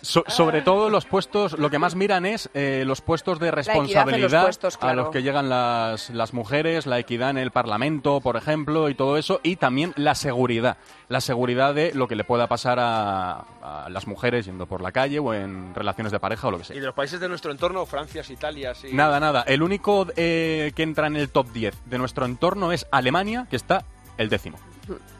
so- 0.02 0.24
sobre 0.28 0.62
todo 0.62 0.90
los 0.90 1.06
puestos, 1.06 1.58
lo 1.58 1.70
que 1.70 1.78
más 1.78 1.94
miran 1.94 2.26
es 2.26 2.50
eh, 2.54 2.84
los 2.86 3.00
puestos 3.00 3.38
de 3.38 3.48
en 3.48 3.54
los 3.56 3.66
responsabilidad 3.66 4.42
puestos, 4.44 4.78
a 4.80 4.94
los 4.94 5.08
que 5.10 5.22
llegan 5.22 5.48
las, 5.48 6.10
las 6.10 6.32
mujeres, 6.34 6.86
la 6.86 6.98
equidad 6.98 7.30
en 7.30 7.38
el 7.38 7.50
Parlamento, 7.50 8.20
por 8.20 8.36
ejemplo, 8.36 8.88
y 8.88 8.94
todo 8.94 9.16
eso, 9.16 9.40
y 9.42 9.56
también 9.56 9.92
la 9.96 10.14
seguridad, 10.14 10.76
la 11.08 11.20
seguridad 11.20 11.74
de 11.74 11.92
lo 11.94 12.08
que 12.08 12.16
le 12.16 12.24
pueda 12.24 12.46
pasar 12.46 12.78
a, 12.80 13.44
a 13.62 13.88
las 13.90 14.06
mujeres 14.06 14.46
yendo 14.46 14.66
por 14.66 14.80
la 14.82 14.92
calle 14.92 15.18
o 15.18 15.34
en 15.34 15.74
relaciones 15.74 16.12
de 16.12 16.20
pareja 16.20 16.48
o 16.48 16.50
lo 16.50 16.58
que 16.58 16.62
y 16.64 16.66
sea. 16.66 16.76
de 16.76 16.86
los 16.86 16.94
países 16.94 17.20
de 17.20 17.28
nuestro 17.28 17.50
entorno, 17.52 17.84
Francia, 17.86 18.22
Italia, 18.28 18.74
sí. 18.74 18.88
Nada, 18.92 19.20
nada. 19.20 19.42
El 19.46 19.62
único 19.62 20.06
eh, 20.16 20.72
que 20.74 20.82
entra 20.82 21.06
en 21.06 21.16
el 21.16 21.28
top 21.30 21.48
10 21.52 21.74
de 21.86 21.98
nuestro 21.98 22.24
entorno 22.24 22.72
es 22.72 22.81
Alemania, 22.90 23.46
que 23.48 23.56
está 23.56 23.84
el 24.18 24.28
décimo. 24.28 24.58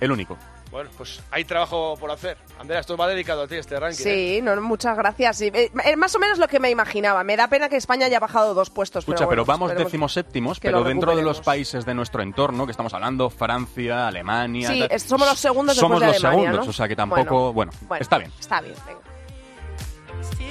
El 0.01 0.13
único. 0.13 0.37
Bueno, 0.71 0.89
pues 0.97 1.23
hay 1.31 1.45
trabajo 1.45 1.99
por 2.01 2.11
hacer. 2.11 2.39
Andrea, 2.59 2.81
esto 2.81 2.97
va 2.97 3.07
dedicado 3.07 3.43
a 3.43 3.47
ti, 3.47 3.57
este 3.57 3.79
ranking. 3.79 4.01
¿eh? 4.07 4.37
Sí, 4.39 4.41
no, 4.43 4.59
muchas 4.63 4.97
gracias. 4.97 5.37
Sí, 5.37 5.51
eh, 5.53 5.71
eh, 5.85 5.97
más 5.97 6.15
o 6.15 6.19
menos 6.19 6.39
lo 6.39 6.49
que 6.49 6.59
me 6.61 6.71
imaginaba. 6.71 7.23
Me 7.25 7.37
da 7.37 7.49
pena 7.49 7.69
que 7.69 7.77
España 7.77 8.07
haya 8.07 8.19
bajado 8.19 8.55
dos 8.55 8.71
puestos. 8.71 9.03
Escucha, 9.05 9.29
pero, 9.29 9.45
vamos 9.45 9.75
decimoséptimos, 9.75 10.59
que 10.59 10.69
pero 10.69 10.83
dentro 10.83 11.15
de 11.15 11.21
los 11.21 11.43
países 11.43 11.85
de 11.85 11.93
nuestro 11.93 12.23
entorno, 12.23 12.65
que 12.65 12.71
estamos 12.71 12.95
hablando, 12.95 13.29
Francia, 13.29 14.09
Alemania... 14.09 14.71
Sí, 14.71 14.85
tal, 14.89 14.99
somos 14.99 15.29
los 15.29 15.39
segundos 15.39 15.77
Somos 15.77 16.01
de 16.01 16.07
los 16.07 16.17
Alemania, 16.17 16.41
segundos, 16.45 16.67
¿no? 16.67 16.71
o 16.71 16.73
sea 16.73 16.89
que 16.89 16.97
tampoco... 16.97 17.53
Bueno, 17.53 17.71
Bueno, 17.83 18.01
está 18.01 18.17
bien. 18.17 18.33
Está 18.41 18.63
bien, 18.63 18.75
venga. 18.87 19.01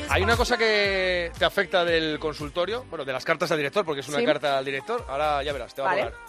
Hay 0.10 0.22
una 0.22 0.38
cosa 0.38 0.56
que 0.58 1.32
te 1.36 1.46
afecta 1.46 1.84
del 1.84 2.20
consultorio, 2.20 2.86
bueno, 2.90 3.06
de 3.06 3.14
las 3.14 3.26
cartas 3.26 3.50
al 3.52 3.58
director, 3.58 3.86
porque 3.86 4.02
es 4.02 4.10
una 4.10 4.20
Sí. 4.20 4.26
carta 4.26 4.58
al 4.58 4.66
director. 4.66 5.04
Ahora 5.10 5.42
ya 5.42 5.54
verás, 5.54 5.74
te 5.74 5.82
va 5.82 5.88
Vale. 5.88 6.02
a 6.02 6.06
molar. 6.06 6.20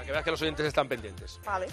Para 0.00 0.06
que 0.06 0.12
veas 0.12 0.24
que 0.24 0.30
los 0.30 0.40
oyentes 0.40 0.64
están 0.64 0.88
pendientes. 0.88 1.38
Vale. 1.44 1.66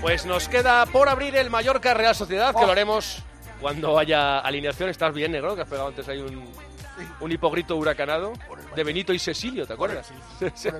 Pues 0.00 0.26
nos 0.26 0.48
queda 0.48 0.84
por 0.86 1.08
abrir 1.08 1.36
el 1.36 1.48
Mallorca 1.48 1.94
Real 1.94 2.16
Sociedad, 2.16 2.52
que 2.52 2.66
lo 2.66 2.72
haremos 2.72 3.22
cuando 3.60 3.96
haya 4.00 4.40
alineación. 4.40 4.88
Estás 4.88 5.14
bien, 5.14 5.30
negro, 5.30 5.54
que 5.54 5.62
has 5.62 5.68
pegado 5.68 5.86
antes 5.86 6.08
ahí 6.08 6.18
un, 6.18 6.52
un 7.20 7.32
hipogrito 7.32 7.76
huracanado 7.76 8.32
de 8.74 8.82
Benito 8.82 9.12
y 9.12 9.20
Cecilio, 9.20 9.64
¿te 9.64 9.74
acuerdas? 9.74 10.10
Sí, 10.40 10.46
sí. 10.56 10.70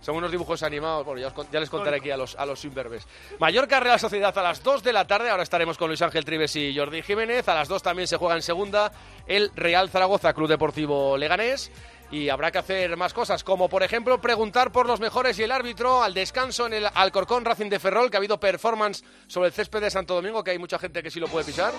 Son 0.00 0.16
unos 0.16 0.30
dibujos 0.30 0.62
animados, 0.62 1.04
bueno, 1.04 1.20
ya, 1.20 1.28
os 1.28 1.50
ya 1.50 1.60
les 1.60 1.68
contaré 1.68 1.98
aquí 1.98 2.10
a 2.10 2.16
los, 2.16 2.34
a 2.36 2.46
los 2.46 2.64
imberbes. 2.64 3.06
Mallorca 3.38 3.80
Real 3.80 4.00
Sociedad 4.00 4.36
a 4.36 4.42
las 4.42 4.62
2 4.62 4.82
de 4.82 4.92
la 4.92 5.06
tarde, 5.06 5.28
ahora 5.28 5.42
estaremos 5.42 5.76
con 5.76 5.88
Luis 5.88 6.00
Ángel 6.00 6.24
Tribes 6.24 6.56
y 6.56 6.76
Jordi 6.76 7.02
Jiménez. 7.02 7.46
A 7.48 7.54
las 7.54 7.68
2 7.68 7.82
también 7.82 8.08
se 8.08 8.16
juega 8.16 8.34
en 8.34 8.42
segunda 8.42 8.92
el 9.26 9.50
Real 9.54 9.90
Zaragoza 9.90 10.32
Club 10.32 10.48
Deportivo 10.48 11.18
Leganés. 11.18 11.70
Y 12.12 12.28
habrá 12.28 12.50
que 12.50 12.58
hacer 12.58 12.96
más 12.96 13.12
cosas, 13.12 13.44
como 13.44 13.68
por 13.68 13.84
ejemplo 13.84 14.20
preguntar 14.20 14.72
por 14.72 14.86
los 14.86 14.98
mejores 14.98 15.38
y 15.38 15.44
el 15.44 15.52
árbitro 15.52 16.02
al 16.02 16.12
descanso 16.12 16.66
en 16.66 16.72
el 16.72 16.88
Alcorcón 16.92 17.44
Racing 17.44 17.68
de 17.68 17.78
Ferrol, 17.78 18.10
que 18.10 18.16
ha 18.16 18.18
habido 18.18 18.40
performance 18.40 19.04
sobre 19.28 19.48
el 19.48 19.52
césped 19.52 19.80
de 19.80 19.90
Santo 19.90 20.14
Domingo, 20.14 20.42
que 20.42 20.50
hay 20.50 20.58
mucha 20.58 20.78
gente 20.78 21.04
que 21.04 21.10
sí 21.10 21.20
lo 21.20 21.28
puede 21.28 21.44
pisar. 21.44 21.72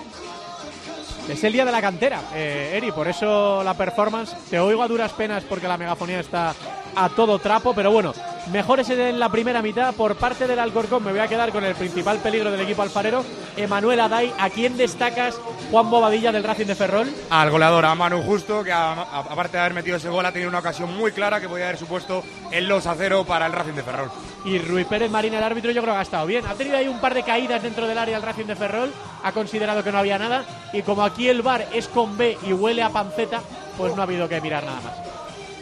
Es 1.28 1.44
el 1.44 1.52
día 1.52 1.64
de 1.66 1.72
la 1.72 1.82
cantera, 1.82 2.20
eh, 2.34 2.72
Eri, 2.74 2.90
por 2.92 3.06
eso 3.08 3.62
la 3.62 3.74
performance. 3.74 4.34
Te 4.48 4.58
oigo 4.58 4.82
a 4.82 4.88
duras 4.88 5.12
penas 5.12 5.44
porque 5.44 5.68
la 5.68 5.76
megafonía 5.76 6.20
está 6.20 6.54
a 6.96 7.08
todo 7.08 7.38
trapo, 7.38 7.74
pero 7.74 7.90
bueno, 7.90 8.12
mejores 8.50 8.88
en 8.90 9.18
la 9.18 9.30
primera 9.30 9.62
mitad 9.62 9.94
por 9.94 10.16
parte 10.16 10.46
del 10.46 10.58
Alcorcón. 10.58 11.04
Me 11.04 11.10
voy 11.12 11.20
a 11.20 11.28
quedar 11.28 11.50
con 11.52 11.64
el 11.64 11.74
principal 11.74 12.18
peligro 12.18 12.50
del 12.50 12.60
equipo 12.60 12.82
alfarero, 12.82 13.24
Emanuel 13.56 14.00
Aday. 14.00 14.32
¿A 14.38 14.50
quién 14.50 14.76
destacas, 14.76 15.38
Juan 15.70 15.90
Bobadilla 15.90 16.32
del 16.32 16.44
Racing 16.44 16.66
de 16.66 16.74
Ferrol? 16.74 17.10
Al 17.30 17.50
goleador, 17.50 17.84
a 17.86 17.94
Manu 17.94 18.22
Justo, 18.22 18.62
que 18.64 18.72
a- 18.72 18.92
a- 18.92 19.20
aparte 19.20 19.56
de 19.56 19.60
haber 19.60 19.74
metido 19.74 19.96
ese 19.96 20.08
gol, 20.08 20.24
ha 20.26 20.32
tenido 20.32 20.48
una 20.48 20.58
ocasión 20.58 20.96
muy 20.96 21.12
clara 21.12 21.40
que 21.40 21.48
podía 21.48 21.64
haber 21.66 21.78
supuesto 21.78 22.22
el 22.50 22.68
2 22.68 22.86
a 22.86 22.94
0 22.96 23.24
para 23.26 23.46
el 23.46 23.52
Racing 23.52 23.72
de 23.74 23.82
Ferrol. 23.82 24.10
Y 24.44 24.58
Rui 24.58 24.84
Pérez 24.84 25.10
Marín, 25.10 25.34
el 25.34 25.42
árbitro, 25.42 25.70
yo 25.70 25.82
creo 25.82 25.94
que 25.94 26.00
ha 26.00 26.02
estado 26.02 26.26
bien. 26.26 26.44
Ha 26.46 26.54
tenido 26.54 26.76
ahí 26.76 26.88
un 26.88 27.00
par 27.00 27.14
de 27.14 27.22
caídas 27.22 27.62
dentro 27.62 27.86
del 27.86 27.96
área 27.98 28.16
el 28.16 28.22
Racing 28.22 28.46
de 28.46 28.56
Ferrol, 28.56 28.92
ha 29.22 29.32
considerado 29.32 29.84
que 29.84 29.92
no 29.92 29.98
había 29.98 30.18
nada. 30.18 30.44
Y 30.72 30.82
como 30.82 31.04
aquí 31.04 31.28
el 31.28 31.42
bar 31.42 31.66
es 31.72 31.86
con 31.88 32.16
B 32.18 32.36
y 32.46 32.52
huele 32.52 32.82
a 32.82 32.90
panceta, 32.90 33.40
pues 33.78 33.94
no 33.94 34.02
ha 34.02 34.04
habido 34.04 34.28
que 34.28 34.40
mirar 34.40 34.64
nada 34.64 34.80
más. 34.80 35.11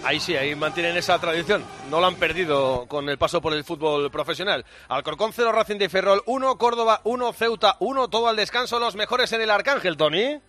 Ahí 0.03 0.19
sí, 0.19 0.35
ahí 0.35 0.55
mantienen 0.55 0.97
esa 0.97 1.19
tradición. 1.19 1.63
No 1.91 2.01
la 2.01 2.07
han 2.07 2.17
perdido 2.17 2.87
con 2.89 3.09
el 3.09 3.19
paso 3.19 3.41
por 3.41 3.53
el 3.53 3.65
fútbol 3.65 4.11
profesional. 4.11 4.65
Alcorcón 4.89 5.33
0, 5.35 5.53
Racing 5.53 5.77
de 5.77 5.89
Ferrol 5.89 6.23
1, 6.27 6.57
Córdoba 6.57 7.01
1, 7.05 7.33
Ceuta 7.35 7.77
1, 7.81 8.09
todo 8.09 8.29
al 8.29 8.37
descanso, 8.37 8.79
los 8.79 8.97
mejores 8.97 9.33
en 9.33 9.43
el 9.43 9.51
Arcángel, 9.51 9.97
Tony. 9.97 10.41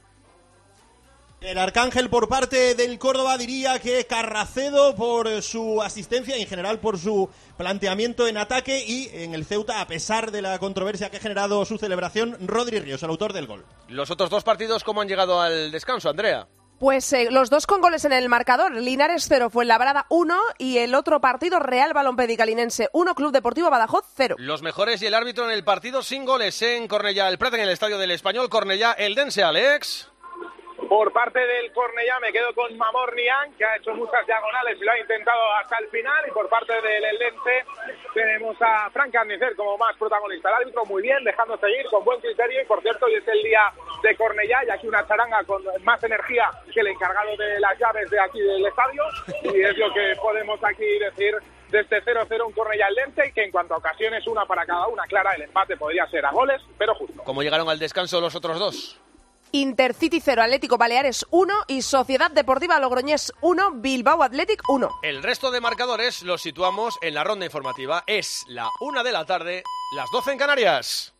El 1.41 1.57
Arcángel 1.57 2.09
por 2.09 2.29
parte 2.29 2.75
del 2.75 2.99
Córdoba 2.99 3.35
diría 3.37 3.79
que 3.79 4.05
Carracedo 4.05 4.95
por 4.95 5.41
su 5.41 5.81
asistencia 5.81 6.37
y 6.37 6.43
en 6.43 6.47
general 6.47 6.79
por 6.79 6.99
su 6.99 7.29
planteamiento 7.57 8.27
en 8.27 8.37
ataque 8.37 8.85
y 8.85 9.09
en 9.11 9.33
el 9.33 9.43
Ceuta, 9.45 9.81
a 9.81 9.87
pesar 9.87 10.31
de 10.31 10.43
la 10.43 10.59
controversia 10.59 11.09
que 11.09 11.17
ha 11.17 11.21
generado 11.21 11.65
su 11.65 11.79
celebración, 11.79 12.37
Rodri 12.47 12.79
Ríos, 12.79 13.01
el 13.01 13.09
autor 13.09 13.33
del 13.33 13.47
gol. 13.47 13.65
Los 13.89 14.11
otros 14.11 14.29
dos 14.29 14.43
partidos, 14.43 14.83
¿cómo 14.83 15.01
han 15.01 15.07
llegado 15.07 15.41
al 15.41 15.71
descanso, 15.71 16.09
Andrea? 16.09 16.47
Pues 16.81 17.13
eh, 17.13 17.27
los 17.29 17.51
dos 17.51 17.67
con 17.67 17.79
goles 17.79 18.05
en 18.05 18.11
el 18.11 18.27
marcador. 18.27 18.71
Linares 18.71 19.27
0, 19.29 19.51
fue 19.51 19.65
Labrada 19.65 20.07
1 20.09 20.35
y 20.57 20.79
el 20.79 20.95
otro 20.95 21.21
partido 21.21 21.59
Real 21.59 21.93
Balompedicalinense 21.93 22.89
1, 22.91 23.13
Club 23.13 23.31
Deportivo 23.31 23.69
Badajoz 23.69 24.03
0. 24.17 24.37
Los 24.39 24.63
mejores 24.63 24.99
y 25.03 25.05
el 25.05 25.13
árbitro 25.13 25.45
en 25.45 25.51
el 25.51 25.63
partido 25.63 26.01
sin 26.01 26.25
goles 26.25 26.59
en 26.63 26.87
Cornellá, 26.87 27.29
el 27.29 27.37
Prat 27.37 27.53
en 27.53 27.59
el 27.59 27.69
Estadio 27.69 27.99
del 27.99 28.09
Español, 28.09 28.49
Cornellá, 28.49 28.93
el 28.93 29.13
Dense, 29.13 29.43
Alex. 29.43 30.10
Por 30.91 31.13
parte 31.13 31.39
del 31.39 31.71
Cornellá 31.71 32.19
me 32.19 32.33
quedo 32.33 32.53
con 32.53 32.77
Mamor 32.77 33.15
Nian, 33.15 33.53
que 33.53 33.63
ha 33.63 33.77
hecho 33.77 33.93
muchas 33.93 34.27
diagonales 34.27 34.77
y 34.77 34.83
lo 34.83 34.91
ha 34.91 34.99
intentado 34.99 35.41
hasta 35.53 35.77
el 35.77 35.87
final. 35.87 36.21
Y 36.27 36.31
por 36.31 36.49
parte 36.49 36.73
del 36.81 37.05
Eldense 37.05 37.63
tenemos 38.13 38.57
a 38.59 38.89
Frank 38.89 39.15
Andicer 39.15 39.55
como 39.55 39.77
más 39.77 39.95
protagonista. 39.95 40.49
El 40.49 40.55
árbitro 40.55 40.83
muy 40.83 41.01
bien, 41.01 41.23
dejando 41.23 41.57
seguir 41.59 41.85
con 41.89 42.03
buen 42.03 42.19
criterio. 42.19 42.61
Y 42.61 42.65
por 42.65 42.81
cierto, 42.81 43.05
hoy 43.05 43.13
es 43.13 43.25
el 43.25 43.41
día 43.41 43.71
de 44.03 44.17
Cornellá 44.17 44.65
y 44.65 44.69
aquí 44.69 44.85
una 44.85 45.07
charanga 45.07 45.41
con 45.45 45.63
más 45.81 46.03
energía 46.03 46.51
que 46.73 46.81
el 46.81 46.87
encargado 46.87 47.37
de 47.37 47.57
las 47.61 47.79
llaves 47.79 48.09
de 48.09 48.19
aquí 48.19 48.41
del 48.41 48.65
estadio. 48.65 49.03
Y 49.43 49.61
es 49.61 49.77
lo 49.77 49.93
que 49.93 50.13
podemos 50.21 50.61
aquí 50.61 50.99
decir 50.99 51.37
desde 51.69 52.03
0-0 52.03 52.47
un 52.47 52.51
Cornellá 52.51 52.89
Eldense 52.89 53.29
y 53.29 53.31
que 53.31 53.45
en 53.45 53.51
cuanto 53.51 53.75
a 53.75 53.77
ocasiones, 53.77 54.27
una 54.27 54.45
para 54.45 54.65
cada 54.65 54.87
una, 54.87 55.03
clara, 55.03 55.35
el 55.35 55.43
empate 55.43 55.77
podría 55.77 56.05
ser 56.07 56.25
a 56.25 56.31
goles, 56.31 56.61
pero 56.77 56.93
justo. 56.95 57.23
¿Cómo 57.23 57.43
llegaron 57.43 57.69
al 57.69 57.79
descanso 57.79 58.19
los 58.19 58.35
otros 58.35 58.59
dos? 58.59 59.01
Intercity 59.51 60.21
0, 60.21 60.43
Atlético 60.43 60.77
Baleares 60.77 61.25
1 61.29 61.53
y 61.67 61.81
Sociedad 61.81 62.31
Deportiva 62.31 62.79
Logroñés 62.79 63.33
1, 63.41 63.71
Bilbao 63.75 64.23
Athletic 64.23 64.61
1. 64.69 64.99
El 65.03 65.21
resto 65.21 65.51
de 65.51 65.59
marcadores 65.59 66.23
los 66.23 66.41
situamos 66.41 66.97
en 67.01 67.13
la 67.13 67.23
ronda 67.23 67.45
informativa. 67.45 68.03
Es 68.07 68.45
la 68.47 68.69
una 68.79 69.03
de 69.03 69.11
la 69.11 69.25
tarde, 69.25 69.63
las 69.95 70.09
12 70.11 70.31
en 70.31 70.37
Canarias. 70.37 71.10